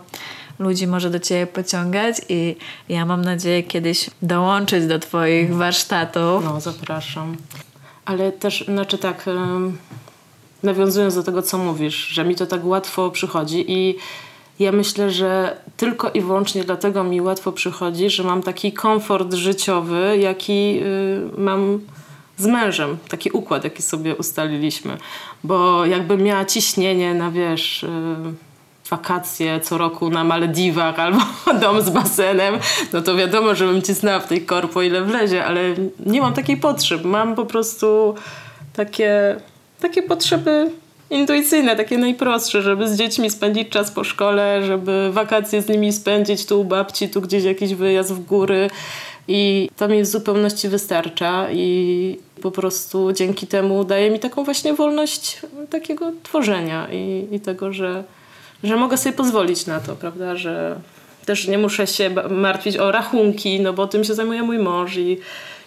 ludzi 0.60 0.88
może 0.88 1.10
do 1.10 1.20
ciebie 1.20 1.48
pociągać 1.48 2.16
i 2.30 2.56
ja 2.90 3.06
mam 3.06 3.22
nadzieję 3.22 3.64
kiedyś 3.64 4.10
dołączyć 4.22 4.88
do 4.88 5.00
twoich 5.00 5.56
warsztatów. 5.56 6.44
No, 6.44 6.62
zapraszam. 6.62 7.38
Ale 8.06 8.32
też, 8.32 8.66
znaczy 8.66 8.98
tak, 8.98 9.26
nawiązując 10.64 11.16
do 11.16 11.24
tego, 11.24 11.42
co 11.42 11.58
mówisz, 11.58 12.08
że 12.08 12.26
mi 12.26 12.36
to 12.36 12.46
tak 12.46 12.66
łatwo 12.66 13.12
przychodzi 13.12 13.72
i 13.72 13.96
ja 14.60 14.72
myślę, 14.72 15.12
że 15.12 15.58
tylko 15.78 16.12
i 16.12 16.22
wyłącznie 16.22 16.64
dlatego 16.64 17.04
mi 17.04 17.22
łatwo 17.22 17.52
przychodzi, 17.52 18.10
że 18.10 18.24
mam 18.24 18.44
taki 18.44 18.74
komfort 18.74 19.34
życiowy, 19.34 20.18
jaki 20.18 20.80
y, 20.84 21.42
mam 21.42 21.80
z 22.38 22.46
mężem. 22.46 22.98
Taki 23.08 23.32
układ, 23.32 23.64
jaki 23.64 23.82
sobie 23.82 24.16
ustaliliśmy. 24.16 24.98
Bo 25.44 25.86
jakbym 25.86 26.24
miała 26.24 26.46
ciśnienie 26.46 27.14
na, 27.14 27.32
wiesz... 27.32 27.84
Y, 27.84 28.54
wakacje 28.90 29.60
co 29.60 29.78
roku 29.78 30.10
na 30.10 30.24
Malediwach 30.24 31.00
albo 31.00 31.20
dom 31.62 31.82
z 31.82 31.90
basenem, 31.90 32.56
no 32.94 33.02
to 33.02 33.16
wiadomo, 33.16 33.56
że 33.56 33.66
bym 33.66 33.82
cisnęła 33.82 34.20
w 34.20 34.28
tej 34.28 34.46
korpo 34.46 34.82
ile 34.82 35.02
wlezie, 35.02 35.46
ale 35.46 35.62
nie 36.06 36.22
mam 36.22 36.34
takiej 36.34 36.58
potrzeb. 36.58 37.04
Mam 37.04 37.36
po 37.36 37.46
prostu 37.46 38.16
takie, 38.74 39.36
takie 39.80 40.04
potrzeby 40.04 40.72
intuicyjne, 41.10 41.76
takie 41.76 41.98
najprostsze, 41.98 42.62
żeby 42.62 42.88
z 42.88 42.98
dziećmi 42.98 43.30
spędzić 43.30 43.70
czas 43.70 43.92
po 43.92 44.04
szkole, 44.04 44.62
żeby 44.68 45.10
wakacje 45.12 45.62
z 45.62 45.70
nimi 45.70 45.94
spędzić 45.94 46.46
tu 46.46 46.62
u 46.62 46.66
babci, 46.66 47.10
tu 47.10 47.22
gdzieś 47.22 47.44
jakiś 47.44 47.76
wyjazd 47.76 48.14
w 48.14 48.26
góry 48.26 48.70
i 49.28 49.70
to 49.78 49.88
mi 49.88 50.02
w 50.02 50.06
zupełności 50.06 50.70
wystarcza 50.70 51.48
i 51.52 52.20
po 52.42 52.52
prostu 52.52 53.12
dzięki 53.12 53.48
temu 53.48 53.84
daje 53.84 54.12
mi 54.12 54.20
taką 54.20 54.44
właśnie 54.44 54.74
wolność 54.74 55.42
takiego 55.70 56.12
tworzenia 56.24 56.88
i, 56.92 57.28
i 57.32 57.40
tego, 57.40 57.74
że 57.74 58.04
że 58.64 58.76
mogę 58.76 58.98
sobie 58.98 59.16
pozwolić 59.16 59.66
na 59.66 59.80
to, 59.80 59.96
prawda, 59.96 60.36
że 60.36 60.76
też 61.26 61.48
nie 61.48 61.58
muszę 61.58 61.88
się 61.88 62.10
martwić 62.30 62.78
o 62.78 62.92
rachunki, 62.92 63.60
no 63.60 63.74
bo 63.74 63.88
tym 63.88 64.04
się 64.04 64.14
zajmuje 64.14 64.44
mój 64.44 64.60
mąż 64.60 64.98
i, 64.98 65.20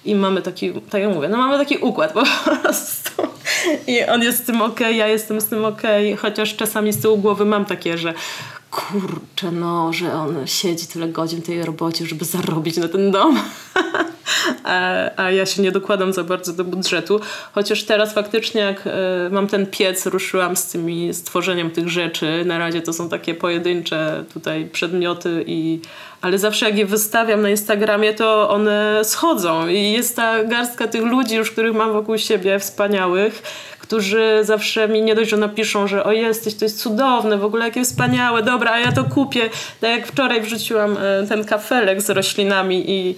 i 0.04 0.14
mamy 0.14 0.42
taki, 0.42 0.72
tak 0.72 1.02
jak 1.02 1.14
mówię, 1.14 1.28
no 1.28 1.36
mamy 1.36 1.58
taki 1.58 1.76
układ 1.76 2.12
po 2.12 2.22
prostu. 2.62 3.22
I 3.86 4.04
on 4.04 4.22
jest 4.22 4.38
z 4.38 4.42
tym 4.42 4.62
okej, 4.62 4.96
ja 4.96 5.08
jestem 5.08 5.40
z 5.40 5.46
tym 5.46 5.64
okej, 5.64 6.16
chociaż 6.16 6.56
czasami 6.56 6.92
z 6.92 7.00
tyłu 7.00 7.18
głowy 7.18 7.44
mam 7.44 7.64
takie, 7.64 7.98
że 7.98 8.14
kurczę, 8.70 9.52
no, 9.52 9.92
że 9.92 10.12
on 10.12 10.46
siedzi 10.46 10.86
tyle 10.86 11.08
godzin 11.08 11.42
w 11.42 11.46
tej 11.46 11.64
robocie, 11.64 12.06
żeby 12.06 12.24
zarobić 12.24 12.76
na 12.76 12.88
ten 12.88 13.10
dom. 13.10 13.38
a, 14.64 15.10
a 15.16 15.30
ja 15.30 15.46
się 15.46 15.62
nie 15.62 15.72
dokładam 15.72 16.12
za 16.12 16.24
bardzo 16.24 16.52
do 16.52 16.64
budżetu. 16.64 17.20
Chociaż 17.54 17.84
teraz 17.84 18.14
faktycznie 18.14 18.60
jak 18.60 18.86
e, 18.86 18.90
mam 19.30 19.46
ten 19.46 19.66
piec, 19.66 20.06
ruszyłam 20.06 20.56
z 20.56 20.66
tymi 20.66 21.14
stworzeniem 21.14 21.70
tych 21.70 21.88
rzeczy. 21.88 22.42
Na 22.46 22.58
razie 22.58 22.82
to 22.82 22.92
są 22.92 23.08
takie 23.08 23.34
pojedyncze 23.34 24.24
tutaj 24.32 24.68
przedmioty 24.72 25.44
i 25.46 25.80
ale 26.20 26.38
zawsze 26.38 26.66
jak 26.66 26.78
je 26.78 26.86
wystawiam 26.86 27.42
na 27.42 27.50
Instagramie, 27.50 28.14
to 28.14 28.50
one 28.50 29.00
schodzą 29.04 29.68
i 29.68 29.92
jest 29.92 30.16
ta 30.16 30.44
garstka 30.44 30.88
tych 30.88 31.02
ludzi 31.02 31.36
już, 31.36 31.50
których 31.50 31.74
mam 31.74 31.92
wokół 31.92 32.18
siebie, 32.18 32.58
wspaniałych, 32.58 33.42
którzy 33.86 34.38
zawsze 34.42 34.88
mi 34.88 35.02
nie 35.02 35.14
dość, 35.14 35.30
że 35.30 35.36
napiszą, 35.36 35.86
że 35.86 36.04
o 36.04 36.12
jesteś, 36.12 36.54
to 36.54 36.64
jest 36.64 36.80
cudowne, 36.80 37.38
w 37.38 37.44
ogóle 37.44 37.64
jakie 37.64 37.84
wspaniałe, 37.84 38.42
dobra, 38.42 38.70
a 38.70 38.78
ja 38.78 38.92
to 38.92 39.04
kupię. 39.04 39.50
Tak 39.80 39.90
jak 39.90 40.06
wczoraj 40.06 40.40
wrzuciłam 40.40 40.96
e, 40.96 41.26
ten 41.28 41.44
kafelek 41.44 42.02
z 42.02 42.10
roślinami 42.10 42.90
i 42.90 43.16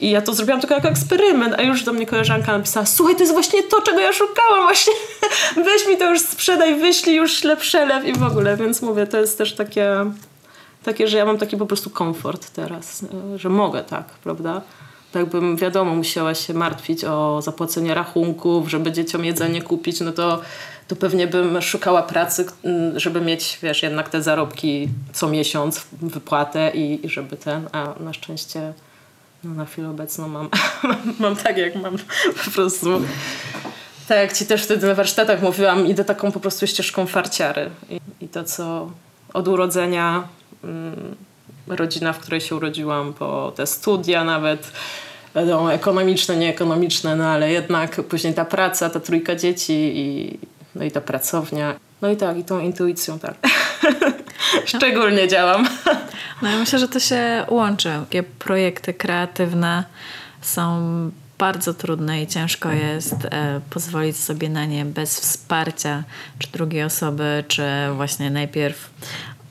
i 0.00 0.10
ja 0.10 0.22
to 0.22 0.34
zrobiłam 0.34 0.60
tylko 0.60 0.74
jako 0.74 0.88
eksperyment, 0.88 1.54
a 1.58 1.62
już 1.62 1.84
do 1.84 1.92
mnie 1.92 2.06
koleżanka 2.06 2.52
napisała, 2.52 2.86
słuchaj, 2.86 3.14
to 3.14 3.20
jest 3.20 3.32
właśnie 3.32 3.62
to, 3.62 3.82
czego 3.82 4.00
ja 4.00 4.12
szukałam, 4.12 4.62
właśnie 4.68 4.92
weź 5.56 5.88
mi 5.88 5.96
to 5.96 6.10
już 6.10 6.20
sprzedaj, 6.20 6.80
wyślij 6.80 7.16
już 7.16 7.42
przelew 7.58 8.04
i 8.04 8.12
w 8.12 8.22
ogóle, 8.22 8.56
więc 8.56 8.82
mówię, 8.82 9.06
to 9.06 9.18
jest 9.18 9.38
też 9.38 9.54
takie, 9.54 10.10
takie, 10.84 11.08
że 11.08 11.18
ja 11.18 11.24
mam 11.24 11.38
taki 11.38 11.56
po 11.56 11.66
prostu 11.66 11.90
komfort 11.90 12.50
teraz, 12.50 13.02
e, 13.34 13.38
że 13.38 13.48
mogę 13.48 13.84
tak, 13.84 14.04
prawda? 14.06 14.60
Tak 15.14 15.26
bym, 15.26 15.56
wiadomo, 15.56 15.94
musiała 15.94 16.34
się 16.34 16.54
martwić 16.54 17.04
o 17.04 17.42
zapłacenie 17.42 17.94
rachunków, 17.94 18.70
żeby 18.70 18.92
dzieciom 18.92 19.24
jedzenie 19.24 19.62
kupić, 19.62 20.00
no 20.00 20.12
to, 20.12 20.40
to 20.88 20.96
pewnie 20.96 21.26
bym 21.26 21.62
szukała 21.62 22.02
pracy, 22.02 22.46
żeby 22.96 23.20
mieć, 23.20 23.58
wiesz, 23.62 23.82
jednak 23.82 24.08
te 24.08 24.22
zarobki 24.22 24.88
co 25.12 25.28
miesiąc, 25.28 25.86
wypłatę 26.02 26.70
i, 26.74 27.06
i 27.06 27.08
żeby 27.08 27.36
ten, 27.36 27.68
a 27.72 27.94
na 28.00 28.12
szczęście 28.12 28.72
no, 29.44 29.54
na 29.54 29.64
chwilę 29.64 29.90
obecną 29.90 30.28
mam, 30.28 30.48
mam 31.20 31.36
tak, 31.36 31.56
jak 31.56 31.74
mam 31.74 31.96
po 32.44 32.50
prostu. 32.50 33.02
Tak 34.08 34.18
jak 34.18 34.32
ci 34.32 34.46
też 34.46 34.64
wtedy 34.64 34.86
na 34.86 34.94
warsztatach 34.94 35.42
mówiłam, 35.42 35.86
idę 35.86 36.04
taką 36.04 36.32
po 36.32 36.40
prostu 36.40 36.66
ścieżką 36.66 37.06
farciary. 37.06 37.70
I, 37.90 38.00
i 38.20 38.28
to, 38.28 38.44
co 38.44 38.90
od 39.34 39.48
urodzenia, 39.48 40.28
mm, 40.64 41.14
rodzina, 41.66 42.12
w 42.12 42.18
której 42.18 42.40
się 42.40 42.56
urodziłam, 42.56 43.12
po 43.12 43.52
te 43.56 43.66
studia 43.66 44.24
nawet, 44.24 44.72
wiadomo, 45.34 45.72
ekonomiczne, 45.72 46.36
nieekonomiczne, 46.36 47.16
no 47.16 47.24
ale 47.24 47.50
jednak 47.50 48.02
później 48.02 48.34
ta 48.34 48.44
praca, 48.44 48.90
ta 48.90 49.00
trójka 49.00 49.36
dzieci 49.36 49.92
i, 49.94 50.38
no 50.74 50.84
i 50.84 50.90
ta 50.90 51.00
pracownia. 51.00 51.74
No 52.02 52.10
i 52.10 52.16
tak, 52.16 52.38
i 52.38 52.44
tą 52.44 52.60
intuicją, 52.60 53.18
tak. 53.18 53.34
Szczególnie 54.66 55.28
działam. 55.28 55.68
No 56.42 56.50
ja 56.50 56.58
myślę, 56.58 56.78
że 56.78 56.88
to 56.88 57.00
się 57.00 57.44
łączy. 57.48 57.90
Takie 58.00 58.22
projekty 58.22 58.94
kreatywne 58.94 59.84
są 60.40 60.80
bardzo 61.38 61.74
trudne 61.74 62.22
i 62.22 62.26
ciężko 62.26 62.72
jest 62.72 63.14
e, 63.24 63.60
pozwolić 63.70 64.16
sobie 64.16 64.48
na 64.48 64.64
nie 64.64 64.84
bez 64.84 65.20
wsparcia 65.20 66.04
czy 66.38 66.48
drugiej 66.52 66.82
osoby, 66.84 67.44
czy 67.48 67.62
właśnie 67.96 68.30
najpierw 68.30 68.90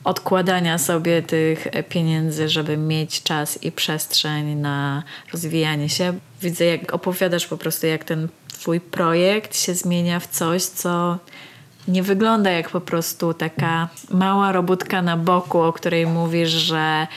odkładania 0.04 0.78
sobie 0.78 1.22
tych 1.22 1.68
pieniędzy, 1.89 2.49
żeby 2.49 2.78
mieć 2.78 3.24
czas 3.24 3.64
i 3.64 3.72
przestrzeń 3.72 4.56
na 4.56 5.04
rozwijanie 5.32 5.89
się. 5.89 6.14
Widzę, 6.41 6.66
jak 6.66 6.93
opowiadasz 6.93 7.47
po 7.47 7.58
prostu, 7.58 7.88
jak 7.88 8.04
ten 8.04 8.28
twój 8.54 8.80
projekt 8.80 9.58
się 9.58 9.74
zmienia 9.76 10.20
w 10.20 10.28
coś, 10.28 10.64
co 10.64 11.18
nie 11.88 12.04
wygląda 12.04 12.51
jak 12.51 12.70
po 12.70 12.82
prostu 12.82 13.34
taka 13.34 13.88
mała 14.10 14.51
robótka 14.51 15.01
na 15.01 15.18
boku, 15.18 15.62
o 15.62 15.74
której 15.74 16.08
mówisz, 16.08 16.49
że 16.49 17.08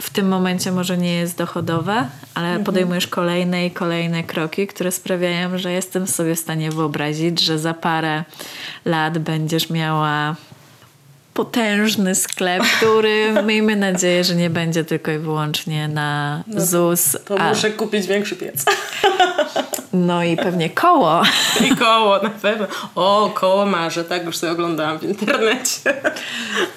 w 0.00 0.10
tym 0.10 0.28
momencie 0.28 0.72
może 0.72 0.98
nie 0.98 1.14
jest 1.14 1.38
dochodowe, 1.38 2.08
ale 2.34 2.58
podejmujesz 2.58 3.06
kolejne 3.06 3.66
i 3.66 3.70
kolejne 3.70 4.22
kroki, 4.24 4.66
które 4.66 4.92
sprawiają, 4.92 5.58
że 5.58 5.72
jestem 5.72 6.06
sobie 6.06 6.34
w 6.34 6.38
stanie 6.40 6.70
wyobrazić, 6.70 7.40
że 7.40 7.58
za 7.58 7.74
parę 7.74 8.24
lat 8.84 9.18
będziesz 9.18 9.70
miała 9.70 10.36
potężny 11.38 12.14
sklep, 12.14 12.62
który 12.76 13.42
miejmy 13.46 13.76
nadzieję, 13.76 14.24
że 14.24 14.34
nie 14.34 14.50
będzie 14.50 14.84
tylko 14.84 15.10
i 15.10 15.18
wyłącznie 15.18 15.88
na 15.88 16.42
ZUS. 16.56 17.16
To 17.24 17.38
a- 17.40 17.48
muszę 17.48 17.70
kupić 17.70 18.06
większy 18.06 18.36
piec. 18.36 18.64
no 19.92 20.24
i 20.24 20.36
pewnie 20.36 20.70
koło. 20.70 21.22
I 21.70 21.76
koło 21.76 22.22
na 22.22 22.30
pewno. 22.30 22.66
O, 22.94 23.30
koło 23.34 23.66
marzę, 23.66 24.04
tak 24.04 24.24
już 24.24 24.36
sobie 24.36 24.52
oglądałam 24.52 24.98
w 24.98 25.02
internecie. 25.02 25.94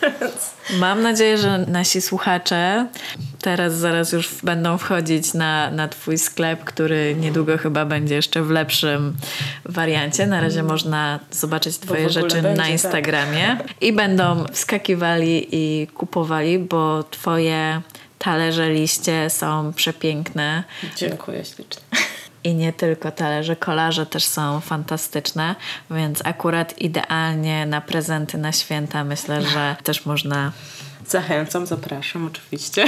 Mam 0.80 1.01
nadzieję, 1.01 1.38
że 1.38 1.57
nasi 1.57 2.01
słuchacze 2.01 2.88
teraz 3.42 3.74
zaraz 3.74 4.12
już 4.12 4.30
będą 4.44 4.78
wchodzić 4.78 5.34
na, 5.34 5.72
na 5.72 5.88
twój 5.88 6.18
sklep, 6.18 6.64
który 6.64 7.16
niedługo 7.20 7.58
chyba 7.58 7.86
będzie 7.86 8.16
jeszcze 8.16 8.44
w 8.44 8.50
lepszym 8.50 9.18
wariancie. 9.66 10.28
Na 10.28 10.42
razie 10.42 10.64
można 10.64 11.20
zobaczyć 11.32 11.78
twoje 11.78 12.10
rzeczy 12.10 12.42
będzie, 12.42 12.50
na 12.50 12.64
tak. 12.64 12.72
Instagramie 12.72 13.58
i 13.82 13.94
będą 13.94 14.46
wskakiwali 14.52 15.48
i 15.52 15.88
kupowali, 15.88 16.60
bo 16.60 17.04
twoje 17.04 17.82
talerze 18.20 18.70
liście 18.70 19.30
są 19.30 19.74
przepiękne. 19.74 20.64
Dziękuję 20.96 21.46
ślicznie. 21.46 21.82
I 22.44 22.56
nie 22.56 22.74
tylko 22.74 23.12
talerze, 23.12 23.56
kolarze 23.56 24.06
też 24.06 24.24
są 24.24 24.60
fantastyczne, 24.60 25.56
więc 25.92 26.26
akurat 26.26 26.82
idealnie 26.82 27.66
na 27.66 27.82
prezenty 27.82 28.38
na 28.38 28.52
święta 28.52 29.04
myślę, 29.04 29.42
że 29.42 29.76
też 29.84 30.06
można. 30.06 30.52
Zachęcam, 31.12 31.66
zapraszam 31.66 32.26
oczywiście. 32.28 32.86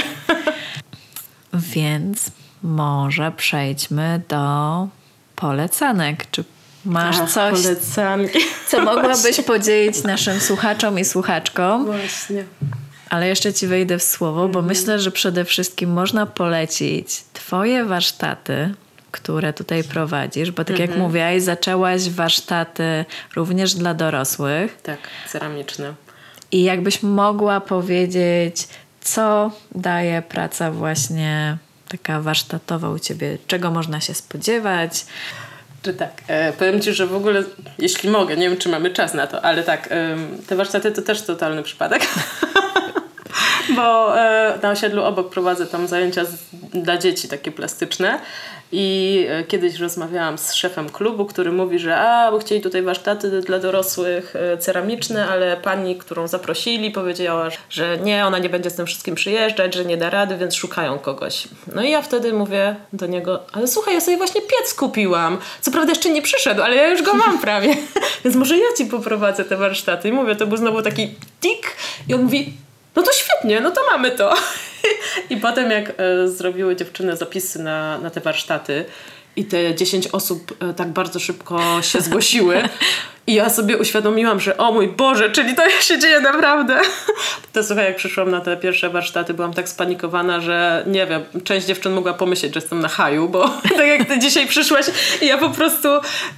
Więc 1.74 2.30
może 2.62 3.32
przejdźmy 3.36 4.20
do 4.28 4.88
polecanek. 5.36 6.30
Czy 6.30 6.44
masz 6.84 7.16
Ach, 7.22 7.30
coś, 7.30 7.62
Polecam. 7.62 8.20
co 8.68 8.80
mogłabyś 8.94 9.22
Właśnie. 9.22 9.44
podzielić 9.44 10.02
naszym 10.02 10.40
słuchaczom 10.40 10.98
i 10.98 11.04
słuchaczkom? 11.04 11.84
Właśnie. 11.84 12.44
Ale 13.10 13.28
jeszcze 13.28 13.52
ci 13.52 13.66
wejdę 13.66 13.98
w 13.98 14.02
słowo, 14.02 14.48
bo 14.48 14.62
myślę, 14.62 14.98
że 14.98 15.10
przede 15.10 15.44
wszystkim 15.44 15.92
można 15.92 16.26
polecić 16.26 17.24
Twoje 17.32 17.84
warsztaty, 17.84 18.74
które 19.10 19.52
tutaj 19.52 19.84
prowadzisz, 19.84 20.50
bo 20.50 20.64
tak 20.64 20.78
jak 20.78 20.96
mówiłaś, 20.96 21.42
zaczęłaś 21.42 22.08
warsztaty 22.10 23.04
również 23.36 23.74
dla 23.74 23.94
dorosłych. 23.94 24.78
Tak, 24.82 24.98
ceramiczne. 25.28 25.94
I 26.54 26.62
jakbyś 26.62 27.02
mogła 27.02 27.60
powiedzieć, 27.60 28.68
co 29.00 29.50
daje 29.74 30.22
praca 30.22 30.70
właśnie 30.70 31.56
taka 31.88 32.20
warsztatowa 32.20 32.90
u 32.90 32.98
ciebie, 32.98 33.38
czego 33.46 33.70
można 33.70 34.00
się 34.00 34.14
spodziewać? 34.14 35.06
Czy 35.82 35.94
tak? 35.94 36.22
E, 36.28 36.52
powiem 36.52 36.80
Ci, 36.80 36.92
że 36.92 37.06
w 37.06 37.14
ogóle, 37.14 37.42
jeśli 37.78 38.10
mogę, 38.10 38.36
nie 38.36 38.48
wiem, 38.48 38.58
czy 38.58 38.68
mamy 38.68 38.90
czas 38.90 39.14
na 39.14 39.26
to, 39.26 39.44
ale 39.44 39.62
tak, 39.62 39.88
em, 39.90 40.38
te 40.46 40.56
warsztaty 40.56 40.92
to 40.92 41.02
też 41.02 41.22
totalny 41.22 41.62
przypadek. 41.62 42.06
Bo 43.76 44.18
e, 44.20 44.58
na 44.62 44.70
osiedlu 44.70 45.02
obok 45.02 45.30
prowadzę 45.30 45.66
tam 45.66 45.88
zajęcia 45.88 46.24
z, 46.24 46.34
dla 46.74 46.98
dzieci 46.98 47.28
takie 47.28 47.52
plastyczne 47.52 48.20
i 48.72 49.26
e, 49.28 49.44
kiedyś 49.44 49.78
rozmawiałam 49.78 50.38
z 50.38 50.52
szefem 50.52 50.90
klubu, 50.90 51.26
który 51.26 51.52
mówi, 51.52 51.78
że 51.78 51.96
a, 51.96 52.30
bo 52.30 52.38
chcieli 52.38 52.60
tutaj 52.60 52.82
warsztaty 52.82 53.40
dla 53.40 53.58
dorosłych 53.58 54.36
e, 54.36 54.58
ceramiczne, 54.58 55.28
ale 55.28 55.56
pani, 55.56 55.96
którą 55.96 56.28
zaprosili 56.28 56.90
powiedziała, 56.90 57.48
że 57.70 57.98
nie, 57.98 58.26
ona 58.26 58.38
nie 58.38 58.48
będzie 58.48 58.70
z 58.70 58.74
tym 58.74 58.86
wszystkim 58.86 59.14
przyjeżdżać, 59.14 59.74
że 59.74 59.84
nie 59.84 59.96
da 59.96 60.10
rady, 60.10 60.36
więc 60.36 60.54
szukają 60.54 60.98
kogoś. 60.98 61.48
No 61.74 61.82
i 61.82 61.90
ja 61.90 62.02
wtedy 62.02 62.32
mówię 62.32 62.76
do 62.92 63.06
niego, 63.06 63.40
ale 63.52 63.68
słuchaj, 63.68 63.94
ja 63.94 64.00
sobie 64.00 64.16
właśnie 64.16 64.40
piec 64.40 64.74
kupiłam. 64.74 65.38
Co 65.60 65.70
prawda 65.70 65.90
jeszcze 65.90 66.10
nie 66.10 66.22
przyszedł, 66.22 66.62
ale 66.62 66.76
ja 66.76 66.88
już 66.88 67.02
go 67.02 67.14
mam 67.14 67.38
prawie. 67.38 67.76
więc 68.24 68.36
może 68.36 68.56
ja 68.56 68.66
ci 68.78 68.86
poprowadzę 68.86 69.44
te 69.44 69.56
warsztaty. 69.56 70.08
I 70.08 70.12
mówię, 70.12 70.36
to 70.36 70.46
był 70.46 70.56
znowu 70.56 70.82
taki 70.82 71.14
tik 71.40 71.76
i 72.08 72.14
on 72.14 72.22
mówi, 72.22 72.63
no 72.96 73.02
to 73.02 73.12
świetnie, 73.12 73.60
no 73.60 73.70
to 73.70 73.80
mamy 73.92 74.10
to. 74.10 74.34
I 75.30 75.36
potem 75.36 75.70
jak 75.70 75.92
e, 75.96 76.28
zrobiły 76.28 76.76
dziewczyny 76.76 77.16
zapisy 77.16 77.58
na, 77.58 77.98
na 77.98 78.10
te 78.10 78.20
warsztaty 78.20 78.84
i 79.36 79.44
te 79.44 79.74
10 79.74 80.06
osób 80.06 80.56
e, 80.60 80.74
tak 80.74 80.88
bardzo 80.88 81.20
szybko 81.20 81.82
się 81.82 82.00
zgłosiły 82.00 82.62
i 83.26 83.34
ja 83.34 83.50
sobie 83.50 83.78
uświadomiłam, 83.78 84.40
że 84.40 84.56
o 84.56 84.72
mój 84.72 84.88
Boże, 84.88 85.30
czyli 85.30 85.54
to 85.54 85.70
się 85.70 85.98
dzieje 85.98 86.20
naprawdę. 86.20 86.80
To 87.52 87.64
słuchaj, 87.64 87.84
jak 87.84 87.96
przyszłam 87.96 88.30
na 88.30 88.40
te 88.40 88.56
pierwsze 88.56 88.90
warsztaty, 88.90 89.34
byłam 89.34 89.54
tak 89.54 89.68
spanikowana, 89.68 90.40
że 90.40 90.84
nie 90.86 91.06
wiem, 91.06 91.22
część 91.44 91.66
dziewczyn 91.66 91.92
mogła 91.92 92.14
pomyśleć, 92.14 92.54
że 92.54 92.60
jestem 92.60 92.80
na 92.80 92.88
haju, 92.88 93.28
bo 93.28 93.48
tak 93.76 93.86
jak 93.86 94.08
ty 94.08 94.18
dzisiaj 94.18 94.46
przyszłaś 94.46 94.86
i 95.22 95.26
ja 95.26 95.38
po 95.38 95.50
prostu 95.50 95.88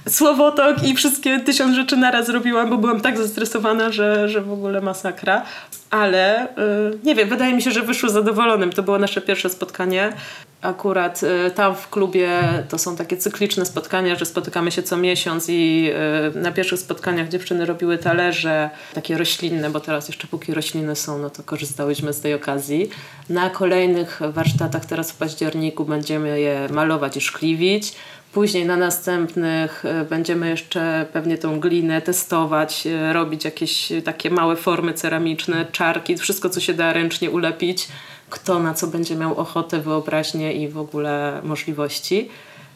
słowotok 0.09 0.83
i 0.83 0.95
wszystkie 0.95 1.39
tysiąc 1.39 1.75
rzeczy 1.75 1.97
naraz 1.97 2.25
zrobiłam, 2.25 2.69
bo 2.69 2.77
byłam 2.77 3.01
tak 3.01 3.17
zestresowana, 3.17 3.91
że, 3.91 4.29
że 4.29 4.41
w 4.41 4.51
ogóle 4.51 4.81
masakra. 4.81 5.41
Ale 5.89 6.47
y, 6.47 6.99
nie 7.03 7.15
wiem, 7.15 7.29
wydaje 7.29 7.53
mi 7.53 7.61
się, 7.61 7.71
że 7.71 7.81
wyszło 7.81 8.09
zadowolonym. 8.09 8.71
To 8.71 8.83
było 8.83 8.99
nasze 8.99 9.21
pierwsze 9.21 9.49
spotkanie. 9.49 10.13
Akurat 10.61 11.23
y, 11.23 11.51
tam 11.51 11.75
w 11.75 11.89
klubie 11.89 12.29
to 12.69 12.77
są 12.77 12.95
takie 12.95 13.17
cykliczne 13.17 13.65
spotkania, 13.65 14.15
że 14.15 14.25
spotykamy 14.25 14.71
się 14.71 14.83
co 14.83 14.97
miesiąc 14.97 15.45
i 15.49 15.91
y, 16.35 16.39
na 16.39 16.51
pierwszych 16.51 16.79
spotkaniach 16.79 17.29
dziewczyny 17.29 17.65
robiły 17.65 17.97
talerze 17.97 18.69
takie 18.93 19.17
roślinne, 19.17 19.69
bo 19.69 19.79
teraz 19.79 20.07
jeszcze 20.07 20.27
póki 20.27 20.53
rośliny 20.53 20.95
są, 20.95 21.17
no 21.17 21.29
to 21.29 21.43
korzystałyśmy 21.43 22.13
z 22.13 22.21
tej 22.21 22.33
okazji. 22.33 22.89
Na 23.29 23.49
kolejnych 23.49 24.19
warsztatach 24.29 24.85
teraz 24.85 25.11
w 25.11 25.15
październiku 25.15 25.85
będziemy 25.85 26.39
je 26.39 26.69
malować 26.71 27.17
i 27.17 27.21
szkliwić. 27.21 27.93
Później 28.37 28.65
na 28.65 28.77
następnych 28.77 29.85
e, 29.85 30.05
będziemy 30.05 30.49
jeszcze 30.49 31.05
pewnie 31.13 31.37
tą 31.37 31.59
glinę 31.59 32.01
testować, 32.01 32.87
e, 32.87 33.13
robić 33.13 33.45
jakieś 33.45 33.91
takie 34.05 34.29
małe 34.29 34.55
formy 34.55 34.93
ceramiczne, 34.93 35.65
czarki, 35.71 36.17
wszystko 36.17 36.49
co 36.49 36.59
się 36.59 36.73
da 36.73 36.93
ręcznie 36.93 37.31
ulepić. 37.31 37.87
Kto 38.29 38.59
na 38.59 38.73
co 38.73 38.87
będzie 38.87 39.15
miał 39.15 39.39
ochotę, 39.39 39.79
wyobraźnię 39.79 40.53
i 40.53 40.69
w 40.69 40.77
ogóle 40.77 41.41
możliwości. 41.43 42.29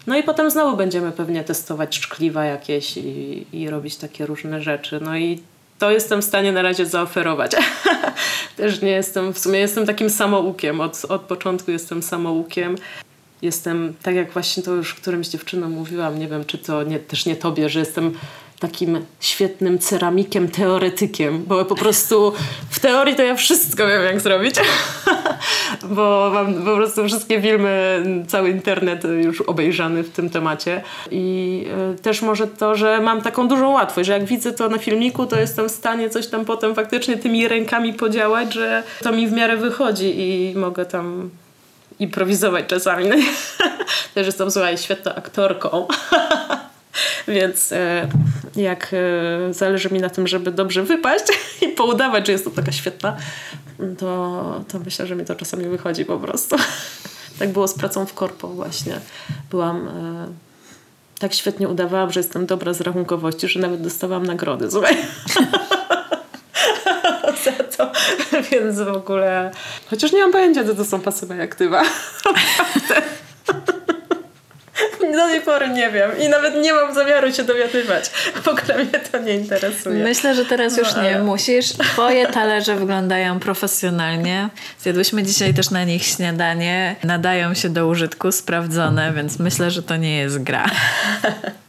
No 0.08 0.18
i 0.18 0.24
potem 0.24 0.52
znowu 0.52 0.78
będziemy 0.78 1.12
pewnie 1.12 1.44
testować 1.44 1.96
szkliwa 1.96 2.46
jakieś 2.46 2.98
i, 2.98 3.46
i 3.54 3.70
robić 3.70 3.96
takie 3.96 4.26
różne 4.26 4.62
rzeczy. 4.62 5.00
No 5.02 5.18
i 5.18 5.40
to 5.80 5.92
jestem 5.92 6.22
w 6.22 6.26
stanie 6.26 6.52
na 6.52 6.62
razie 6.62 6.86
zaoferować. 6.86 7.52
Też 8.58 8.82
nie 8.82 8.92
jestem, 8.92 9.34
w 9.34 9.40
sumie 9.40 9.60
jestem 9.60 9.86
takim 9.86 10.10
samoukiem. 10.10 10.82
Od, 10.82 11.06
od 11.10 11.22
początku 11.22 11.72
jestem 11.72 12.04
samoukiem. 12.04 12.76
Jestem, 13.42 13.94
tak 14.04 14.16
jak 14.16 14.32
właśnie 14.32 14.64
to 14.64 14.72
już 14.72 14.94
którymś 14.94 15.28
dziewczynom 15.28 15.72
mówiłam, 15.72 16.20
nie 16.20 16.28
wiem 16.28 16.46
czy 16.46 16.58
to 16.58 16.84
nie, 16.84 17.00
też 17.00 17.26
nie 17.26 17.36
tobie, 17.36 17.70
że 17.70 17.80
jestem 17.80 18.14
takim 18.62 19.06
świetnym 19.20 19.80
ceramikiem, 19.80 20.48
teoretykiem, 20.48 21.44
bo 21.44 21.66
po 21.66 21.76
prostu 21.76 22.34
w 22.70 22.80
teorii 22.80 23.16
to 23.16 23.24
ja 23.24 23.36
wszystko 23.36 23.88
wiem 23.88 24.04
jak 24.04 24.22
zrobić, 24.22 24.56
bo 25.96 26.32
mam 26.34 26.54
po 26.54 26.76
prostu 26.76 27.08
wszystkie 27.08 27.42
filmy, 27.42 28.04
cały 28.28 28.50
internet 28.50 29.04
już 29.24 29.42
obejrzany 29.42 30.04
w 30.04 30.10
tym 30.10 30.30
temacie. 30.30 30.82
I 31.12 31.66
e, 31.92 31.96
też 31.96 32.22
może 32.22 32.48
to, 32.48 32.76
że 32.76 33.00
mam 33.00 33.22
taką 33.22 33.48
dużą 33.48 33.70
łatwość, 33.70 34.08
że 34.08 34.14
jak 34.14 34.26
widzę 34.26 34.52
to 34.52 34.70
na 34.70 34.78
filmiku, 34.78 35.26
to 35.26 35.40
jestem 35.40 35.70
w 35.70 35.72
stanie 35.72 36.10
coś 36.10 36.28
tam 36.28 36.46
potem 36.46 36.76
faktycznie 36.76 37.18
tymi 37.18 37.48
rękami 37.48 37.94
podziałać, 37.94 38.54
że 38.54 38.84
to 39.04 39.12
mi 39.12 39.28
w 39.28 39.32
miarę 39.32 39.58
wychodzi 39.58 40.14
i 40.20 40.54
mogę 40.56 40.86
tam 40.86 41.30
improwizować 42.02 42.66
czasami. 42.68 43.10
Też 44.14 44.26
jestem, 44.26 44.52
słuchaj, 44.52 44.78
świetną 44.78 45.14
aktorką. 45.14 45.88
Więc 47.28 47.72
e, 47.72 48.08
jak 48.56 48.92
e, 48.94 49.54
zależy 49.54 49.90
mi 49.90 50.00
na 50.00 50.10
tym, 50.10 50.28
żeby 50.28 50.52
dobrze 50.52 50.84
wypaść 50.84 51.26
i 51.62 51.68
poudawać, 51.68 52.28
że 52.28 52.32
jestem 52.32 52.54
taka 52.54 52.72
świetna, 52.72 53.18
to, 53.98 54.64
to 54.68 54.80
myślę, 54.80 55.08
że 55.08 55.16
mi 55.16 55.26
to 55.26 55.36
czasami 55.36 55.66
wychodzi 55.66 56.06
po 56.06 56.18
prostu. 56.20 56.56
Tak 57.40 57.50
było 57.50 57.68
z 57.68 57.74
pracą 57.74 58.06
w 58.06 58.14
korpo 58.14 58.48
właśnie. 58.48 59.00
Byłam... 59.50 59.88
E, 59.88 60.52
tak 61.20 61.34
świetnie 61.34 61.68
udawałam, 61.68 62.12
że 62.12 62.20
jestem 62.20 62.46
dobra 62.46 62.74
z 62.74 62.82
rachunkowości, 62.82 63.48
że 63.48 63.60
nawet 63.60 63.82
dostawałam 63.82 64.26
nagrody. 64.26 64.72
Słuchaj. 64.72 64.98
więc 68.52 68.80
w 68.80 68.88
ogóle... 68.88 69.52
Chociaż 69.90 70.12
nie 70.12 70.22
mam 70.22 70.32
pojęcia, 70.32 70.64
co 70.64 70.76
to 70.76 70.86
są 70.86 71.00
pasywa 71.02 71.36
i 71.36 71.42
aktywa. 71.42 71.84
Do 75.02 75.28
tej 75.28 75.42
pory 75.42 75.70
nie 75.70 75.92
wiem 75.92 76.12
i 76.20 76.30
nawet 76.30 76.56
nie 76.56 76.74
mam 76.74 76.94
zamiaru 76.94 77.34
się 77.34 77.44
dowiadywać. 77.44 78.10
W 78.44 78.48
ogóle 78.48 78.78
mnie 78.78 79.00
to 79.12 79.18
nie 79.18 79.34
interesuje. 79.34 80.04
Myślę, 80.04 80.36
że 80.36 80.46
teraz 80.46 80.78
już 80.78 80.96
No, 80.96 81.02
nie 81.04 81.16
ale- 81.16 81.24
musisz. 81.24 81.70
Twoje 81.74 82.28
talerze 82.28 82.76
wyglądają 82.76 83.40
profesjonalnie. 83.40 84.50
Zjadłyśmy 84.80 85.24
dzisiaj 85.24 85.54
też 85.54 85.70
na 85.70 85.84
nich 85.84 86.04
śniadanie. 86.06 86.96
Nadają 87.04 87.54
się 87.54 87.70
do 87.70 87.88
użytku, 87.88 88.32
sprawdzone, 88.32 89.14
więc 89.14 89.40
myślę, 89.40 89.72
że 89.72 89.84
to 89.84 89.96
nie 89.98 90.18
jest 90.18 90.44
gra. 90.44 90.66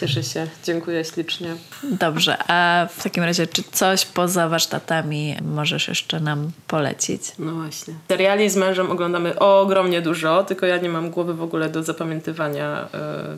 Cieszę 0.00 0.22
się, 0.22 0.46
dziękuję 0.64 1.04
ślicznie. 1.04 1.56
Dobrze, 1.82 2.38
a 2.48 2.86
w 2.90 3.02
takim 3.02 3.24
razie, 3.24 3.46
czy 3.46 3.62
coś 3.72 4.06
poza 4.06 4.48
warsztatami 4.48 5.36
możesz 5.42 5.88
jeszcze 5.88 6.20
nam 6.20 6.50
polecić? 6.66 7.22
No 7.38 7.52
właśnie. 7.52 7.94
Seriali 8.08 8.50
z 8.50 8.56
mężem 8.56 8.90
oglądamy 8.90 9.38
ogromnie 9.38 10.02
dużo, 10.02 10.44
tylko 10.44 10.66
ja 10.66 10.76
nie 10.76 10.88
mam 10.88 11.10
głowy 11.10 11.34
w 11.34 11.42
ogóle 11.42 11.68
do 11.68 11.82
zapamiętywania 11.82 12.88
e, 12.94 13.36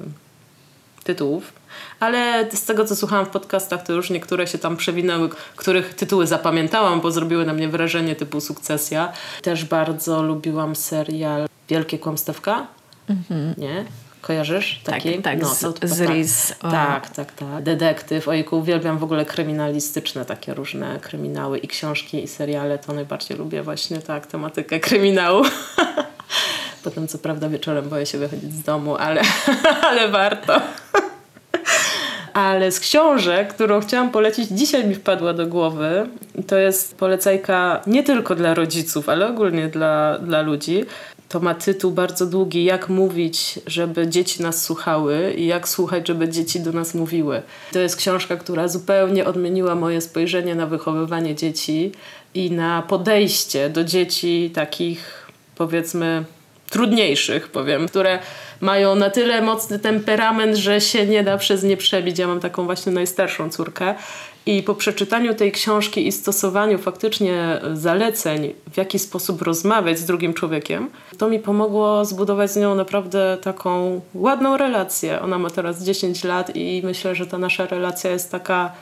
tytułów. 1.04 1.52
Ale 2.00 2.50
z 2.52 2.64
tego, 2.64 2.84
co 2.84 2.96
słuchałam 2.96 3.26
w 3.26 3.30
podcastach, 3.30 3.82
to 3.82 3.92
już 3.92 4.10
niektóre 4.10 4.46
się 4.46 4.58
tam 4.58 4.76
przewinęły, 4.76 5.28
których 5.56 5.94
tytuły 5.94 6.26
zapamiętałam, 6.26 7.00
bo 7.00 7.12
zrobiły 7.12 7.46
na 7.46 7.52
mnie 7.52 7.68
wrażenie 7.68 8.16
typu 8.16 8.40
Sukcesja. 8.40 9.12
Też 9.42 9.64
bardzo 9.64 10.22
lubiłam 10.22 10.76
serial 10.76 11.48
Wielkie 11.68 11.98
Kłamstewka. 11.98 12.66
Nie? 13.58 13.84
Kojarzysz 14.20 14.80
taki? 14.84 15.18
tak, 15.18 15.42
no, 15.42 15.48
z- 15.48 15.60
to 15.60 15.72
chyba 15.72 15.94
z 15.94 15.98
tak. 15.98 16.08
Riz, 16.08 16.52
o. 16.62 16.70
Tak, 16.70 17.10
tak, 17.10 17.32
tak. 17.32 17.62
Detektyw. 17.62 18.28
Ojku, 18.28 18.58
uwielbiam 18.58 18.98
w 18.98 19.04
ogóle 19.04 19.24
kryminalistyczne 19.24 20.24
takie 20.24 20.54
różne 20.54 20.98
kryminały 21.00 21.58
i 21.58 21.68
książki 21.68 22.24
i 22.24 22.28
seriale. 22.28 22.78
To 22.78 22.92
najbardziej 22.92 23.36
lubię 23.38 23.62
właśnie 23.62 23.98
tak, 23.98 24.26
tematykę 24.26 24.80
kryminału. 24.80 25.44
Potem 26.84 27.08
co 27.08 27.18
prawda 27.18 27.48
wieczorem 27.48 27.88
boję 27.88 28.06
się 28.06 28.18
wychodzić 28.18 28.52
z 28.54 28.62
domu, 28.62 28.96
ale, 28.96 29.22
ale 29.88 30.08
warto. 30.08 30.60
Ale 32.32 32.72
z 32.72 32.80
książek, 32.80 33.54
którą 33.54 33.80
chciałam 33.80 34.10
polecić, 34.10 34.48
dzisiaj 34.48 34.86
mi 34.86 34.94
wpadła 34.94 35.32
do 35.32 35.46
głowy. 35.46 36.08
I 36.34 36.44
To 36.44 36.56
jest 36.58 36.96
polecajka 36.98 37.80
nie 37.86 38.02
tylko 38.02 38.34
dla 38.34 38.54
rodziców, 38.54 39.08
ale 39.08 39.28
ogólnie 39.28 39.68
dla, 39.68 40.18
dla 40.18 40.40
ludzi. 40.42 40.84
To 41.30 41.40
ma 41.40 41.54
tytuł 41.54 41.90
bardzo 41.90 42.26
długi: 42.26 42.64
Jak 42.64 42.88
mówić, 42.88 43.58
żeby 43.66 44.08
dzieci 44.08 44.42
nas 44.42 44.62
słuchały 44.62 45.34
i 45.36 45.46
jak 45.46 45.68
słuchać, 45.68 46.08
żeby 46.08 46.28
dzieci 46.28 46.60
do 46.60 46.72
nas 46.72 46.94
mówiły. 46.94 47.42
To 47.72 47.78
jest 47.78 47.96
książka, 47.96 48.36
która 48.36 48.68
zupełnie 48.68 49.24
odmieniła 49.24 49.74
moje 49.74 50.00
spojrzenie 50.00 50.54
na 50.54 50.66
wychowywanie 50.66 51.34
dzieci 51.34 51.92
i 52.34 52.50
na 52.50 52.82
podejście 52.82 53.70
do 53.70 53.84
dzieci 53.84 54.50
takich, 54.54 55.26
powiedzmy, 55.54 56.24
trudniejszych, 56.70 57.48
powiem, 57.48 57.88
które 57.88 58.18
mają 58.60 58.94
na 58.94 59.10
tyle 59.10 59.42
mocny 59.42 59.78
temperament, 59.78 60.56
że 60.56 60.80
się 60.80 61.06
nie 61.06 61.24
da 61.24 61.38
przez 61.38 61.62
nie 61.62 61.76
przebić. 61.76 62.18
Ja 62.18 62.26
mam 62.26 62.40
taką 62.40 62.64
właśnie 62.64 62.92
najstarszą 62.92 63.50
córkę 63.50 63.94
i 64.46 64.62
po 64.62 64.74
przeczytaniu 64.74 65.34
tej 65.34 65.52
książki 65.52 66.06
i 66.06 66.12
stosowaniu 66.12 66.78
faktycznie 66.78 67.60
zaleceń, 67.74 68.54
w 68.72 68.76
jaki 68.76 68.98
sposób 68.98 69.42
rozmawiać 69.42 69.98
z 69.98 70.04
drugim 70.04 70.34
człowiekiem, 70.34 70.90
to 71.18 71.28
mi 71.28 71.38
pomogło 71.38 72.04
zbudować 72.04 72.50
z 72.50 72.56
nią 72.56 72.74
naprawdę 72.74 73.38
taką 73.42 74.00
ładną 74.14 74.56
relację. 74.56 75.20
Ona 75.20 75.38
ma 75.38 75.50
teraz 75.50 75.84
10 75.84 76.24
lat 76.24 76.56
i 76.56 76.82
myślę, 76.84 77.14
że 77.14 77.26
ta 77.26 77.38
nasza 77.38 77.66
relacja 77.66 78.10
jest 78.10 78.30
taka 78.30 78.72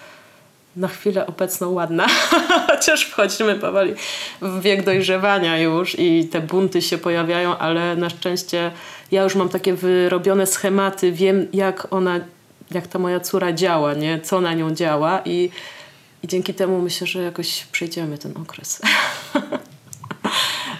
na 0.76 0.88
chwilę 0.88 1.26
obecną 1.26 1.70
ładna, 1.70 2.06
chociaż 2.68 3.04
wchodzimy 3.04 3.54
powoli 3.54 3.94
w 4.42 4.60
wiek 4.60 4.84
dojrzewania 4.84 5.58
już 5.58 5.98
i 5.98 6.28
te 6.28 6.40
bunty 6.40 6.82
się 6.82 6.98
pojawiają, 6.98 7.58
ale 7.58 7.96
na 7.96 8.10
szczęście 8.10 8.70
ja 9.12 9.22
już 9.22 9.34
mam 9.34 9.48
takie 9.48 9.74
wyrobione 9.74 10.46
schematy, 10.46 11.12
wiem 11.12 11.46
jak 11.52 11.86
ona, 11.90 12.20
jak 12.70 12.86
ta 12.86 12.98
moja 12.98 13.20
córa 13.20 13.52
działa, 13.52 13.94
nie? 13.94 14.20
co 14.20 14.40
na 14.40 14.54
nią 14.54 14.74
działa 14.74 15.22
i, 15.24 15.50
i 16.22 16.28
dzięki 16.28 16.54
temu 16.54 16.80
myślę, 16.80 17.06
że 17.06 17.22
jakoś 17.22 17.66
przejdziemy 17.72 18.18
ten 18.18 18.36
okres. 18.36 18.80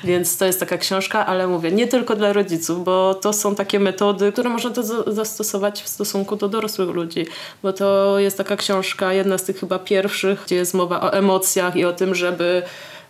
Więc 0.05 0.37
to 0.37 0.45
jest 0.45 0.61
taka 0.61 0.79
książka, 0.79 1.27
ale 1.27 1.47
mówię, 1.47 1.73
nie 1.73 1.87
tylko 1.87 2.17
dla 2.17 2.33
rodziców, 2.33 2.85
bo 2.85 3.15
to 3.15 3.33
są 3.33 3.55
takie 3.55 3.81
metody, 3.81 4.33
które 4.33 4.51
można 4.51 4.83
za- 4.83 5.13
zastosować 5.13 5.83
w 5.83 5.89
stosunku 5.89 6.37
do 6.37 6.49
dorosłych 6.49 6.89
ludzi. 6.89 7.27
Bo 7.63 7.73
to 7.73 8.19
jest 8.19 8.37
taka 8.37 8.57
książka, 8.57 9.13
jedna 9.13 9.39
z 9.39 9.45
tych 9.45 9.61
chyba 9.61 9.79
pierwszych, 9.79 10.43
gdzie 10.47 10.57
jest 10.57 10.75
mowa 10.75 11.01
o 11.01 11.13
emocjach 11.13 11.77
i 11.77 11.85
o 11.85 11.93
tym, 11.93 12.15
żeby 12.15 12.63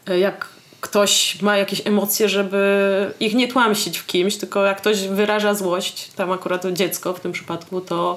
e, 0.06 0.18
jak 0.18 0.48
ktoś 0.80 1.42
ma 1.42 1.56
jakieś 1.56 1.86
emocje, 1.86 2.28
żeby 2.28 3.14
ich 3.20 3.34
nie 3.34 3.48
tłamsić 3.48 3.98
w 3.98 4.06
kimś, 4.06 4.36
tylko 4.36 4.64
jak 4.64 4.78
ktoś 4.78 5.08
wyraża 5.08 5.54
złość, 5.54 6.10
tam 6.16 6.32
akurat 6.32 6.66
dziecko 6.72 7.12
w 7.12 7.20
tym 7.20 7.32
przypadku, 7.32 7.80
to 7.80 8.16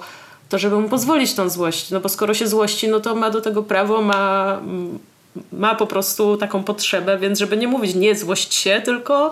to 0.51 0.59
żeby 0.59 0.79
mu 0.79 0.89
pozwolić 0.89 1.33
tą 1.33 1.49
złość. 1.49 1.89
No 1.91 1.99
bo 1.99 2.09
skoro 2.09 2.33
się 2.33 2.47
złości, 2.47 2.87
no 2.87 2.99
to 2.99 3.15
ma 3.15 3.29
do 3.29 3.41
tego 3.41 3.63
prawo, 3.63 4.01
ma, 4.01 4.59
ma 5.51 5.75
po 5.75 5.87
prostu 5.87 6.37
taką 6.37 6.63
potrzebę, 6.63 7.17
więc 7.17 7.39
żeby 7.39 7.57
nie 7.57 7.67
mówić 7.67 7.95
nie 7.95 8.15
złość 8.15 8.53
się, 8.53 8.81
tylko 8.85 9.31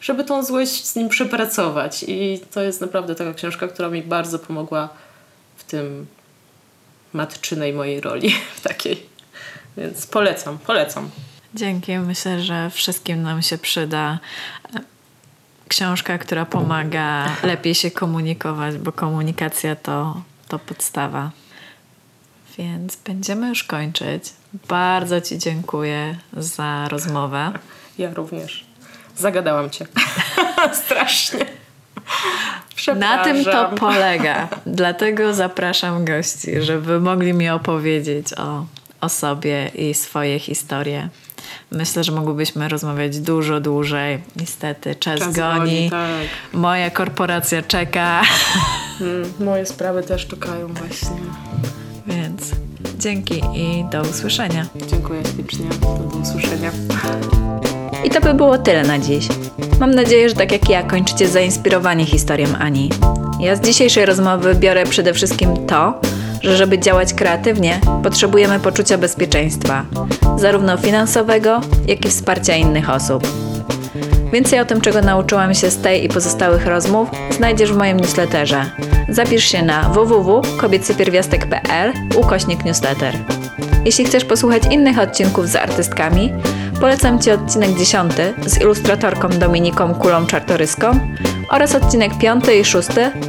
żeby 0.00 0.24
tą 0.24 0.42
złość 0.42 0.86
z 0.86 0.96
nim 0.96 1.08
przepracować. 1.08 2.04
I 2.08 2.40
to 2.50 2.62
jest 2.62 2.80
naprawdę 2.80 3.14
taka 3.14 3.34
książka, 3.34 3.68
która 3.68 3.88
mi 3.88 4.02
bardzo 4.02 4.38
pomogła 4.38 4.88
w 5.56 5.64
tym 5.64 6.06
matczynej 7.12 7.72
mojej 7.72 8.00
roli 8.00 8.34
takiej. 8.68 9.06
Więc 9.76 10.06
polecam, 10.06 10.58
polecam. 10.58 11.10
Dzięki. 11.54 11.98
Myślę, 11.98 12.40
że 12.40 12.70
wszystkim 12.70 13.22
nam 13.22 13.42
się 13.42 13.58
przyda 13.58 14.18
e, 14.74 14.80
książka, 15.68 16.18
która 16.18 16.46
pomaga 16.46 17.36
lepiej 17.42 17.74
się 17.74 17.90
komunikować, 17.90 18.78
bo 18.78 18.92
komunikacja 18.92 19.76
to, 19.76 20.22
to 20.50 20.58
podstawa. 20.58 21.30
Więc 22.58 22.96
będziemy 22.96 23.48
już 23.48 23.64
kończyć. 23.64 24.24
Bardzo 24.68 25.20
Ci 25.20 25.38
dziękuję 25.38 26.16
za 26.36 26.88
rozmowę. 26.88 27.52
Ja 27.98 28.14
również. 28.14 28.64
Zagadałam 29.16 29.70
cię. 29.70 29.86
Strasznie. 30.84 31.46
Na 32.96 33.24
tym 33.24 33.44
to 33.44 33.68
polega. 33.68 34.48
Dlatego 34.66 35.34
zapraszam 35.34 36.04
gości, 36.04 36.62
żeby 36.62 37.00
mogli 37.00 37.32
mi 37.34 37.48
opowiedzieć 37.48 38.32
o, 38.32 38.66
o 39.00 39.08
sobie 39.08 39.68
i 39.74 39.94
swoje 39.94 40.38
historie. 40.38 41.08
Myślę, 41.70 42.04
że 42.04 42.12
mogłybyśmy 42.12 42.68
rozmawiać 42.68 43.18
dużo 43.18 43.60
dłużej. 43.60 44.22
Niestety, 44.36 44.94
czas, 44.94 45.20
Czas 45.20 45.36
goni. 45.36 45.60
goni, 45.60 45.90
tak. 45.90 46.10
Moja 46.52 46.90
korporacja 46.90 47.62
czeka. 47.62 48.22
Mm, 49.00 49.32
moje 49.40 49.66
sprawy 49.66 50.02
też 50.02 50.26
czekają 50.26 50.66
właśnie. 50.68 51.16
Więc 52.06 52.50
dzięki 52.98 53.42
i 53.54 53.84
do 53.92 54.02
usłyszenia. 54.02 54.66
Dziękuję 54.90 55.22
ślicznie. 55.34 55.66
Do 55.80 56.18
usłyszenia. 56.18 56.70
I 58.04 58.10
to 58.10 58.20
by 58.20 58.34
było 58.34 58.58
tyle 58.58 58.82
na 58.82 58.98
dziś. 58.98 59.28
Mam 59.80 59.94
nadzieję, 59.94 60.28
że 60.28 60.34
tak 60.34 60.52
jak 60.52 60.68
ja 60.68 60.82
kończycie 60.82 61.28
zainspirowani 61.28 62.04
historią 62.04 62.46
Ani. 62.58 62.90
Ja 63.40 63.56
z 63.56 63.60
dzisiejszej 63.60 64.06
rozmowy 64.06 64.54
biorę 64.54 64.84
przede 64.86 65.14
wszystkim 65.14 65.66
to, 65.66 66.00
że 66.42 66.56
żeby 66.56 66.78
działać 66.78 67.14
kreatywnie, 67.14 67.80
potrzebujemy 68.02 68.60
poczucia 68.60 68.98
bezpieczeństwa, 68.98 69.84
zarówno 70.36 70.76
finansowego, 70.76 71.60
jak 71.86 72.04
i 72.06 72.08
wsparcia 72.08 72.56
innych 72.56 72.90
osób. 72.90 73.49
Więcej 74.32 74.60
o 74.60 74.64
tym, 74.64 74.80
czego 74.80 75.00
nauczyłam 75.00 75.54
się 75.54 75.70
z 75.70 75.76
tej 75.76 76.04
i 76.04 76.08
pozostałych 76.08 76.66
rozmów, 76.66 77.08
znajdziesz 77.30 77.72
w 77.72 77.76
moim 77.76 78.00
newsletterze. 78.00 78.70
Zapisz 79.08 79.44
się 79.44 79.62
na 79.62 79.88
www.kobiecypierwiastek.pl 79.88 81.92
ukośnik 82.16 82.64
newsletter. 82.64 83.14
Jeśli 83.84 84.04
chcesz 84.04 84.24
posłuchać 84.24 84.62
innych 84.70 84.98
odcinków 84.98 85.48
z 85.48 85.56
artystkami, 85.56 86.32
polecam 86.80 87.18
Ci 87.18 87.30
odcinek 87.30 87.78
10 87.78 88.12
z 88.46 88.60
ilustratorką 88.60 89.28
Dominiką 89.28 89.94
Kulą 89.94 90.26
Czartoryską 90.26 91.00
oraz 91.50 91.74
odcinek 91.74 92.18
5 92.18 92.44
i 92.60 92.64
6 92.64 92.88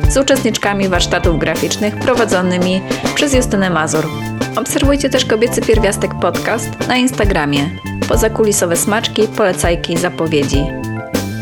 z 0.09 0.17
uczestniczkami 0.17 0.89
warsztatów 0.89 1.39
graficznych 1.39 1.95
prowadzonymi 1.95 2.81
przez 3.15 3.33
Justynę 3.33 3.69
Mazur. 3.69 4.07
Obserwujcie 4.55 5.09
też 5.09 5.25
Kobiecy 5.25 5.61
Pierwiastek 5.61 6.11
Podcast 6.21 6.87
na 6.87 6.97
Instagramie. 6.97 7.69
Pozakulisowe 8.07 8.75
smaczki, 8.75 9.27
polecajki, 9.27 9.97
zapowiedzi. 9.97 10.90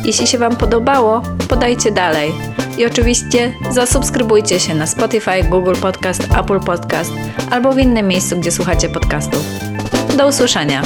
Jeśli 0.09 0.27
się 0.27 0.37
Wam 0.37 0.55
podobało, 0.55 1.21
podajcie 1.49 1.91
dalej. 1.91 2.31
I 2.77 2.85
oczywiście 2.85 3.53
zasubskrybujcie 3.71 4.59
się 4.59 4.75
na 4.75 4.87
Spotify, 4.87 5.43
Google 5.43 5.75
Podcast, 5.81 6.23
Apple 6.39 6.59
Podcast 6.59 7.11
albo 7.51 7.71
w 7.71 7.79
innym 7.79 8.07
miejscu, 8.07 8.37
gdzie 8.37 8.51
słuchacie 8.51 8.89
podcastów. 8.89 9.43
Do 10.17 10.27
usłyszenia! 10.27 10.81